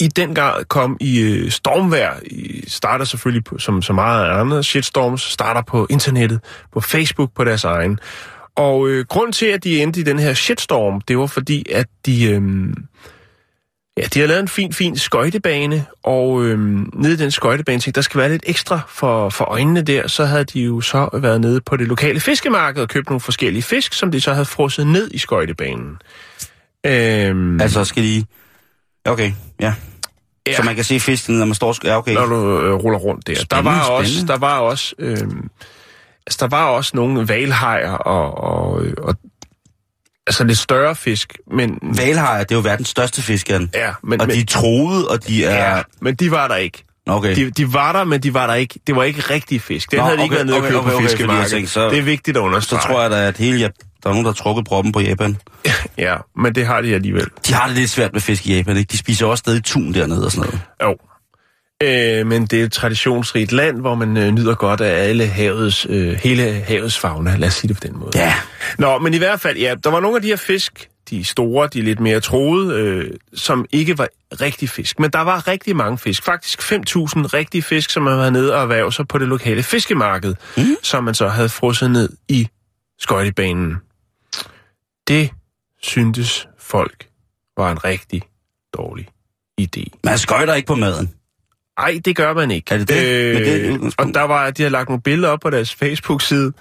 i 0.01 0.09
den 0.09 0.35
grad 0.35 0.65
kom 0.65 0.97
i 1.01 1.21
øh, 1.21 1.51
stormvær. 1.51 2.11
I 2.27 2.65
starter 2.69 3.05
selvfølgelig 3.05 3.45
på, 3.45 3.59
som 3.59 3.83
så 3.83 3.93
meget 3.93 4.25
af 4.25 4.41
andre 4.41 4.65
shitstorms, 4.65 5.23
starter 5.23 5.63
på 5.63 5.87
internettet, 5.91 6.41
på 6.73 6.81
Facebook 6.81 7.31
på 7.35 7.45
deres 7.45 7.65
egen. 7.65 7.99
Og 8.57 8.89
øh, 8.89 9.05
grund 9.07 9.33
til, 9.33 9.47
at 9.47 9.65
de 9.65 9.83
endte 9.83 10.01
i 10.01 10.03
den 10.03 10.19
her 10.19 10.35
shitstorm, 10.35 11.01
det 11.01 11.19
var 11.19 11.27
fordi, 11.27 11.67
at 11.73 11.87
de... 12.07 12.25
Øh, 12.25 12.43
Ja, 13.97 14.03
de 14.15 14.21
har 14.21 14.27
lavet 14.27 14.41
en 14.41 14.49
fin, 14.49 14.73
fin 14.73 14.99
skøjtebane, 14.99 15.87
og 16.03 16.45
øhm, 16.45 16.91
nede 16.95 17.13
i 17.13 17.17
den 17.17 17.31
skøjtebane 17.31 17.81
tænkte, 17.81 17.99
der 17.99 18.03
skal 18.03 18.21
være 18.21 18.29
lidt 18.31 18.43
ekstra 18.47 18.81
for, 18.89 19.29
for 19.29 19.45
øjnene 19.45 19.83
der. 19.83 20.09
Så 20.09 20.25
havde 20.25 20.45
de 20.45 20.61
jo 20.61 20.81
så 20.81 21.09
været 21.13 21.41
nede 21.41 21.61
på 21.61 21.77
det 21.77 21.89
lokale 21.89 22.21
fiskemarked 22.21 22.83
og 22.83 22.89
købt 22.89 23.09
nogle 23.09 23.21
forskellige 23.21 23.63
fisk, 23.63 23.93
som 23.93 24.11
de 24.11 24.21
så 24.21 24.33
havde 24.33 24.45
frosset 24.45 24.87
ned 24.87 25.11
i 25.11 25.19
skøjtebanen. 25.19 25.97
Øhm, 26.87 27.61
Altså, 27.61 27.85
skal 27.85 28.03
de... 28.03 28.25
Okay, 29.05 29.33
ja. 29.61 29.75
ja. 30.47 30.57
Så 30.57 30.63
man 30.63 30.75
kan 30.75 30.85
se 30.85 31.01
fisken, 31.01 31.39
når 31.39 31.47
man 31.47 31.55
står... 31.55 31.77
Ja, 31.85 31.99
okay. 31.99 32.15
når 32.15 32.27
du 32.27 32.61
øh, 32.61 32.75
ruller 32.75 32.99
rundt 32.99 33.27
der. 33.27 33.35
Spændende, 33.35 33.71
der 33.71 33.77
var 33.77 33.89
også, 33.89 34.13
spændende. 34.13 34.33
der 34.33 34.39
var 34.39 34.59
også, 34.59 34.95
øh, 34.99 35.17
altså, 36.27 36.39
der 36.41 36.47
var 36.57 36.65
også 36.65 36.91
nogle 36.95 37.29
valhajer 37.29 37.91
og, 37.93 38.39
og, 38.39 38.83
og 38.99 39.17
altså 40.27 40.45
lidt 40.45 40.59
større 40.59 40.95
fisk, 40.97 41.39
men... 41.53 41.79
Valhajer, 41.83 42.39
det 42.45 42.51
er 42.51 42.55
jo 42.57 42.61
verdens 42.63 42.89
største 42.89 43.23
fisk, 43.23 43.51
Jan. 43.51 43.71
Ja, 43.75 43.93
men, 44.03 44.21
Og 44.21 44.27
men, 44.27 44.37
de 44.37 44.41
er 44.41 44.47
troede, 44.47 45.09
og 45.09 45.27
de 45.27 45.45
er... 45.45 45.77
ja, 45.77 45.83
men 46.01 46.15
de 46.15 46.31
var 46.31 46.49
der 46.49 46.57
ikke. 46.57 46.85
Okay. 47.07 47.37
De, 47.37 47.51
de 47.51 47.73
var 47.73 47.93
der, 47.93 48.05
men 48.05 48.21
de 48.21 48.35
var 48.35 48.47
der 48.47 48.55
ikke. 48.55 48.81
Det 48.87 48.97
var 48.97 49.03
ikke 49.05 49.21
rigtig 49.21 49.63
fisk. 49.63 49.91
Den 49.91 49.99
Nå, 49.99 50.05
havde 50.05 50.19
de 50.19 50.23
ikke 50.23 50.35
okay, 50.35 50.37
været 50.37 50.47
nede 50.47 50.59
okay, 50.59 50.73
og 50.75 50.83
købe 50.85 50.95
okay, 50.97 51.07
fiskemarkedet. 51.07 51.51
tænkte, 51.51 51.73
så- 51.73 51.91
Det 51.91 51.99
er 51.99 52.03
vigtigt 52.03 52.37
at 52.37 52.41
Så 52.41 52.45
understrege. 52.45 52.83
tror 52.93 53.03
jeg 53.03 53.11
da, 53.11 53.27
at 53.29 53.37
hele... 53.37 53.59
Ja, 53.59 53.69
der 54.03 54.09
er 54.11 54.13
nogen, 54.15 54.25
der 54.25 54.31
har 54.31 54.35
trukket 54.35 54.65
proppen 54.65 54.93
på 54.93 55.01
Japan. 55.01 55.37
Ja, 55.99 56.17
men 56.37 56.55
det 56.55 56.67
har 56.67 56.81
de 56.81 56.95
alligevel. 56.95 57.27
De 57.47 57.55
har 57.55 57.67
det 57.67 57.77
lidt 57.77 57.91
svært 57.91 58.13
med 58.13 58.21
fisk 58.21 58.47
i 58.47 58.57
Japan, 58.57 58.77
ikke? 58.77 58.93
De 58.93 58.99
spiser 58.99 59.27
også 59.27 59.41
stadig 59.41 59.65
tun 59.65 59.95
dernede 59.95 60.25
og 60.27 60.33
sådan 60.33 60.51
noget. 60.51 60.61
Jo. 60.83 60.97
Øh, 61.85 62.27
men 62.27 62.47
det 62.47 62.61
er 62.61 62.65
et 62.65 62.73
traditionsrigt 62.73 63.53
land, 63.53 63.81
hvor 63.81 63.95
man 63.95 64.17
øh, 64.17 64.31
nyder 64.31 64.55
godt 64.55 64.81
af 64.81 65.09
alle 65.09 65.27
havets, 65.27 65.87
øh, 65.91 66.13
hele 66.13 66.65
havets 66.69 66.99
fauna. 66.99 67.37
Lad 67.37 67.49
os 67.49 67.55
sige 67.55 67.69
det 67.69 67.77
på 67.77 67.87
den 67.87 67.99
måde. 67.99 68.11
Ja. 68.15 68.35
Nå, 68.79 68.99
men 68.99 69.15
i 69.15 69.19
hvert 69.19 69.41
fald, 69.41 69.59
ja, 69.59 69.75
der 69.85 69.91
var 69.91 70.01
nogle 70.01 70.17
af 70.17 70.23
de 70.23 70.29
her 70.29 70.37
fisk, 70.37 70.89
de 71.11 71.25
store, 71.25 71.69
de 71.73 71.83
lidt 71.83 72.01
mere 72.01 72.21
troede, 72.21 72.75
øh, 72.81 73.11
som 73.35 73.67
ikke 73.73 73.99
var 73.99 74.09
rigtig 74.41 74.71
fisk. 74.71 75.01
Men 75.01 75.11
der 75.11 75.21
var 75.21 75.49
rigtig 75.49 75.77
mange 75.77 75.99
fisk. 75.99 76.25
Faktisk 76.25 76.63
5.000 76.63 76.77
rigtige 76.77 77.63
fisk, 77.63 77.91
som 77.91 78.03
man 78.03 78.19
var 78.19 78.31
nede 78.31 78.55
og 78.55 78.63
erhverve 78.63 78.93
sig 78.93 79.09
på 79.09 79.19
det 79.19 79.29
lokale 79.29 79.63
fiskemarked, 79.63 80.35
mm. 80.57 80.77
som 80.83 81.05
man 81.05 81.15
så 81.15 81.29
havde 81.29 81.49
frosset 81.49 81.91
ned 81.91 82.09
i 82.29 82.49
skøjtebanen. 82.99 83.77
Det 85.09 85.31
syntes 85.83 86.49
folk 86.59 87.07
var 87.57 87.73
en 87.73 87.85
rigtig 87.85 88.23
dårlig 88.77 89.09
idé. 89.61 89.85
Man 90.05 90.19
skøjter 90.19 90.55
ikke 90.55 90.67
på 90.67 90.75
maden. 90.75 91.15
Ej, 91.79 92.01
det 92.05 92.17
gør 92.17 92.35
man 92.35 92.51
ikke. 92.51 92.75
Er 92.75 92.79
det 92.79 92.89
det? 92.89 93.35
Men 93.35 93.43
det 93.45 93.67
er 93.67 93.75
et 93.75 93.81
Øh, 93.83 93.93
og 93.99 94.15
der 94.15 94.23
var, 94.23 94.51
de 94.51 94.63
havde 94.63 94.73
lagt 94.73 94.89
nogle 94.89 95.03
billeder 95.03 95.29
op 95.29 95.41
på 95.41 95.51
deres 95.51 95.75
Facebook-side, 95.75 96.53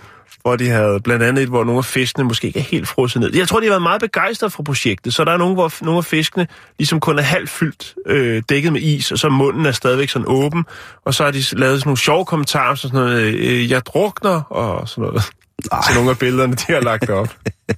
hvor 0.42 0.56
de 0.56 0.70
havde 0.70 1.00
blandt 1.04 1.24
andet 1.24 1.44
et, 1.44 1.50
hvor 1.50 1.64
nogle 1.64 1.78
af 1.78 1.86
fiskene 1.86 2.26
måske 2.26 2.48
ikke 2.48 2.60
er 2.60 2.64
helt 2.64 2.88
frosset 2.88 3.22
ned. 3.22 3.36
Jeg 3.36 3.48
tror, 3.48 3.60
de 3.60 3.66
har 3.66 3.72
været 3.72 3.82
meget 3.82 4.02
begejstrede 4.02 4.52
for 4.52 4.64
projektet, 4.64 5.14
så 5.14 5.24
der 5.26 5.32
er 5.32 5.38
nogle, 5.38 5.54
hvor 5.54 5.74
nogle 5.82 5.98
af 5.98 6.06
fiskene 6.06 6.48
ligesom 6.80 7.00
kun 7.00 7.20
er 7.20 7.24
halvt 7.24 7.50
fyldt, 7.50 7.96
øh, 8.08 8.44
dækket 8.50 8.74
med 8.74 8.82
is, 8.82 9.12
og 9.12 9.20
så 9.20 9.30
munden 9.30 9.66
er 9.66 9.72
stadigvæk 9.72 10.10
sådan 10.10 10.28
åben, 10.28 10.66
og 11.06 11.14
så 11.14 11.24
har 11.24 11.32
de 11.32 11.44
lavet 11.52 11.80
sådan 11.80 11.88
nogle 11.88 11.98
sjove 11.98 12.26
kommentarer, 12.26 12.76
så 12.76 12.82
sådan 12.82 13.00
noget, 13.00 13.22
øh, 13.22 13.72
jeg 13.72 13.86
drukner, 13.86 14.42
og 14.42 14.90
sådan 14.90 15.02
noget. 15.02 15.24
Så 15.64 15.92
nogle 15.96 16.10
af 16.10 16.20
billederne, 16.20 16.54
de 16.54 16.74
har 16.74 16.82
lagt 16.82 17.10
op. 17.10 17.36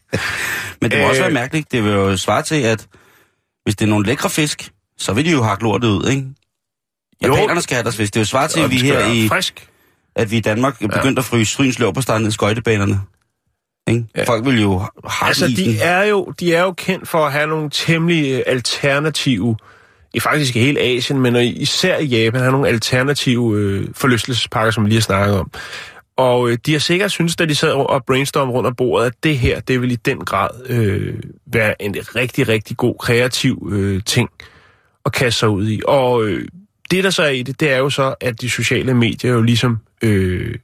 Men 0.82 0.92
det 0.92 1.00
må 1.00 1.08
også 1.10 1.22
Øh. 1.22 1.26
være 1.26 1.34
mærkeligt. 1.34 1.72
Det 1.72 1.84
vil 1.84 1.92
jo 1.92 2.18
svare 2.18 2.42
til, 2.42 2.56
at 2.62 2.88
hvis 3.64 3.76
det 3.76 3.86
er 3.86 3.90
nogle 3.90 4.06
lækre 4.06 4.30
fisk, 4.30 4.70
så 4.98 5.14
vil 5.14 5.26
de 5.26 5.32
jo 5.32 5.44
hakke 5.44 5.64
lortet 5.64 5.88
ud, 5.88 6.10
ikke? 6.10 6.24
Japanerne 7.22 7.62
skal 7.62 7.76
have 7.76 7.84
deres 7.84 7.98
fisk. 7.98 8.14
Det 8.14 8.20
er 8.20 8.22
jo 8.22 8.26
svare 8.26 8.48
til, 8.48 8.60
at 8.60 8.72
vi, 8.72 8.78
her 8.78 9.12
i, 9.14 9.28
Frisk. 9.28 9.68
at 10.16 10.32
vi 10.32 10.38
i 10.38 10.40
Danmark 10.40 10.82
er 10.82 10.88
begyndt 10.88 11.20
at 11.20 11.26
fryse 11.26 11.52
stryns 11.54 11.80
løb 11.80 11.94
på 11.94 12.02
ned 12.20 12.28
i 12.28 12.32
skøjtebanerne. 12.32 13.00
Ikke? 13.88 14.06
Ja. 14.16 14.24
Folk 14.24 14.46
vil 14.46 14.62
jo 14.62 14.80
have 14.80 15.28
Altså, 15.28 15.46
isen. 15.46 15.66
de 15.66 15.80
er, 15.80 16.04
jo, 16.04 16.34
de 16.40 16.54
er 16.54 16.62
jo 16.62 16.72
kendt 16.72 17.08
for 17.08 17.26
at 17.26 17.32
have 17.32 17.48
nogle 17.48 17.70
temmelig 17.70 18.32
øh, 18.32 18.42
alternative, 18.46 19.58
i 20.14 20.20
faktisk 20.20 20.56
i 20.56 20.60
hele 20.60 20.80
Asien, 20.80 21.20
men 21.20 21.36
især 21.36 21.98
i 21.98 22.06
Japan, 22.06 22.42
har 22.42 22.52
nogle 22.52 22.68
alternative 22.68 23.58
øh, 23.60 23.88
forlystelsespakker, 23.94 24.72
som 24.72 24.84
vi 24.84 24.90
lige 24.90 24.98
har 24.98 25.02
snakket 25.02 25.40
om. 25.40 25.52
Og 26.18 26.50
øh, 26.50 26.58
de 26.66 26.72
har 26.72 26.80
sikkert 26.80 27.12
synes, 27.12 27.36
da 27.36 27.46
de 27.46 27.56
sad 27.56 27.72
og 27.72 28.04
brainstormede 28.08 28.56
rundt 28.58 28.68
om 28.68 28.76
bordet, 28.76 29.06
at 29.06 29.14
det 29.24 29.38
her, 29.38 29.60
det 29.60 29.82
vil 29.82 29.92
i 29.92 29.96
den 29.96 30.20
grad 30.20 30.50
øh, 30.70 31.14
være 31.54 31.82
en 31.82 31.96
rigtig, 32.16 32.48
rigtig 32.48 32.78
god 32.78 32.96
kreativ 33.00 33.70
øh, 33.72 34.02
ting 34.06 34.30
at 35.06 35.12
kaste 35.14 35.40
sig 35.40 35.50
ud 35.50 35.70
i. 35.70 35.82
Og 35.88 36.26
øh, 36.26 36.48
det, 36.92 37.04
der 37.04 37.10
så 37.10 37.24
er 37.24 37.30
i 37.30 37.44
det, 37.44 37.60
det 37.60 37.72
er 37.72 37.78
jo 37.78 37.90
så, 37.90 38.16
at 38.22 38.42
de 38.42 38.50
sociale 38.50 38.94
medier 38.94 39.32
jo 39.32 39.42
ligesom 39.42 39.80
øh, 40.04 40.56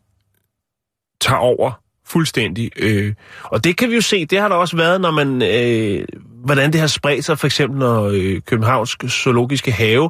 tager 1.22 1.40
over 1.40 1.72
fuldstændig. 2.08 2.72
Øh, 2.76 3.14
og 3.44 3.64
det 3.64 3.78
kan 3.78 3.90
vi 3.90 3.96
jo 3.96 4.02
se, 4.02 4.26
det 4.26 4.40
har 4.40 4.48
der 4.48 4.56
også 4.56 4.78
været, 4.78 5.02
når 5.02 5.12
man, 5.12 5.42
øh, 5.42 6.06
hvordan 6.44 6.74
det 6.74 6.80
har 6.80 6.88
spredt 6.88 7.26
sig, 7.26 7.40
for 7.40 7.48
eksempel 7.48 7.80
når 7.80 8.12
øh, 8.14 8.42
Københavns 8.42 8.98
Zoologiske 9.10 9.72
Have 9.72 10.10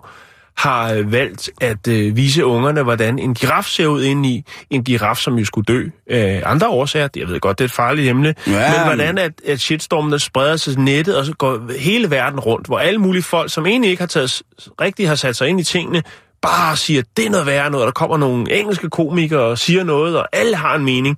har 0.58 0.94
øh, 0.94 1.12
valgt 1.12 1.50
at 1.62 1.88
øh, 1.88 2.16
vise 2.16 2.46
ungerne, 2.46 2.84
hvordan 2.84 3.20
en 3.20 3.34
giraf 3.34 3.66
ser 3.66 3.88
ud 3.88 4.04
inde 4.04 4.30
i 4.30 4.46
en 4.70 4.84
giraf, 4.84 5.18
som 5.18 5.38
jo 5.38 5.46
skulle 5.46 5.66
dø 5.66 5.84
af 6.10 6.44
andre 6.46 6.68
årsager. 6.68 7.08
Jeg 7.16 7.28
ved 7.28 7.40
godt, 7.40 7.60
det 7.60 7.64
er 7.64 7.68
et 7.68 7.72
farligt 7.72 8.10
emne. 8.10 8.36
Ja, 8.48 8.78
men 8.78 8.86
hvordan 8.86 9.18
at, 9.18 9.32
at 9.48 9.60
shitstormen 9.60 10.12
der 10.12 10.18
spreder 10.18 10.56
sig 10.56 10.78
nettet, 10.80 11.18
og 11.18 11.26
så 11.26 11.34
går 11.34 11.78
hele 11.80 12.12
verden 12.12 12.40
rundt, 12.40 12.68
hvor 12.68 12.80
alle 12.80 13.00
mulige 13.00 13.24
folk, 13.24 13.52
som 13.52 13.66
egentlig 13.66 13.92
ikke 13.92 14.02
har 14.02 14.08
taget, 14.08 14.42
rigtig 14.82 15.08
har 15.08 15.16
sat 15.16 15.36
sig 15.36 15.48
ind 15.48 15.60
i 15.60 15.64
tingene, 15.64 16.04
bare 16.42 16.78
siger, 16.78 17.02
det 17.18 17.26
er 17.26 17.30
noget 17.30 17.46
værre 17.46 17.72
noget, 17.72 17.86
der 17.86 17.92
kommer 17.92 18.18
nogle 18.18 18.60
engelske 18.60 18.90
komikere 18.90 19.42
og 19.42 19.58
siger 19.58 19.84
noget, 19.84 20.18
og 20.18 20.28
alle 20.34 20.56
har 20.56 20.76
en 20.76 20.86
mening. 20.86 21.18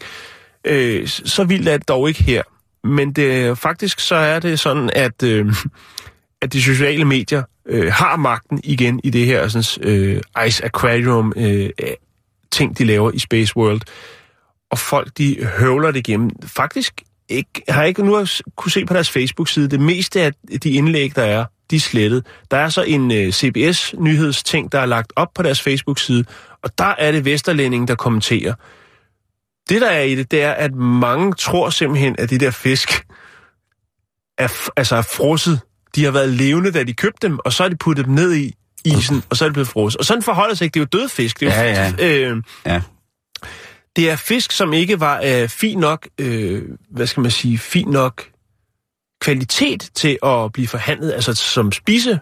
Øh, 0.66 1.08
så 1.08 1.44
vildt 1.44 1.68
er 1.68 1.78
det 1.78 1.88
dog 1.88 2.08
ikke 2.08 2.24
her. 2.24 2.42
Men 2.84 3.14
det, 3.14 3.58
faktisk 3.58 4.00
så 4.00 4.16
er 4.16 4.40
det 4.40 4.60
sådan, 4.60 4.90
at, 4.96 5.24
øh, 5.24 5.54
at 6.44 6.54
de 6.54 6.64
sociale 6.64 7.06
medier 7.06 7.44
øh, 7.66 7.91
har 7.91 8.16
magten 8.16 8.60
igen 8.64 9.00
i 9.04 9.10
det 9.10 9.26
her 9.26 9.48
sådan, 9.48 9.89
øh, 9.91 10.22
Ice 10.48 10.66
Aquarium 10.66 11.34
øh, 11.36 11.70
ting, 12.52 12.78
de 12.78 12.84
laver 12.84 13.12
i 13.12 13.20
Space 13.20 13.58
World. 13.58 13.82
Og 14.72 14.80
folk, 14.80 15.18
de 15.18 15.46
høvler 15.60 15.91
det 15.91 16.00
igennem. 16.08 16.30
Faktisk 16.46 17.02
ikke, 17.30 17.62
har 17.70 17.82
jeg 17.82 17.88
ikke 17.88 18.06
nu 18.06 18.26
kunne 18.56 18.72
se 18.72 18.86
på 18.86 18.94
deres 18.94 19.10
Facebook-side, 19.10 19.68
det 19.70 19.80
meste 19.80 20.22
af 20.22 20.32
de 20.64 20.70
indlæg, 20.70 21.16
der 21.16 21.24
er, 21.24 21.46
de 21.72 21.76
er 21.76 21.80
slettet. 21.80 22.26
Der 22.52 22.58
er 22.58 22.70
så 22.70 22.82
en 22.82 23.12
øh, 23.12 23.32
CBS-nyhedsting, 23.32 24.72
der 24.72 24.80
er 24.80 24.86
lagt 24.86 25.14
op 25.16 25.34
på 25.36 25.44
deres 25.44 25.62
Facebook-side, 25.62 26.26
og 26.64 26.78
der 26.78 26.96
er 26.98 27.12
det 27.12 27.26
Vesterlænding, 27.26 27.88
der 27.88 27.96
kommenterer. 27.96 28.54
Det, 29.70 29.82
der 29.82 29.89
er 29.89 30.02
i 30.02 30.16
det, 30.16 30.32
det 30.32 30.41
er, 30.41 30.52
at 30.52 30.76
mange 30.76 31.34
tror 31.34 31.70
simpelthen, 31.70 32.16
at 32.20 32.30
de 32.30 32.38
der 32.38 32.52
fisk 32.52 33.06
er, 34.38 34.70
altså 34.78 34.96
er 34.96 35.02
frosset. 35.02 35.60
De 35.96 36.04
har 36.04 36.12
været 36.12 36.30
levende, 36.30 36.72
da 36.72 36.84
de 36.84 36.94
købte 36.94 37.28
dem, 37.28 37.39
og 37.46 37.54
så 37.54 37.64
har 37.64 37.70
de 37.70 37.76
puttet 37.76 38.06
dem 38.06 38.14
ned 38.14 38.36
i 38.36 38.54
isen, 38.86 39.24
og 39.30 39.38
så 39.38 39.46
er 39.46 39.50
det 39.50 39.54
blevet 39.54 39.68
frosset. 39.68 40.00
Og 40.00 40.06
sådan 40.06 40.24
forholder 40.24 40.56
sig 40.56 40.66
ikke. 40.66 40.74
Det 40.74 40.80
er 40.80 40.88
jo 40.94 41.00
døde 41.00 41.10
fisk. 41.10 41.39
Det 41.39 41.48
er 41.48 41.64
jo, 41.64 41.94
Ja, 42.00 42.30
Øh, 42.30 42.44
Ja. 42.66 42.82
det 43.96 44.10
er 44.10 44.16
fisk, 44.16 44.52
som 44.52 44.74
ikke 44.74 45.00
var 45.00 45.22
øh, 45.26 45.50
fin 45.50 45.78
nok, 45.80 46.08
øh, 46.18 46.62
hvad 46.91 47.08
skal 47.08 47.22
man 47.22 47.32
sige, 47.32 47.58
fin 47.58 47.88
nok 47.88 48.26
kvalitet 49.22 49.89
til 49.96 50.18
at 50.24 50.52
blive 50.54 50.68
forhandlet, 50.68 51.14
altså 51.14 51.34
som 51.34 51.72
spise 51.72 52.20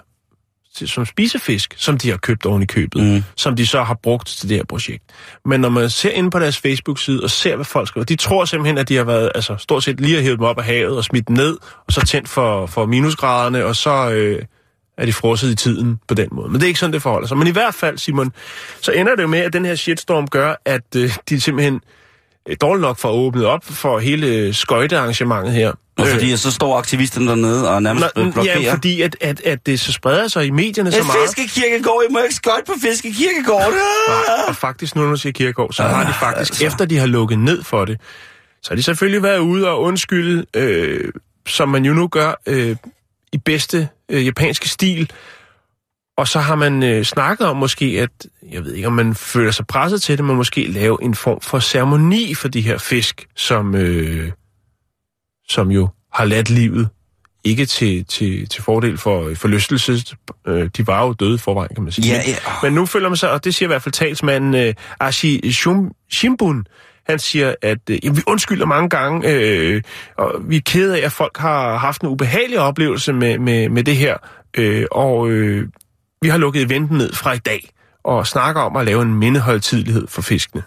til- 0.77 0.87
som 0.89 1.05
spisefisk, 1.05 1.73
som 1.77 1.97
de 1.97 2.09
har 2.09 2.17
købt 2.17 2.45
oven 2.45 2.61
i 2.61 2.65
købet, 2.65 3.03
Mm. 3.03 3.23
som 3.37 3.55
de 3.55 3.65
så 3.67 3.83
har 3.83 3.93
brugt 4.03 4.27
til 4.27 4.49
det 4.49 4.57
her 4.57 4.63
projekt. 4.65 5.03
Men 5.45 5.61
når 5.61 5.69
man 5.69 5.89
ser 5.89 6.09
ind 6.09 6.31
på 6.31 6.39
deres 6.39 6.57
Facebook-side 6.57 7.23
og 7.23 7.29
ser, 7.29 7.55
hvad 7.55 7.65
folk 7.65 7.87
skriver, 7.87 8.05
de 8.05 8.15
tror 8.15 8.45
simpelthen, 8.45 8.77
at 8.77 8.89
de 8.89 8.95
har 8.95 9.03
været, 9.03 9.31
altså 9.35 9.55
stort 9.59 9.83
set 9.83 10.01
lige 10.01 10.15
har 10.15 10.21
hævet 10.21 10.39
dem 10.39 10.45
op 10.45 10.57
af 10.57 10.63
havet 10.65 10.97
og 10.97 11.03
smidt 11.03 11.27
dem 11.27 11.35
ned, 11.37 11.57
og 11.87 11.93
så 11.93 12.05
tændt 12.05 12.29
for, 12.29 12.65
for 12.65 12.85
minusgraderne, 12.85 13.65
og 13.65 13.75
så 13.75 14.09
øh, 14.11 14.41
er 14.97 15.05
de 15.05 15.13
frosset 15.13 15.51
i 15.51 15.55
tiden 15.55 15.99
på 16.07 16.13
den 16.13 16.27
måde. 16.31 16.47
Men 16.49 16.55
det 16.55 16.63
er 16.63 16.67
ikke 16.67 16.79
sådan, 16.79 16.93
det 16.93 17.01
forholder 17.01 17.27
sig. 17.27 17.37
Men 17.37 17.47
i 17.47 17.51
hvert 17.51 17.73
fald, 17.73 17.97
Simon, 17.97 18.31
så 18.81 18.91
ender 18.91 19.15
det 19.15 19.23
jo 19.23 19.27
med, 19.27 19.39
at 19.39 19.53
den 19.53 19.65
her 19.65 19.75
shitstorm 19.75 20.27
gør, 20.27 20.55
at 20.65 20.95
øh, 20.95 21.11
de 21.29 21.41
simpelthen 21.41 21.81
dårligt 22.61 22.81
nok 22.81 22.97
får 22.97 23.11
åbnet 23.11 23.45
op 23.45 23.63
for 23.65 23.99
hele 23.99 24.53
skøjtearrangementet 24.53 25.53
her. 25.53 25.71
Og 25.97 26.07
fordi 26.07 26.37
så 26.37 26.51
står 26.51 26.77
aktivisterne 26.77 27.27
dernede 27.27 27.69
og 27.69 27.83
nærmest 27.83 28.05
Nå, 28.15 28.21
øh, 28.23 28.33
blokerer. 28.33 28.59
ja, 28.59 28.73
fordi 28.73 29.01
at, 29.01 29.15
at, 29.21 29.41
at 29.45 29.65
det 29.65 29.79
så 29.79 29.91
spreder 29.91 30.27
sig 30.27 30.45
i 30.45 30.49
medierne 30.49 30.91
så 30.91 30.99
En 30.99 31.05
meget. 31.07 31.19
fiskekirkegård, 31.35 32.03
I 32.09 32.13
må 32.13 32.19
ikke 32.19 32.35
skøjte 32.35 32.63
på 32.65 32.73
fiskekirkegård. 32.81 33.59
Nej, 33.61 34.45
og 34.47 34.55
faktisk 34.55 34.95
nu, 34.95 35.01
når 35.01 35.09
du 35.09 35.15
siger 35.17 35.33
Kirkegaard, 35.33 35.71
så 35.73 35.83
har 35.83 36.07
de 36.07 36.13
faktisk, 36.13 36.51
altså. 36.51 36.65
efter 36.65 36.85
de 36.85 36.97
har 36.97 37.05
lukket 37.05 37.39
ned 37.39 37.63
for 37.63 37.85
det, 37.85 38.01
så 38.63 38.69
har 38.69 38.75
de 38.75 38.83
selvfølgelig 38.83 39.23
været 39.23 39.39
ude 39.39 39.69
og 39.69 39.81
undskylde, 39.81 40.45
øh, 40.55 41.11
som 41.47 41.69
man 41.69 41.85
jo 41.85 41.93
nu 41.93 42.07
gør 42.07 42.41
øh, 42.45 42.75
i 43.33 43.37
bedste 43.37 43.87
øh, 44.09 44.25
japanske 44.25 44.69
stil. 44.69 45.11
Og 46.17 46.27
så 46.27 46.39
har 46.39 46.55
man 46.55 46.83
øh, 46.83 47.05
snakket 47.05 47.47
om 47.47 47.57
måske, 47.57 47.85
at, 47.85 48.27
jeg 48.51 48.63
ved 48.63 48.73
ikke, 48.73 48.87
om 48.87 48.93
man 48.93 49.15
føler 49.15 49.51
sig 49.51 49.67
presset 49.67 50.01
til 50.01 50.17
det, 50.17 50.25
men 50.25 50.35
måske 50.35 50.67
lave 50.67 51.03
en 51.03 51.15
form 51.15 51.41
for 51.41 51.59
ceremoni 51.59 52.33
for 52.33 52.47
de 52.47 52.61
her 52.61 52.77
fisk, 52.77 53.27
som, 53.35 53.75
øh, 53.75 54.31
som 55.49 55.71
jo 55.71 55.89
har 56.13 56.25
ladt 56.25 56.49
livet. 56.49 56.89
Ikke 57.43 57.65
til, 57.65 58.05
til, 58.05 58.49
til 58.49 58.63
fordel 58.63 58.97
for 58.97 59.31
forlystelse. 59.35 60.15
Øh, 60.47 60.69
de 60.77 60.87
var 60.87 61.05
jo 61.05 61.13
døde 61.13 61.35
i 61.35 61.37
forvejen, 61.37 61.75
kan 61.75 61.83
man 61.83 61.91
sige. 61.91 62.07
Ja, 62.07 62.21
ja. 62.27 62.35
Men 62.63 62.73
nu 62.73 62.85
føler 62.85 63.09
man 63.09 63.17
sig, 63.17 63.31
og 63.31 63.43
det 63.43 63.55
siger 63.55 63.67
i 63.67 63.71
hvert 63.71 63.81
fald 63.81 63.93
talsmanden 63.93 64.55
øh, 64.55 64.73
Ashi 64.99 65.41
Shum- 65.45 66.07
Shimbun, 66.11 66.65
han 67.09 67.19
siger, 67.19 67.55
at 67.61 67.89
øh, 67.89 68.15
vi 68.15 68.21
undskylder 68.27 68.65
mange 68.65 68.89
gange, 68.89 69.29
øh, 69.29 69.81
og 70.17 70.33
vi 70.47 70.55
er 70.55 70.61
kede 70.65 71.01
af, 71.01 71.05
at 71.05 71.11
folk 71.11 71.37
har 71.37 71.77
haft 71.77 72.01
en 72.01 72.07
ubehagelig 72.07 72.59
oplevelse 72.59 73.13
med, 73.13 73.37
med, 73.39 73.69
med 73.69 73.83
det 73.83 73.95
her, 73.95 74.17
øh, 74.57 74.85
og 74.91 75.29
øh, 75.29 75.67
vi 76.21 76.29
har 76.29 76.37
lukket 76.37 76.61
eventen 76.61 76.97
ned 76.97 77.13
fra 77.13 77.33
i 77.33 77.37
dag, 77.37 77.69
og 78.03 78.27
snakker 78.27 78.61
om 78.61 78.75
at 78.75 78.85
lave 78.85 79.01
en 79.01 79.13
mindehøjtidlighed 79.13 80.07
for 80.07 80.21
fiskene. 80.21 80.63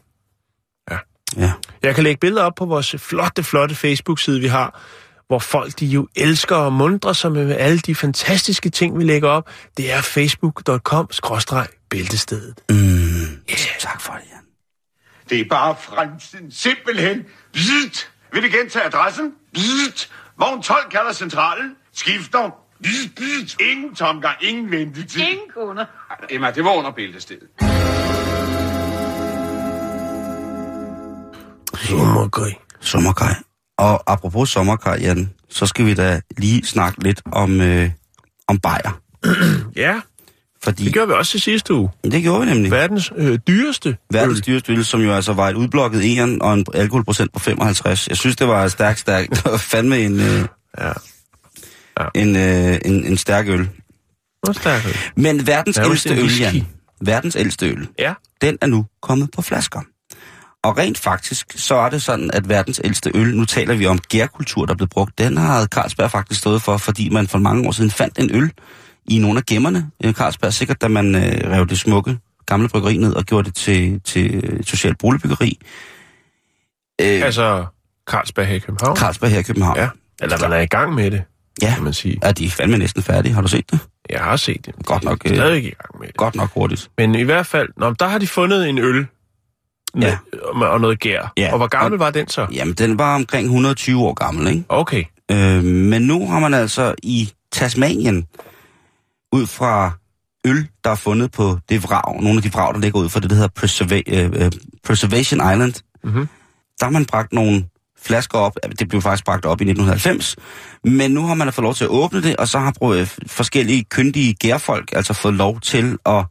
Ja. 1.37 1.53
Jeg 1.83 1.95
kan 1.95 2.05
lægge 2.05 2.21
billeder 2.21 2.43
op 2.43 2.55
på 2.55 2.65
vores 2.65 2.95
flotte, 2.99 3.43
flotte 3.43 3.75
Facebook-side, 3.75 4.41
vi 4.41 4.47
har, 4.47 4.83
hvor 5.27 5.39
folk 5.39 5.81
de 5.81 5.87
jo 5.87 6.09
elsker 6.17 6.57
at 6.57 6.73
mundre 6.73 7.15
sig 7.15 7.33
med 7.33 7.57
alle 7.57 7.79
de 7.79 7.95
fantastiske 7.95 8.71
ting, 8.71 8.99
vi 8.99 9.05
lægger 9.05 9.29
op. 9.29 9.51
Det 9.77 9.93
er 9.93 10.01
facebook.com-bæltestedet. 10.01 12.61
Mm. 12.69 12.77
Yeah. 12.77 13.79
Tak 13.79 14.01
for 14.01 14.13
det, 14.13 14.23
Jan. 14.33 14.41
Det 15.31 15.41
er 15.41 15.45
bare 15.51 15.77
fremtiden. 15.81 16.53
Simpelthen. 16.53 17.25
Bzzzt. 17.53 18.11
Vil 18.33 18.43
du 18.43 18.49
gentage 18.59 18.85
adressen? 18.85 19.33
Bzzzt. 19.55 20.11
Vogn 20.39 20.63
12 20.63 20.91
kalder 20.91 21.13
centralen. 21.13 21.77
Skifter. 21.93 22.51
Ingen 23.61 23.95
tomgang, 23.95 24.37
ingen 24.41 24.71
ventetid. 24.71 25.21
Ingen 25.21 25.49
kunder. 25.55 25.85
Emma, 26.31 26.51
det 26.51 26.65
var 26.65 26.71
under 26.71 26.91
bæltestedet. 26.91 27.49
Sommergøj. 31.89 32.51
Sommerkaj. 32.81 33.35
Og 33.79 34.13
apropos 34.13 34.49
sommerkaj, 34.51 34.99
Jan, 35.01 35.31
så 35.51 35.67
skal 35.67 35.87
vi 35.87 35.95
da 35.95 36.21
lige 36.39 36.67
snakke 36.67 37.03
lidt 37.03 37.23
om, 37.33 37.61
øh, 37.61 37.91
om 38.49 38.59
bajer. 38.59 39.01
Ja, 39.77 40.01
Fordi 40.65 40.85
det 40.85 40.93
gjorde 40.93 41.09
vi 41.09 41.15
også 41.15 41.31
til 41.31 41.41
sidste 41.41 41.75
uge. 41.75 41.91
det 42.05 42.23
gjorde 42.23 42.41
vi 42.47 42.53
nemlig. 42.53 42.71
Verdens 42.71 43.13
øh, 43.17 43.39
dyreste 43.49 43.97
Verdens 44.11 44.39
øl. 44.39 44.45
dyreste 44.45 44.73
øl, 44.73 44.85
som 44.85 45.01
jo 45.01 45.13
altså 45.13 45.33
var 45.33 45.49
et 45.49 45.55
udblokket 45.55 46.17
eren 46.19 46.43
og 46.43 46.55
en 46.55 46.67
alkoholprocent 46.75 47.33
på 47.33 47.39
55. 47.39 48.09
Jeg 48.09 48.17
synes, 48.17 48.37
det 48.37 48.49
var 48.49 48.69
stærkt, 48.69 48.99
stærkt. 48.99 49.31
Det 49.35 49.45
var 49.45 49.57
fandme 49.57 49.99
en, 49.99 50.21
øh, 50.21 50.47
Ja. 50.81 50.93
Ja. 52.01 52.07
en, 52.15 52.37
øh, 52.37 52.79
en, 52.85 53.07
en 53.07 53.17
stærk 53.17 53.49
øl. 53.49 53.69
Hvor 54.43 54.53
stærk 54.53 54.87
øl. 54.87 54.97
Men 55.17 55.47
verdens 55.47 55.79
ældste 55.79 56.11
en 56.13 56.19
øl. 56.19 56.39
Jan, 56.39 56.67
verdens 57.01 57.37
ældste 57.37 57.67
øl, 57.71 57.89
Ja. 57.99 58.15
den 58.41 58.59
er 58.61 58.67
nu 58.67 58.87
kommet 59.03 59.31
på 59.31 59.43
flasker. 59.43 59.81
Og 60.65 60.79
rent 60.79 60.99
faktisk, 60.99 61.47
så 61.57 61.75
er 61.75 61.89
det 61.91 62.03
sådan, 62.03 62.31
at 62.33 62.49
verdens 62.49 62.81
ældste 62.85 63.11
øl, 63.15 63.37
nu 63.37 63.45
taler 63.45 63.75
vi 63.75 63.87
om 63.87 63.99
gærkultur, 63.99 64.67
der 64.67 64.73
er 64.73 64.77
blevet 64.77 64.91
brugt, 64.91 65.19
den 65.19 65.37
har 65.37 65.67
Carlsberg 65.67 66.11
faktisk 66.11 66.41
stået 66.41 66.63
for, 66.63 66.77
fordi 66.77 67.09
man 67.09 67.29
for 67.29 67.39
mange 67.39 67.69
år 67.69 67.73
siden 67.73 67.91
fandt 67.91 68.19
en 68.19 68.31
øl 68.37 68.51
i 69.07 69.19
nogle 69.19 69.39
af 69.39 69.45
gemmerne. 69.47 69.91
Øh, 70.05 70.13
Carlsberg 70.15 70.53
sikkert, 70.53 70.81
da 70.83 70.89
man 70.89 71.15
øh, 71.15 71.51
rev 71.51 71.67
det 71.67 71.79
smukke 71.79 72.19
gamle 72.47 72.69
bryggeri 72.69 72.97
ned 72.97 73.15
og 73.15 73.25
gjorde 73.25 73.47
det 73.47 73.55
til, 73.55 74.01
til 74.05 74.35
øh, 74.45 74.65
socialt 74.65 74.99
boligbyggeri. 74.99 75.59
Øh, 77.01 77.07
Altså, 77.23 77.67
Carlsberg 78.11 78.47
her 78.47 78.55
i 78.55 78.59
København. 78.59 78.97
Carlsberg 78.97 79.31
her 79.31 79.39
i 79.39 79.43
København. 79.43 79.77
Ja. 79.79 79.89
Eller 80.23 80.39
man 80.41 80.53
er 80.53 80.61
i 80.61 80.67
gang 80.67 80.95
med 80.95 81.11
det, 81.11 81.23
ja. 81.63 81.75
kan 81.75 81.85
man 81.85 81.93
sige. 81.93 82.19
Er 82.23 82.33
de 82.33 82.51
fandme 82.51 82.79
næsten 82.79 83.03
færdige? 83.03 83.33
Har 83.35 83.43
du 83.43 83.49
set 83.49 83.71
det? 83.71 83.79
Jeg 84.11 84.21
har 84.21 84.37
set 84.37 84.67
det. 84.67 84.75
Godt 84.87 85.05
nok, 85.05 85.23
De 85.23 85.29
er 85.29 85.33
øh, 85.33 85.39
stadig 85.39 85.59
i 85.65 85.71
gang 85.71 86.01
med 86.01 86.07
det. 86.09 86.17
Godt 86.17 86.35
nok 86.35 86.51
hurtigt. 86.55 86.91
Men 86.99 87.15
i 87.15 87.23
hvert 87.23 87.47
fald, 87.47 87.69
nå, 87.77 87.93
der 87.93 88.09
har 88.09 88.19
de 88.19 88.27
fundet 88.27 88.69
en 88.69 88.79
øl 88.79 89.07
med, 89.95 90.03
Ja. 90.03 90.19
og, 90.43 90.69
og 90.71 90.81
noget 90.81 91.01
gær. 91.01 91.33
Ja. 91.39 91.53
Og 91.53 91.57
hvor 91.59 91.67
gammel 91.67 91.93
Og- 91.93 91.99
var 91.99 92.11
den 92.11 92.29
så? 92.29 92.47
Jamen, 92.53 92.75
den 92.75 92.99
var 92.99 93.15
omkring 93.15 93.45
120 93.47 94.01
år 94.03 94.15
gammel, 94.15 94.47
ikke? 94.49 94.65
Okay. 94.69 95.05
Øh, 95.31 95.65
men 95.65 96.03
nu 96.03 96.29
har 96.29 96.39
man 96.39 96.55
altså 96.55 96.95
i 97.03 97.33
Tasmanien, 97.53 98.27
ud 99.33 99.47
fra 99.47 99.93
øl, 100.47 100.69
der 100.85 100.91
er 100.91 100.95
fundet 100.95 101.33
på 101.33 101.59
det 101.69 101.83
vrag, 101.83 102.23
nogle 102.23 102.37
af 102.37 102.43
de 102.43 102.53
vrag, 102.53 102.75
der 102.75 102.81
ligger 102.81 103.01
ud 103.01 103.09
for 103.09 103.21
det, 103.21 103.31
der 103.31 103.37
hedder 103.37 103.49
Preserva- 103.61 104.15
øh, 104.15 104.45
øh, 104.45 104.53
Preservation 104.87 105.41
Island, 105.53 105.75
Mhm. 106.05 106.29
der 106.81 106.87
har 106.87 106.91
man 106.91 107.05
bragt 107.05 107.33
nogle 107.33 107.65
flasker 108.07 108.39
op. 108.39 108.57
Det 108.79 108.89
blev 108.89 109.03
faktisk 109.03 109.25
bragt 109.25 109.45
op 109.47 109.61
i 109.61 109.65
1990. 109.65 110.37
Men 110.85 111.11
nu 111.11 111.27
har 111.27 111.35
man 111.35 111.53
fået 111.53 111.63
lov 111.63 111.75
til 111.75 111.85
at 111.85 111.91
åbne 111.91 112.23
det, 112.23 112.37
og 112.37 112.49
så 112.49 112.59
har 112.59 112.73
øh, 112.93 113.09
forskellige 113.27 113.85
kyndige 113.85 114.35
gærfolk 114.35 114.91
altså 114.93 115.13
fået 115.15 115.35
lov 115.35 115.61
til 115.61 115.99
at 116.07 116.25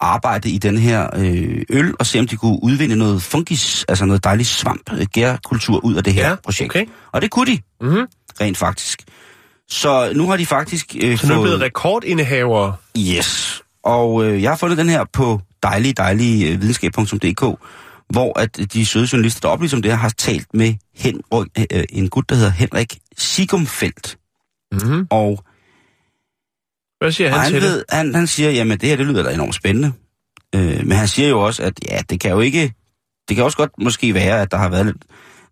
arbejde 0.00 0.50
i 0.50 0.58
den 0.58 0.78
her 0.78 1.08
øh, 1.16 1.62
øl, 1.70 1.94
og 1.98 2.06
se 2.06 2.18
om 2.18 2.26
de 2.26 2.36
kunne 2.36 2.58
udvinde 2.62 2.96
noget 2.96 3.22
fungis, 3.22 3.84
altså 3.88 4.04
noget 4.04 4.24
dejligt 4.24 4.48
svamp, 4.48 4.92
øh, 4.92 5.06
gærkultur 5.14 5.84
ud 5.84 5.94
af 5.94 6.04
det 6.04 6.12
her 6.12 6.28
Ja, 6.28 6.34
projekt. 6.44 6.70
okay. 6.70 6.86
Og 7.12 7.22
det 7.22 7.30
kunne 7.30 7.46
de 7.52 7.58
Mm-hmm. 7.80 8.06
rent 8.40 8.58
faktisk. 8.58 9.02
Så 9.68 10.12
nu 10.14 10.28
har 10.28 10.36
de 10.36 10.46
faktisk 10.46 10.96
øh, 11.02 11.18
Så 11.18 11.26
nu 11.26 11.32
er 11.32 11.36
fået... 11.36 11.44
blevet 11.44 11.60
rekordindehaver. 11.60 12.72
Yes. 12.98 13.62
Og 13.84 14.24
øh, 14.24 14.42
jeg 14.42 14.50
har 14.50 14.56
fundet 14.56 14.78
den 14.78 14.88
her 14.88 15.04
på 15.12 15.40
dejlige 15.62 16.48
øh, 16.52 16.60
videnskab.dk, 16.62 17.44
hvor 18.10 18.38
at 18.38 18.72
de 18.72 18.86
søde 18.86 19.08
journalister, 19.12 19.40
der 19.40 19.48
oplyser 19.48 19.76
om 19.76 19.82
det 19.82 19.90
her, 19.90 19.98
har 19.98 20.08
talt 20.18 20.54
med 20.54 20.74
Henrik, 20.94 21.46
øh, 21.72 21.84
en 21.88 22.08
gut, 22.08 22.28
der 22.28 22.34
hedder 22.34 22.50
Henrik 22.50 22.98
Sigumfeldt. 23.18 24.18
Mm-hmm. 24.72 25.06
Og 25.10 25.44
Hvad 27.00 27.12
siger 27.12 27.30
han, 27.30 27.38
han, 27.38 27.52
til 27.52 27.62
det? 27.62 27.70
ved, 27.70 27.84
han, 27.88 28.14
han 28.14 28.26
siger, 28.26 28.50
jamen 28.50 28.78
det 28.78 28.88
her, 28.88 28.96
det 28.96 29.06
lyder 29.06 29.22
da 29.22 29.34
enormt 29.34 29.54
spændende. 29.54 29.92
Øh, 30.54 30.86
men 30.86 30.92
han 30.92 31.08
siger 31.08 31.28
jo 31.28 31.40
også, 31.40 31.62
at 31.62 31.72
ja, 31.88 32.00
det 32.10 32.20
kan 32.20 32.30
jo 32.30 32.40
ikke... 32.40 32.74
Det 33.28 33.36
kan 33.36 33.44
også 33.44 33.56
godt 33.56 33.70
måske 33.78 34.14
være, 34.14 34.40
at 34.42 34.50
der 34.50 34.56
har 34.56 34.68
været 34.68 34.86
lidt, 34.86 34.96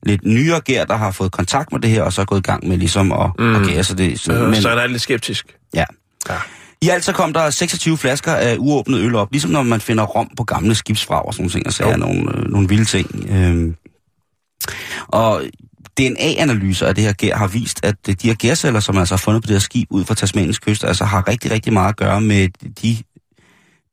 lidt 0.03 0.25
nyere 0.25 0.61
gær, 0.61 0.85
der 0.85 0.97
har 0.97 1.11
fået 1.11 1.33
kontakt 1.33 1.73
med 1.73 1.81
det 1.81 1.91
her, 1.91 2.03
og 2.03 2.13
så 2.13 2.21
er 2.21 2.25
gået 2.25 2.39
i 2.39 2.43
gang 2.43 2.69
med 2.69 2.77
ligesom 2.77 3.13
at, 3.13 3.31
mm. 3.39 3.55
at 3.57 3.67
gære 3.67 3.85
sig 3.85 3.99
det. 3.99 4.21
Så, 4.21 4.33
Øh, 4.33 4.57
Så 4.57 4.69
han 4.69 4.79
er 4.79 4.87
lidt 4.87 5.03
skeptisk. 5.03 5.57
Ja. 5.75 5.85
Ja. 6.29 6.37
I 6.83 6.89
alt 6.89 7.05
så 7.05 7.13
kom 7.13 7.33
der 7.33 7.51
26 7.51 7.99
flasker 7.99 8.33
af 8.33 8.57
uåbnet 8.59 9.01
øl 9.01 9.15
op, 9.15 9.29
ligesom 9.33 9.51
når 9.51 9.63
man 9.63 9.81
finder 9.81 10.05
rom 10.05 10.31
på 10.37 10.45
gamle 10.45 10.75
skibsfrag 10.75 11.27
og 11.27 11.35
sådan 11.35 11.43
nogle 11.43 11.53
ting, 11.53 11.67
og 11.67 11.73
så 11.73 11.85
er 11.85 11.91
Jo. 11.91 11.97
nogle, 11.97 12.37
øh, 12.37 12.51
nogle 12.51 12.69
vilde 12.69 12.85
ting. 12.85 13.27
Øhm. 13.31 13.77
Og 15.09 15.43
DNA-analyser 15.99 16.87
af 16.87 16.95
det 16.95 17.05
her 17.05 17.13
gær 17.13 17.37
har 17.37 17.47
vist, 17.47 17.85
at 17.85 18.07
de 18.07 18.29
her 18.29 18.35
gærceller, 18.35 18.81
som 18.81 18.99
altså 18.99 19.15
har 19.15 19.19
fundet 19.19 19.43
på 19.43 19.47
det 19.47 19.55
her 19.55 19.61
skib 19.61 19.89
ud 19.91 20.05
fra 20.05 20.15
Tasmaniens 20.15 20.59
kyst, 20.59 20.85
altså 20.85 21.05
har 21.05 21.29
rigtig, 21.29 21.51
rigtig 21.51 21.73
meget 21.73 21.89
at 21.89 21.97
gøre 21.97 22.21
med 22.21 22.49
de, 22.83 22.97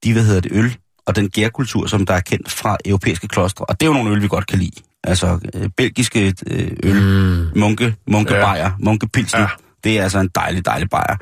de 0.03 0.13
hvad 0.13 0.23
hedder 0.25 0.41
det, 0.41 0.51
øl 0.51 0.77
og 1.07 1.15
den 1.15 1.29
gærkultur, 1.29 1.87
som 1.87 2.05
der 2.05 2.13
er 2.13 2.19
kendt 2.19 2.51
fra 2.51 2.77
europæiske 2.85 3.27
klostre. 3.27 3.65
Og 3.65 3.79
det 3.79 3.85
er 3.85 3.89
jo 3.89 3.93
nogle 3.93 4.11
øl, 4.11 4.21
vi 4.21 4.27
godt 4.27 4.47
kan 4.47 4.59
lide. 4.59 4.81
Altså 5.03 5.39
øh, 5.53 5.69
belgiske 5.77 6.33
øh, 6.47 6.71
øl, 6.83 7.01
mm. 7.01 7.59
munke, 7.59 7.95
munkebajer, 8.07 8.63
ja. 8.63 8.71
munkepilsen. 8.79 9.39
Ja. 9.39 9.47
Det 9.85 9.97
er 9.99 10.03
altså 10.03 10.19
en 10.19 10.29
dejlig, 10.35 10.65
dejlig 10.65 10.89
bajer. 10.89 11.15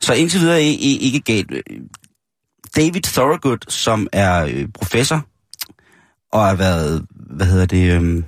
Så 0.00 0.14
indtil 0.14 0.40
videre 0.40 0.54
er 0.56 0.66
I- 0.66 0.98
ikke 1.02 1.20
galt. 1.20 1.52
David 2.76 3.00
Thorogood, 3.02 3.58
som 3.68 4.06
er 4.12 4.44
øh, 4.44 4.68
professor 4.74 5.26
og 6.32 6.46
har 6.46 6.54
været, 6.54 7.06
hvad 7.36 7.46
hedder 7.46 7.66
det, 7.66 7.92
øhm, 7.92 8.24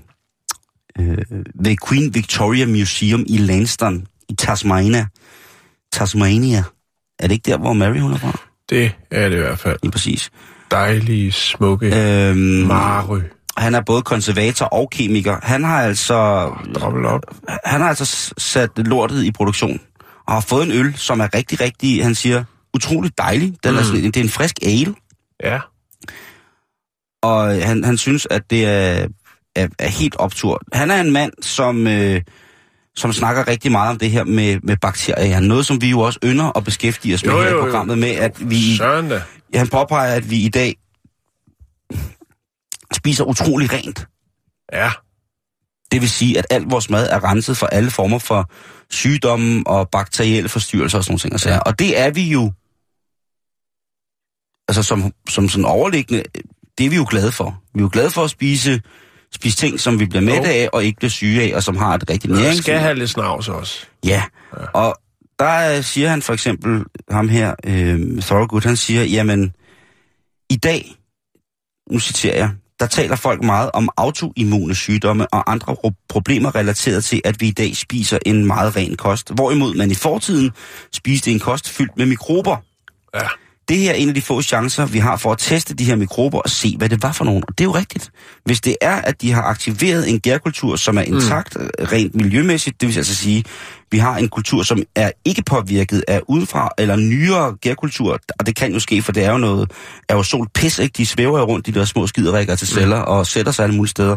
øh, 1.00 1.18
ved 1.54 1.76
Queen 1.88 2.14
Victoria 2.14 2.66
Museum 2.66 3.24
i 3.28 3.36
Lansdowne 3.38 4.02
i 4.28 4.34
Tasmania. 4.34 5.06
Tasmania. 5.92 6.62
Er 7.18 7.26
det 7.26 7.32
ikke 7.34 7.50
der, 7.50 7.58
hvor 7.58 7.72
Mary 7.72 7.98
hun 7.98 8.12
er 8.12 8.16
fra? 8.18 8.38
Det 8.70 8.92
er 9.10 9.28
det 9.28 9.36
i 9.36 9.40
hvert 9.40 9.58
fald. 9.58 9.78
Lige 9.82 9.92
præcis. 9.92 10.30
Dejlige, 10.70 11.32
smukke 11.32 11.86
Øhm, 11.86 12.38
Marø. 12.38 13.20
Han 13.56 13.74
er 13.74 13.80
både 13.86 14.02
konservator 14.02 14.66
og 14.66 14.90
kemiker. 14.90 15.36
Han 15.42 15.64
har 15.64 15.82
altså 15.82 16.14
op. 16.14 17.22
han 17.64 17.80
har 17.80 17.88
altså 17.88 18.32
sat 18.38 18.70
lortet 18.76 19.24
i 19.24 19.32
produktion, 19.32 19.80
og 20.26 20.32
har 20.34 20.40
fået 20.40 20.66
en 20.66 20.72
øl, 20.72 20.94
som 20.96 21.20
er 21.20 21.34
rigtig, 21.34 21.60
rigtig, 21.60 22.04
han 22.04 22.14
siger, 22.14 22.44
utroligt 22.74 23.18
dejlig. 23.18 23.54
Den 23.64 23.72
mm. 23.72 23.78
er 23.78 23.82
sådan, 23.82 24.02
det 24.04 24.16
er 24.16 24.20
en 24.24 24.28
frisk 24.28 24.54
ale, 24.62 24.94
Ja. 25.44 25.58
og 27.22 27.66
han, 27.66 27.84
han 27.84 27.98
synes, 27.98 28.26
at 28.30 28.42
det 28.50 28.64
er, 28.64 29.06
er, 29.56 29.68
er 29.78 29.88
helt 29.88 30.16
optur. 30.16 30.60
Han 30.72 30.90
er 30.90 31.00
en 31.00 31.10
mand, 31.12 31.32
som, 31.42 31.86
øh, 31.86 32.20
som 32.96 33.12
snakker 33.12 33.48
rigtig 33.48 33.72
meget 33.72 33.90
om 33.90 33.98
det 33.98 34.10
her 34.10 34.24
med, 34.24 34.58
med 34.62 34.76
bakterier. 34.76 35.40
Noget, 35.40 35.66
som 35.66 35.80
vi 35.82 35.90
jo 35.90 36.00
også 36.00 36.18
ynder 36.24 36.56
at 36.56 36.64
beskæftige 36.64 37.14
os 37.14 37.24
med 37.24 37.32
Jo, 37.32 37.40
her 37.40 37.48
i 37.48 37.50
jo, 37.50 37.56
jo. 37.56 37.62
programmet 37.64 37.98
med, 37.98 38.10
at 38.10 38.50
vi, 38.50 38.76
Søren 38.76 39.08
da. 39.08 39.22
han 39.54 39.68
påpeger, 39.68 40.14
at 40.14 40.30
vi 40.30 40.36
i 40.36 40.48
dag 40.48 40.74
spiser 43.02 43.24
utrolig 43.24 43.72
rent. 43.72 44.06
Ja. 44.72 44.90
Det 45.92 46.00
vil 46.00 46.10
sige, 46.10 46.38
at 46.38 46.46
alt 46.50 46.70
vores 46.70 46.90
mad 46.90 47.08
er 47.10 47.24
renset 47.24 47.56
for 47.56 47.66
alle 47.66 47.90
former 47.90 48.18
for 48.18 48.50
sygdomme 48.90 49.62
og 49.66 49.88
bakterielle 49.90 50.48
forstyrrelser 50.48 50.98
og 50.98 51.04
sådan 51.04 51.12
nogle 51.12 51.18
ting. 51.20 51.34
Og, 51.34 51.40
sager. 51.40 51.58
og 51.58 51.78
det 51.78 51.98
er 51.98 52.10
vi 52.10 52.22
jo, 52.30 52.52
altså 54.68 54.82
som, 54.82 55.12
som 55.28 55.48
sådan 55.48 55.64
overliggende, 55.64 56.22
det 56.78 56.86
er 56.86 56.90
vi 56.90 56.96
jo 56.96 57.06
glade 57.10 57.32
for. 57.32 57.62
Vi 57.74 57.78
er 57.78 57.82
jo 57.82 57.90
glade 57.92 58.10
for 58.10 58.24
at 58.24 58.30
spise, 58.30 58.82
spise 59.32 59.56
ting, 59.56 59.80
som 59.80 60.00
vi 60.00 60.06
bliver 60.06 60.22
mætte 60.22 60.48
af 60.48 60.68
og 60.72 60.84
ikke 60.84 60.96
bliver 60.96 61.10
syge 61.10 61.42
af, 61.42 61.56
og 61.56 61.62
som 61.62 61.76
har 61.76 61.94
et 61.94 62.10
rigtigt 62.10 62.32
Jeg 62.32 62.40
nærings. 62.42 62.62
skal 62.62 62.78
have 62.78 62.94
lidt 62.94 63.10
snavs 63.10 63.48
også. 63.48 63.86
Ja, 64.04 64.22
og 64.74 64.96
der 65.38 65.80
siger 65.80 66.08
han 66.08 66.22
for 66.22 66.32
eksempel, 66.32 66.84
ham 67.10 67.28
her, 67.28 67.54
øh, 67.66 68.22
Thorogood, 68.22 68.60
han 68.62 68.76
siger, 68.76 69.04
jamen, 69.04 69.52
i 70.50 70.56
dag, 70.56 70.94
nu 71.90 71.98
citerer 71.98 72.36
jeg, 72.36 72.50
der 72.82 72.88
taler 72.88 73.16
folk 73.16 73.42
meget 73.42 73.70
om 73.74 73.88
autoimmune 73.96 74.74
sygdomme 74.74 75.34
og 75.34 75.50
andre 75.52 75.72
ro- 75.72 75.92
problemer 76.08 76.54
relateret 76.54 77.04
til, 77.04 77.20
at 77.24 77.40
vi 77.40 77.48
i 77.48 77.50
dag 77.50 77.76
spiser 77.76 78.18
en 78.26 78.46
meget 78.46 78.76
ren 78.76 78.96
kost. 78.96 79.34
Hvorimod 79.34 79.74
man 79.74 79.90
i 79.90 79.94
fortiden 79.94 80.50
spiste 80.92 81.30
en 81.30 81.38
kost 81.38 81.68
fyldt 81.68 81.96
med 81.96 82.06
mikrober. 82.06 82.56
Ja. 83.14 83.28
Det 83.68 83.76
her 83.76 83.90
er 83.90 83.94
en 83.94 84.08
af 84.08 84.14
de 84.14 84.22
få 84.22 84.42
chancer, 84.42 84.86
vi 84.86 84.98
har 84.98 85.16
for 85.16 85.32
at 85.32 85.38
teste 85.38 85.74
de 85.74 85.84
her 85.84 85.96
mikrober 85.96 86.38
og 86.38 86.50
se, 86.50 86.74
hvad 86.78 86.88
det 86.88 87.02
var 87.02 87.12
for 87.12 87.24
nogen. 87.24 87.44
Og 87.48 87.58
det 87.58 87.64
er 87.64 87.68
jo 87.68 87.74
rigtigt. 87.74 88.10
Hvis 88.44 88.60
det 88.60 88.76
er, 88.80 88.96
at 88.96 89.22
de 89.22 89.32
har 89.32 89.42
aktiveret 89.42 90.10
en 90.10 90.20
gærkultur, 90.20 90.76
som 90.76 90.98
er 90.98 91.02
intakt 91.02 91.56
mm. 91.60 91.68
rent 91.92 92.14
miljømæssigt, 92.14 92.80
det 92.80 92.88
vil 92.88 92.96
altså 92.96 93.14
sige, 93.14 93.44
vi 93.90 93.98
har 93.98 94.16
en 94.16 94.28
kultur, 94.28 94.62
som 94.62 94.82
er 94.94 95.10
ikke 95.24 95.42
påvirket 95.42 96.04
af 96.08 96.20
udenfra 96.28 96.70
eller 96.78 96.96
nyere 96.96 97.56
gærkultur, 97.60 98.18
og 98.38 98.46
det 98.46 98.56
kan 98.56 98.72
jo 98.72 98.80
ske, 98.80 99.02
for 99.02 99.12
det 99.12 99.24
er 99.24 99.32
jo 99.32 99.38
noget 99.38 99.72
aerosol 100.08 100.48
pis, 100.54 100.78
ikke? 100.78 100.92
De 100.96 101.06
svæver 101.06 101.38
jo 101.38 101.44
rundt, 101.44 101.66
de 101.66 101.72
der 101.72 101.84
små 101.84 102.06
skiderikker 102.06 102.56
til 102.56 102.68
celler, 102.68 102.98
mm. 102.98 103.10
og 103.10 103.26
sætter 103.26 103.52
sig 103.52 103.62
alle 103.62 103.76
mulige 103.76 103.90
steder. 103.90 104.16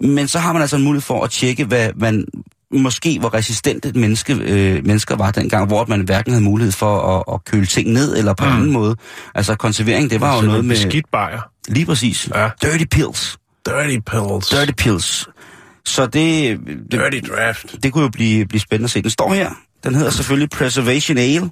Men 0.00 0.28
så 0.28 0.38
har 0.38 0.52
man 0.52 0.62
altså 0.62 0.76
en 0.76 0.82
mulighed 0.82 1.02
for 1.02 1.24
at 1.24 1.30
tjekke, 1.30 1.64
hvad 1.64 1.90
man 1.96 2.24
måske 2.72 3.18
hvor 3.18 3.34
resistent 3.34 3.86
et 3.86 3.96
menneske, 3.96 4.34
øh, 4.34 4.86
mennesker 4.86 5.16
var 5.16 5.30
dengang, 5.30 5.66
hvor 5.66 5.84
man 5.88 6.00
hverken 6.00 6.32
havde 6.32 6.44
mulighed 6.44 6.72
for 6.72 7.16
at, 7.16 7.34
at 7.34 7.44
køle 7.44 7.66
ting 7.66 7.92
ned, 7.92 8.18
eller 8.18 8.34
på 8.34 8.44
mm. 8.44 8.50
anden 8.50 8.72
måde. 8.72 8.96
Altså 9.34 9.54
konservering, 9.54 10.10
det 10.10 10.20
var 10.20 10.36
jo 10.36 10.42
noget 10.42 10.64
med... 10.64 10.76
Beskidt 10.76 11.06
bajer. 11.12 11.40
Lige 11.68 11.86
præcis. 11.86 12.30
Ja. 12.34 12.48
Dirty 12.62 12.84
pills. 12.90 13.38
Dirty 13.66 13.98
pills. 14.06 14.48
Dirty 14.48 14.72
pills. 14.72 15.28
Så 15.84 16.06
det, 16.06 16.58
det, 16.58 16.92
Dirty 16.92 17.30
draft. 17.30 17.76
det 17.82 17.92
kunne 17.92 18.02
jo 18.02 18.10
blive, 18.10 18.46
blive 18.46 18.60
spændende 18.60 18.84
at 18.84 18.90
se. 18.90 19.02
Den 19.02 19.10
står 19.10 19.34
her. 19.34 19.50
Den 19.84 19.94
hedder 19.94 20.10
selvfølgelig 20.10 20.50
Preservation 20.50 21.18
Ale. 21.18 21.50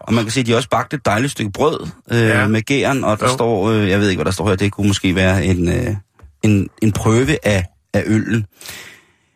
Og 0.00 0.14
man 0.14 0.24
kan 0.24 0.32
se, 0.32 0.40
at 0.40 0.46
de 0.46 0.56
også 0.56 0.68
bagt 0.68 0.94
et 0.94 1.06
dejligt 1.06 1.32
stykke 1.32 1.52
brød 1.52 1.86
øh, 2.10 2.20
ja. 2.20 2.48
med 2.48 2.62
gæren, 2.62 3.04
og 3.04 3.20
der 3.20 3.26
Jo. 3.26 3.32
står, 3.32 3.70
øh, 3.70 3.88
jeg 3.88 4.00
ved 4.00 4.08
ikke, 4.08 4.18
hvad 4.18 4.24
der 4.24 4.30
står 4.30 4.48
her, 4.48 4.56
det 4.56 4.72
kunne 4.72 4.86
måske 4.86 5.14
være 5.14 5.44
en, 5.44 5.68
øh, 5.68 5.94
en, 6.42 6.68
en 6.82 6.92
prøve 6.92 7.46
af, 7.46 7.64
af 7.94 8.02
øllen. 8.06 8.46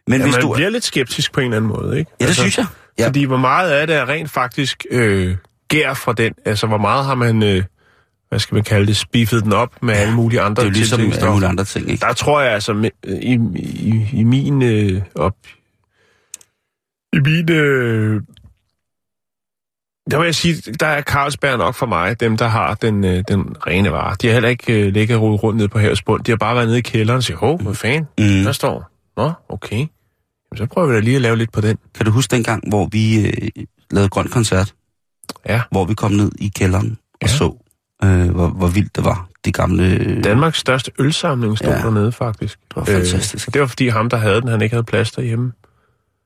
Men 0.07 0.21
Ja, 0.21 0.25
hvis 0.27 0.35
man 0.35 0.43
du... 0.43 0.55
bliver 0.55 0.71
lidt 0.71 0.85
skeptisk 0.85 1.33
på 1.33 1.41
en 1.41 1.45
eller 1.45 1.57
anden 1.57 1.69
måde, 1.69 1.99
ikke? 1.99 2.11
Ja, 2.21 2.27
det 2.27 2.37
synes 2.37 2.59
jeg. 2.59 2.67
Ja. 2.99 3.03
Ja. 3.03 3.09
Fordi 3.09 3.25
hvor 3.25 3.37
meget 3.37 3.71
af 3.71 3.87
det 3.87 3.97
er 3.97 4.09
rent 4.09 4.31
faktisk 4.31 4.87
øh, 4.91 5.37
gær 5.69 5.95
fra 5.95 6.13
den? 6.13 6.33
Altså, 6.45 6.67
hvor 6.67 6.79
meget 6.79 7.05
har 7.05 7.15
man, 7.15 7.43
øh, 7.43 7.63
hvad 8.29 8.39
skal 8.39 8.55
man 8.55 8.65
kalde 8.65 8.87
det, 8.87 8.97
spiffet 8.97 9.45
den 9.45 9.53
op 9.53 9.83
med 9.83 9.95
alle 9.95 10.15
mulige 10.15 10.41
andre 10.41 10.63
Det 10.63 10.69
er 10.69 10.71
jo 10.71 10.75
ligesom 10.75 11.01
alle 11.01 11.31
mulige 11.31 11.49
andre 11.49 11.65
ting, 11.65 11.91
ikke? 11.91 12.01
Der 12.07 12.13
tror 12.13 12.41
jeg 12.41 12.53
altså, 12.53 12.73
med- 12.73 12.91
i, 13.05 13.39
i, 13.57 14.09
i 14.13 14.25
min 14.25 14.63
øh, 14.63 15.03
op... 15.15 15.35
I 17.13 17.19
min... 17.25 17.51
Øh, 17.53 18.21
der 20.11 20.19
vil 20.19 20.25
jeg 20.25 20.35
sige, 20.35 20.73
der 20.81 20.87
er 20.87 21.03
Carlsberg 21.03 21.59
nok 21.59 21.75
for 21.75 21.87
mig, 21.87 22.21
dem 22.21 22.37
der 22.37 22.47
har 22.49 22.75
den, 22.75 23.05
øh, 23.05 23.25
den 23.29 23.57
rene 23.67 23.93
vare. 23.93 24.17
De 24.23 24.27
har 24.27 24.33
heller 24.35 24.49
ikke 24.49 24.87
øh, 24.87 24.93
ligget 24.93 25.19
rundt 25.21 25.57
nede 25.57 25.69
på 25.69 25.79
havets 25.79 26.03
bund. 26.03 26.25
De 26.25 26.31
har 26.33 26.37
bare 26.37 26.55
været 26.55 26.67
nede 26.67 26.79
i 26.79 26.83
kælderen 26.83 27.17
og 27.17 27.23
siger, 27.25 27.37
hov, 27.37 27.63
hvad 27.63 27.75
fanden? 27.75 28.09
Mm. 28.19 28.45
Der 28.45 28.53
står, 28.53 28.91
nå, 29.17 29.33
okay. 29.49 29.87
Så 30.57 30.67
prøver 30.67 30.89
vi 30.89 30.95
da 30.95 31.01
lige 31.01 31.17
at 31.17 31.23
lave 31.23 31.37
lidt 31.37 31.53
på 31.53 31.61
den. 31.61 31.79
Kan 31.95 32.07
du 32.07 32.13
huske 32.13 32.31
dengang, 32.37 32.69
hvor 32.69 32.89
vi 32.93 33.27
øh, 33.27 33.33
lavede 33.91 34.09
grøn 34.09 34.29
koncert? 34.29 34.75
Ja. 35.49 35.63
Hvor 35.71 35.85
vi 35.85 35.95
kom 35.95 36.13
ned 36.13 36.31
i 36.39 36.53
kælderen 36.57 36.99
og 37.13 37.19
Ja. 37.23 37.27
så, 37.27 37.65
øh, 38.05 38.31
hvor, 38.31 38.49
hvor 38.49 38.67
vildt 38.67 38.97
det 38.97 39.05
var. 39.05 39.29
Det 39.45 39.55
gamle... 39.55 39.85
Øh, 39.87 40.25
Danmarks 40.25 40.59
største 40.59 40.91
ølsamling 40.99 41.59
stod 41.59 41.69
Ja. 41.73 41.79
dernede, 41.79 42.13
faktisk. 42.13 42.59
Det 42.69 42.77
var 42.77 42.85
fantastisk. 42.85 43.49
Øh, 43.49 43.53
det 43.53 43.61
var 43.61 43.67
fordi 43.67 43.89
ham, 43.89 44.09
der 44.11 44.17
havde 44.17 44.41
den, 44.41 44.49
han 44.49 44.63
ikke 44.63 44.75
havde 44.75 44.85
plads 44.85 45.11
derhjemme. 45.13 45.53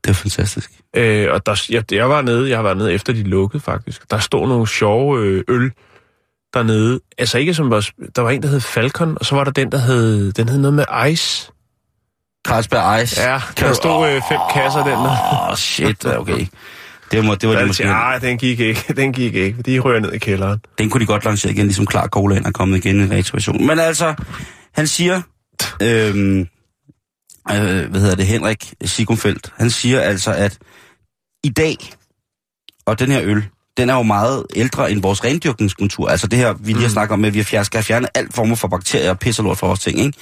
Det 0.05 0.09
var 0.09 0.15
fantastisk. 0.15 0.71
Øh, 0.97 1.29
og 1.33 1.47
der, 1.47 1.65
jeg, 1.71 1.93
jeg 1.93 2.09
var 2.11 2.23
nede, 2.23 2.49
jeg 2.49 2.59
har 2.59 2.63
været 2.63 2.77
nede 2.77 2.93
efter 2.93 3.13
de 3.13 3.23
lukkede, 3.23 3.63
faktisk. 3.63 4.11
Der 4.11 4.19
stod 4.19 4.49
nogle 4.49 4.67
sjove 4.69 5.21
øh, 5.21 5.45
øl 5.49 5.71
dernede. 6.55 7.01
Altså 7.19 7.39
ikke 7.39 7.55
som 7.55 7.71
var, 7.71 7.89
der 8.17 8.23
var 8.23 8.31
en, 8.31 8.43
der 8.43 8.49
hed 8.49 8.61
Falcon, 8.61 9.17
og 9.21 9.27
så 9.27 9.35
var 9.35 9.45
der 9.45 9.51
den, 9.51 9.73
der 9.73 9.79
hed, 9.79 10.33
den 10.33 10.49
hed 10.49 10.59
noget 10.59 10.75
med 10.75 10.85
Ice. 11.11 11.53
Carlsberg 12.49 13.03
Ice. 13.03 13.23
Ja, 13.23 13.41
der 13.61 13.73
stod 13.73 14.09
øh, 14.09 14.23
fem 14.29 14.39
kasser 14.55 14.85
den 14.85 14.93
der. 14.93 15.43
Åh, 15.43 15.51
oh, 15.51 15.57
shit, 15.57 16.07
okay. 16.07 16.47
Det, 17.13 17.25
må, 17.25 17.35
det 17.35 17.49
var 17.49 17.55
det 17.55 17.67
måske... 17.67 17.85
Nej, 17.85 18.19
den 18.19 18.39
gik 18.39 18.61
ikke, 18.61 18.85
den 18.97 19.13
gik 19.13 19.35
ikke. 19.35 19.63
De 19.63 19.79
rører 19.79 20.01
ned 20.01 20.13
i 20.13 20.19
kælderen. 20.19 20.61
Den 20.79 20.91
kunne 20.91 21.01
de 21.01 21.07
godt 21.07 21.25
lancere 21.25 21.53
igen, 21.53 21.67
ligesom 21.67 21.87
klar 21.87 22.07
Cola 22.07 22.41
er 22.45 22.51
kommet 22.51 22.85
igen 22.85 23.01
i 23.01 23.03
en 23.03 23.11
retroversion. 23.11 23.67
Men 23.67 23.79
altså, 23.79 24.15
han 24.75 24.87
siger, 24.87 25.23
øhm, 25.83 26.41
øh, 27.51 27.91
hvad 27.91 28.01
hedder 28.01 28.17
det, 28.17 28.27
Henrik 28.27 28.75
Sigumfeldt, 28.85 29.53
han 29.57 29.71
siger 29.71 30.01
altså, 30.01 30.33
at 30.33 30.59
i 31.45 31.49
dag, 31.49 31.77
og 32.87 32.99
den 32.99 33.11
her 33.11 33.21
øl, 33.23 33.45
den 33.77 33.91
er 33.91 33.95
jo 33.95 34.03
meget 34.03 34.47
ældre 34.57 34.91
end 34.91 35.03
vores 35.03 35.25
rendyrkningskultur. 35.25 36.09
Altså 36.09 36.27
det 36.27 36.39
her, 36.39 36.53
vi 36.53 36.73
lige 36.73 36.83
har 36.83 36.89
snakket 36.89 37.13
om, 37.13 37.25
at 37.25 37.35
vi 37.35 37.43
skal 37.43 37.67
have 37.73 37.83
fjernet 37.83 38.11
alt 38.15 38.35
former 38.35 38.57
for 38.57 38.69
bakterier 38.69 39.11
og 39.11 39.19
pis 39.19 39.39
og 39.39 39.45
lort 39.45 39.59
fra 39.59 39.67
vores 39.67 39.81
ting, 39.81 39.99
ikke? 39.99 40.19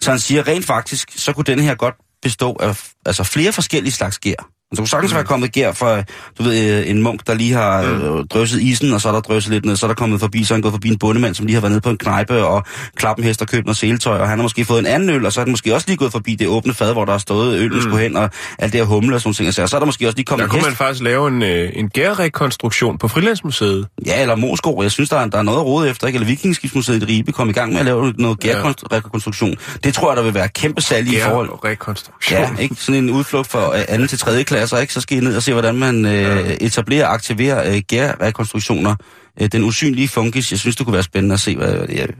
Så 0.00 0.10
han 0.10 0.18
siger, 0.18 0.48
rent 0.48 0.64
faktisk, 0.64 1.12
så 1.16 1.32
kunne 1.32 1.44
den 1.44 1.58
her 1.58 1.74
godt 1.74 1.94
bestå 2.22 2.56
af 2.60 2.82
altså 3.06 3.24
flere 3.24 3.52
forskellige 3.52 3.92
slags 3.92 4.18
gær. 4.18 4.53
Altså, 4.80 4.96
der 4.96 5.00
kunne 5.00 5.08
sagtens 5.08 5.14
være 5.14 5.24
kommet 5.24 5.52
gær 5.52 5.72
fra, 5.72 6.02
du 6.38 6.42
ved, 6.42 6.80
øh, 6.80 6.90
en 6.90 7.02
munk, 7.02 7.26
der 7.26 7.34
lige 7.34 7.52
har 7.52 7.82
øh, 7.82 8.24
drøset 8.30 8.60
isen, 8.62 8.92
og 8.92 9.00
så 9.00 9.08
er 9.08 9.12
der 9.12 9.20
drøset 9.20 9.52
lidt 9.52 9.64
ned, 9.64 9.76
så 9.76 9.86
er 9.86 9.88
der 9.88 9.94
kommet 9.94 10.20
forbi, 10.20 10.44
så 10.44 10.54
er 10.54 10.56
han 10.56 10.62
gået 10.62 10.72
forbi 10.72 10.88
en 10.88 10.98
bondemand, 10.98 11.34
som 11.34 11.46
lige 11.46 11.54
har 11.54 11.60
været 11.60 11.70
nede 11.72 11.80
på 11.80 11.90
en 11.90 11.98
knejpe 11.98 12.44
og 12.44 12.64
klappen 12.96 13.24
hest 13.24 13.42
og 13.42 13.48
købt 13.48 13.66
noget 13.66 13.76
seletøj, 13.76 14.18
og 14.18 14.28
han 14.28 14.38
har 14.38 14.42
måske 14.42 14.64
fået 14.64 14.78
en 14.78 14.86
anden 14.86 15.10
øl, 15.10 15.26
og 15.26 15.32
så 15.32 15.40
er 15.40 15.44
han 15.44 15.50
måske 15.50 15.74
også 15.74 15.86
lige 15.86 15.96
gået 15.96 16.12
forbi 16.12 16.34
det 16.34 16.48
åbne 16.48 16.74
fad, 16.74 16.92
hvor 16.92 17.04
der 17.04 17.12
har 17.12 17.18
stået 17.18 17.58
øllen 17.58 17.74
mm. 17.78 17.82
skulle 17.82 18.02
hen, 18.02 18.16
og 18.16 18.30
alt 18.58 18.72
det 18.72 18.80
her 18.80 18.86
humle 18.86 19.16
og 19.16 19.20
sådan 19.20 19.34
ting. 19.34 19.48
Og 19.48 19.54
så 19.54 19.76
er 19.76 19.80
der 19.80 19.86
måske 19.86 20.06
også 20.06 20.16
lige 20.16 20.24
kommet 20.24 20.44
Der 20.44 20.50
kunne 20.50 20.58
hest. 20.58 20.68
man 20.68 20.76
faktisk 20.76 21.02
lave 21.02 21.28
en, 21.28 21.42
øh, 21.42 21.70
en 21.74 21.88
gærrekonstruktion 21.88 22.98
på 22.98 23.08
Frilandsmuseet. 23.08 23.86
Ja, 24.06 24.20
eller 24.20 24.36
Moskov. 24.36 24.82
Jeg 24.82 24.90
synes, 24.90 25.10
der 25.10 25.16
er, 25.16 25.26
der 25.26 25.38
er 25.38 25.42
noget 25.42 25.58
at 25.58 25.64
rode 25.64 25.90
efter, 25.90 26.06
ikke? 26.06 26.16
Eller 26.16 26.26
Vikingskibsmuseet 26.26 27.02
i 27.02 27.04
Ribe 27.04 27.32
kom 27.32 27.50
i 27.50 27.52
gang 27.52 27.72
med 27.72 27.80
at 27.80 27.86
lave 27.86 28.14
noget 28.18 28.40
gærrekonstruktion. 28.40 29.56
Det 29.84 29.94
tror 29.94 30.10
jeg, 30.10 30.16
der 30.16 30.22
vil 30.22 30.34
være 30.34 30.48
kæmpe 30.48 30.80
salg 30.80 31.08
i 31.08 31.20
forhold. 31.20 31.50
Gærrekonstruktion. 31.62 32.40
Ja, 32.40 32.50
ikke? 32.58 32.74
Sådan 32.78 33.04
en 33.04 33.10
udflugt 33.10 33.50
for 33.50 33.72
øh, 33.72 33.80
anden 33.88 34.08
til 34.08 34.18
tredje 34.18 34.42
klasser, 34.64 34.78
ikke? 34.78 34.92
Så 34.92 35.00
skal 35.00 35.18
I 35.18 35.20
ned 35.20 35.36
og 35.36 35.42
se, 35.42 35.52
hvordan 35.52 35.74
man 35.74 36.04
øh, 36.04 36.50
etablerer 36.60 37.06
og 37.06 37.14
aktiverer 37.14 37.74
øh, 37.74 37.82
gærrekonstruktioner. 37.88 38.94
Øh, 39.40 39.48
den 39.52 39.64
usynlige 39.64 40.08
funkis, 40.08 40.50
jeg 40.50 40.58
synes, 40.58 40.76
det 40.76 40.86
kunne 40.86 40.94
være 40.94 41.02
spændende 41.02 41.32
at 41.32 41.40
se, 41.40 41.56
hvad, 41.56 41.86
det, 41.86 42.14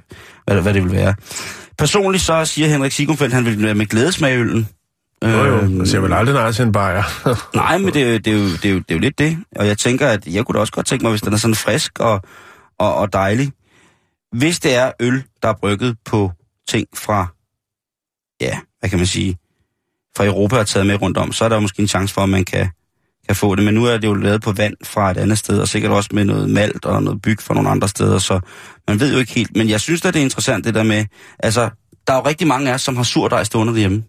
hvad, 0.47 0.61
hvad 0.61 0.75
det 0.75 0.85
vil 0.85 0.93
være. 0.93 1.15
Personligt 1.79 2.25
så 2.25 2.45
siger 2.45 2.69
Henrik 2.69 2.93
Sigumfeldt, 2.93 3.35
han 3.35 3.45
vil 3.45 3.77
med 3.77 3.87
glæde 3.87 4.13
smage 4.13 4.39
øllen. 4.39 4.69
Jo, 5.25 5.29
jo. 5.29 5.59
Altså, 5.81 5.97
jeg 5.97 6.03
vil 6.03 6.13
aldrig 6.13 6.35
nej 6.35 6.53
til 6.53 6.63
en 6.65 6.73
bajer. 6.73 7.03
Nej, 7.57 7.79
men 7.79 7.95
det, 7.95 8.03
er 8.03 8.07
jo- 8.13 8.19
det, 8.19 8.27
er 8.27 8.33
jo, 8.33 8.45
det, 8.45 8.65
er 8.65 8.71
jo, 8.71 8.77
det 8.79 8.91
er 8.91 8.95
jo 8.95 8.99
lidt 9.01 9.19
det. 9.19 9.39
Og 9.57 9.67
jeg 9.67 9.79
tænker, 9.79 10.09
at 10.09 10.27
jeg 10.27 10.45
kunne 10.45 10.55
da 10.55 10.61
også 10.61 10.73
godt 10.73 10.87
tænke 10.87 11.03
mig, 11.03 11.11
hvis 11.11 11.23
den 11.23 11.33
er 11.33 11.37
sådan 11.37 11.55
frisk 11.55 11.99
og, 12.01 12.23
og, 12.79 12.95
og 12.95 13.13
dejlig. 13.13 13.53
Hvis 14.33 14.59
det 14.59 14.75
er 14.75 14.93
øl, 15.01 15.23
der 15.43 15.49
er 15.49 15.55
brygget 15.61 15.97
på 16.05 16.33
ting 16.69 16.87
fra, 16.97 17.27
ja, 18.41 18.59
hvad 18.81 18.91
kan 18.91 18.99
man 18.99 19.07
sige, 19.07 19.37
fra 20.17 20.25
Europa 20.25 20.59
og 20.59 20.67
taget 20.67 20.87
med 20.87 21.03
rundt 21.03 21.17
om, 21.17 21.33
så 21.33 21.45
er 21.45 21.49
der 21.49 21.61
måske 21.61 21.83
en 21.83 21.89
chance 21.89 22.15
for, 22.15 22.21
at 22.21 22.29
man 22.29 22.45
kan, 22.45 22.69
kan 23.27 23.37
få 23.37 23.55
det. 23.55 23.65
Men 23.65 23.75
nu 23.75 23.85
er 23.85 23.99
det 23.99 24.09
jo 24.09 24.15
lavet 24.15 24.43
på 24.43 24.53
vand 24.53 24.75
fra 24.85 25.11
et 25.11 25.17
andet 25.17 25.39
sted, 25.39 25.59
og 25.59 25.69
sikkert 25.69 25.93
også 25.93 26.11
med 26.13 26.25
noget 26.25 26.51
malt 26.51 26.85
og 26.85 27.03
noget 27.03 27.23
byg 27.23 27.41
fra 27.41 27.55
nogle 27.55 27.71
andre 27.71 27.89
steder, 27.89 28.19
så 28.19 28.41
man 28.89 29.01
ved 29.01 29.13
jo 29.13 29.19
ikke 29.19 29.33
helt. 29.33 29.57
Men 29.57 29.69
jeg 29.69 29.81
synes 29.81 30.05
at 30.05 30.15
det 30.15 30.21
er 30.21 30.25
interessant, 30.25 30.65
det 30.65 30.75
der 30.75 30.83
med, 30.83 31.05
altså, 31.39 31.71
der 32.07 32.13
er 32.13 32.17
jo 32.17 32.27
rigtig 32.27 32.47
mange 32.47 32.71
af 32.71 32.75
os, 32.75 32.83
som 32.83 32.97
har 32.97 33.03
surdej 33.03 33.45
stående 33.45 33.73
derhjemme. 33.73 34.03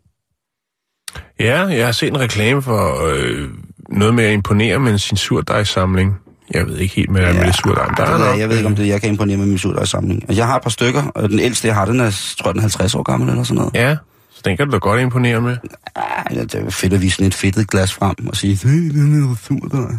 ja, 1.39 1.61
jeg 1.61 1.85
har 1.85 1.91
set 1.91 2.09
en 2.09 2.19
reklame 2.19 2.61
for 2.61 3.07
øh, 3.07 3.49
noget 3.89 4.13
med 4.15 4.23
at 4.23 4.33
imponere 4.33 4.79
med 4.79 4.97
sin 4.97 5.17
surdejssamling. 5.17 6.15
Jeg 6.51 6.67
ved 6.67 6.77
ikke 6.77 6.95
helt 6.95 7.09
med, 7.09 7.21
ja, 7.21 7.33
med 7.33 7.45
det 7.45 7.55
surdej. 7.55 7.87
Der 7.97 8.03
er 8.03 8.17
ved 8.17 8.39
jeg, 8.39 8.49
ved 8.49 8.57
ikke, 8.57 8.67
om 8.67 8.75
det 8.75 8.87
jeg 8.87 9.01
kan 9.01 9.09
imponere 9.09 9.37
med 9.37 9.45
min 9.45 9.57
surdejssamling. 9.57 10.35
Jeg 10.35 10.47
har 10.47 10.55
et 10.55 10.63
par 10.63 10.69
stykker, 10.69 11.03
og 11.15 11.29
den 11.29 11.39
ældste, 11.39 11.67
jeg 11.67 11.75
har, 11.75 11.85
den 11.85 11.99
er, 11.99 12.35
tror 12.39 12.47
jeg, 12.49 12.53
den 12.53 12.59
er 12.59 12.61
50 12.61 12.95
år 12.95 13.03
gammel 13.03 13.29
eller 13.29 13.43
sådan 13.43 13.57
noget. 13.57 13.75
Ja, 13.75 13.97
den 14.45 14.57
kan 14.57 14.65
du 14.67 14.71
da 14.71 14.77
godt 14.77 15.01
imponere 15.01 15.41
med. 15.41 15.57
Ja, 16.31 16.43
det 16.43 16.55
er 16.55 16.69
fedt 16.69 16.93
at 16.93 17.01
vise 17.01 17.15
sådan 17.15 17.27
et 17.27 17.33
fedtet 17.33 17.69
glas 17.69 17.93
frem 17.93 18.27
og 18.27 18.35
sige, 18.35 18.55
hey, 18.69 18.89
den 18.91 19.31
er 19.31 19.35
surdej. 19.43 19.95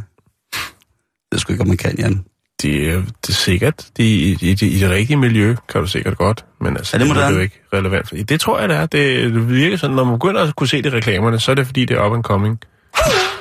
Det 1.33 1.41
skulle 1.41 1.55
ikke, 1.55 1.63
om 1.63 1.69
man 1.69 1.77
kan, 1.77 1.95
Jan. 1.99 2.25
Det 2.63 2.91
er, 2.91 2.95
det 2.97 3.29
er 3.29 3.33
sikkert. 3.33 3.87
De, 3.97 4.03
i, 4.05 4.31
i, 4.41 4.55
det- 4.55 4.63
I 4.63 4.79
det 4.81 4.91
rigtige 4.91 5.17
miljø 5.17 5.57
kan 5.69 5.81
du 5.81 5.87
sikkert 5.87 6.17
godt. 6.19 6.45
Men 6.61 6.77
altså, 6.77 6.97
Er 6.97 6.99
det 6.99 7.11
er 7.11 7.15
moderne? 7.15 7.37
jo 7.37 7.43
ikke 7.43 7.61
relevant. 7.73 8.09
For, 8.09 8.17
det 8.17 8.41
tror 8.41 8.61
jeg, 8.61 8.69
det 8.69 8.77
er. 8.77 8.87
Det, 8.87 9.35
det 9.35 9.49
virker 9.49 9.77
sådan, 9.77 9.97
når 9.97 10.05
man 10.05 10.15
begynder 10.15 10.43
at 10.43 10.57
kunne 10.57 10.69
se 10.69 10.83
det 10.83 10.93
i 10.93 10.97
reklamerne, 10.97 11.41
så 11.41 11.51
er 11.51 11.55
det 11.55 11.67
fordi, 11.67 11.85
det 11.85 11.97
er 11.97 12.07
up 12.07 12.13
and 12.15 12.23
coming. 12.25 12.59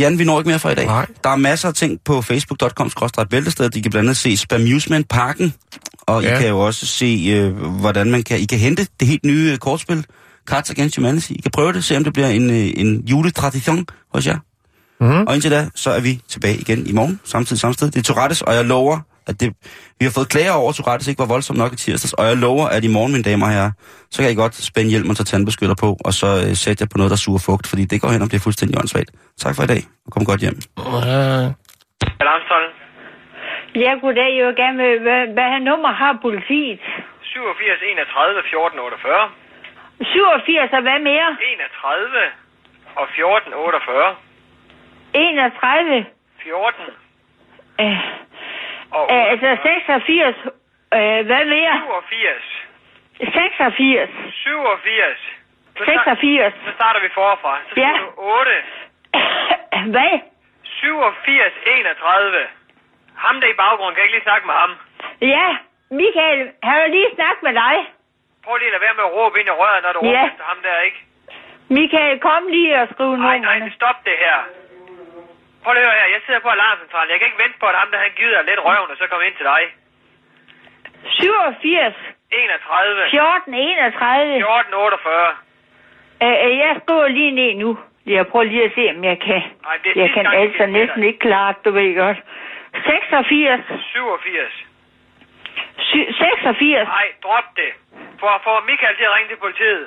Jan, 0.00 0.18
vi 0.18 0.24
når 0.24 0.38
ikke 0.38 0.48
mere 0.48 0.58
for 0.58 0.70
i 0.70 0.74
dag. 0.74 0.86
Nej. 0.86 1.06
Der 1.24 1.30
er 1.30 1.36
masser 1.36 1.68
af 1.68 1.74
ting 1.74 2.00
på 2.04 2.22
facebook.com-bæltested. 2.22 3.70
De 3.70 3.82
kan 3.82 3.90
blandt 3.90 4.08
andet 4.08 4.16
se 4.16 4.36
Spamusement 4.36 5.08
Parken, 5.08 5.54
og 6.02 6.22
ja. 6.22 6.36
I 6.36 6.40
kan 6.40 6.48
jo 6.48 6.60
også 6.60 6.86
se, 6.86 7.24
øh, 7.30 7.56
hvordan 7.56 8.10
man 8.10 8.22
kan, 8.22 8.40
I 8.40 8.44
kan 8.44 8.58
hente 8.58 8.86
det 9.00 9.08
helt 9.08 9.24
nye 9.24 9.50
øh, 9.52 9.58
kortspil, 9.58 10.06
Cards 10.46 10.70
Against 10.70 10.96
Humanity. 10.96 11.30
I 11.30 11.40
kan 11.40 11.50
prøve 11.50 11.72
det, 11.72 11.84
se 11.84 11.96
om 11.96 12.04
det 12.04 12.12
bliver 12.12 12.28
en, 12.28 12.50
øh, 12.50 12.70
en 12.76 13.02
juletradition 13.06 13.86
hos 14.14 14.26
jer. 14.26 14.38
Mhm. 15.00 15.26
Og 15.26 15.34
indtil 15.34 15.50
da, 15.50 15.68
så 15.74 15.90
er 15.90 16.00
vi 16.00 16.20
tilbage 16.28 16.56
igen 16.56 16.86
i 16.86 16.92
morgen, 16.92 17.20
samtidig 17.24 17.60
samme 17.60 17.74
sted. 17.74 17.90
Det 17.90 17.98
er 17.98 18.02
Tourettes, 18.02 18.42
og 18.42 18.54
jeg 18.54 18.64
lover, 18.64 19.00
at 19.28 19.34
det, 19.40 19.48
vi 19.98 20.02
har 20.06 20.12
fået 20.18 20.28
klager 20.34 20.54
over, 20.60 20.68
at 20.70 20.76
Tourettes 20.76 21.08
ikke 21.08 21.22
var 21.24 21.32
voldsomt 21.34 21.58
nok 21.62 21.72
i 21.72 21.76
tirsdags, 21.76 22.12
og 22.18 22.24
jeg 22.28 22.36
lover, 22.46 22.66
at 22.76 22.82
i 22.88 22.90
morgen, 22.96 23.12
mine 23.14 23.26
damer 23.30 23.46
og 23.46 23.52
herrer, 23.56 23.72
så 24.14 24.18
kan 24.22 24.30
I 24.32 24.40
godt 24.42 24.54
spænde 24.70 24.90
hjelm 24.90 25.10
og 25.10 25.16
tage 25.16 25.30
tandbeskytter 25.32 25.76
på, 25.84 25.88
og 26.06 26.12
så 26.20 26.28
øh, 26.42 26.52
sætte 26.62 26.78
jer 26.82 26.88
på 26.92 26.98
noget, 27.00 27.10
der 27.14 27.20
suger 27.24 27.42
fugt, 27.48 27.66
fordi 27.70 27.84
det 27.92 27.98
går 28.02 28.10
hen 28.14 28.22
og 28.24 28.28
bliver 28.30 28.44
fuldstændig 28.46 28.74
åndssvagt. 28.80 29.10
Tak 29.44 29.52
for 29.56 29.62
i 29.66 29.70
dag, 29.74 29.82
og 30.06 30.10
kom 30.14 30.24
godt 30.30 30.40
hjem. 30.44 30.56
Alarmstollen. 32.22 32.72
Ja, 33.84 33.92
goddag. 34.02 34.30
Jeg 34.38 34.44
vil 34.48 34.56
gerne 34.62 34.76
med, 34.82 34.92
hvad, 35.06 35.22
hvad 35.36 35.50
nummer 35.70 35.92
har 36.02 36.12
politiet? 36.26 36.80
87 37.22 37.80
31 37.92 38.42
14 38.50 38.78
48. 38.78 39.30
87 40.02 40.72
og 40.78 40.82
hvad 40.86 40.98
mere? 41.10 41.28
31 41.52 42.20
og 43.00 43.06
14 43.16 43.54
48. 43.54 44.14
31. 45.14 46.06
14 46.42 46.84
Øh, 47.84 47.98
og 48.96 49.04
øh, 49.14 49.30
altså 49.32 49.48
86. 49.62 50.36
Øh, 50.96 51.26
hvad 51.28 51.44
mere? 51.56 51.74
87. 51.82 52.66
86. 53.18 54.10
87. 54.32 55.18
Så, 55.76 55.82
sta- 55.84 55.92
86. 55.92 56.54
så 56.66 56.70
starter 56.78 57.00
vi 57.00 57.08
forfra. 57.14 57.52
Så 57.68 57.72
Ja. 57.76 57.80
siger 57.80 57.98
du 57.98 58.10
8. 58.16 58.52
hvad? 59.94 60.14
87 60.62 61.52
31. 61.66 62.46
Ham 63.16 63.40
der 63.40 63.48
i 63.48 63.56
baggrunden, 63.62 63.94
kan 63.94 64.00
jeg 64.02 64.06
ikke 64.08 64.16
lige 64.18 64.28
snakke 64.30 64.46
med 64.46 64.54
ham? 64.62 64.70
Ja, 65.34 65.46
Michael, 66.00 66.40
har 66.62 66.76
jeg 66.80 66.88
lige 66.96 67.08
snakket 67.14 67.42
med 67.42 67.54
dig? 67.64 67.76
Prøv 68.44 68.56
lige 68.56 68.68
at 68.68 68.72
lade 68.74 68.82
være 68.86 68.94
med 68.98 69.04
at 69.08 69.12
råbe 69.16 69.34
ind 69.40 69.48
i 69.48 69.56
røret, 69.60 69.82
når 69.84 69.92
du 69.92 69.98
råber 69.98 70.18
Ja. 70.20 70.26
efter 70.32 70.44
ham 70.50 70.58
der, 70.66 70.76
ikke? 70.88 71.00
Michael, 71.78 72.20
kom 72.20 72.42
lige 72.56 72.72
og 72.82 72.88
skriv 72.92 73.10
Nej, 73.16 73.38
nej, 73.38 73.38
nummerne. 73.38 73.72
stop 73.78 73.98
det 74.08 74.16
her. 74.24 74.36
Prøv 75.62 75.72
lige 75.74 75.84
at 75.84 75.90
høre 75.90 76.00
her. 76.02 76.08
Jeg 76.16 76.20
sidder 76.26 76.40
på 76.46 76.50
alarmcentralen. 76.56 77.10
Jeg 77.12 77.18
kan 77.18 77.26
ikke 77.30 77.42
vente 77.44 77.58
på, 77.62 77.66
at 77.72 77.76
ham 77.82 77.88
der 77.92 77.98
han 78.06 78.12
gider 78.20 78.40
lidt 78.50 78.60
røven, 78.66 78.90
og 78.92 78.96
så 79.00 79.04
komme 79.10 79.26
ind 79.28 79.36
til 79.40 79.46
dig. 79.52 79.62
87 81.04 81.94
31. 82.32 83.10
14 83.10 83.54
31. 83.54 84.40
14 84.40 84.74
48. 84.74 85.36
Øh, 86.22 86.28
øh, 86.44 86.52
jeg 86.64 86.72
skriver 86.82 87.08
lige 87.08 87.30
ned 87.40 87.52
nu. 87.64 87.70
Jeg 88.06 88.26
prøver 88.30 88.44
lige 88.44 88.64
at 88.64 88.72
se, 88.78 88.82
om 88.96 89.04
jeg 89.04 89.18
kan. 89.28 89.42
Nej, 89.66 89.76
det 89.82 89.88
er 89.90 90.00
Jeg 90.02 90.10
kan 90.14 90.24
gang, 90.24 90.36
altså 90.42 90.66
næsten 90.66 91.02
ikke 91.04 91.18
klare 91.18 91.54
du 91.64 91.70
ved 91.70 91.96
godt. 91.96 92.18
86. 92.86 93.60
87. 93.92 94.66
Sy- 95.88 96.10
86. 96.18 96.88
Nej, 96.88 97.06
drop 97.22 97.44
det. 97.56 97.70
For, 98.20 98.40
for 98.44 98.54
Michael 98.70 98.96
til 98.96 99.04
at 99.04 99.14
ringe 99.16 99.28
til 99.32 99.36
politiet. 99.46 99.86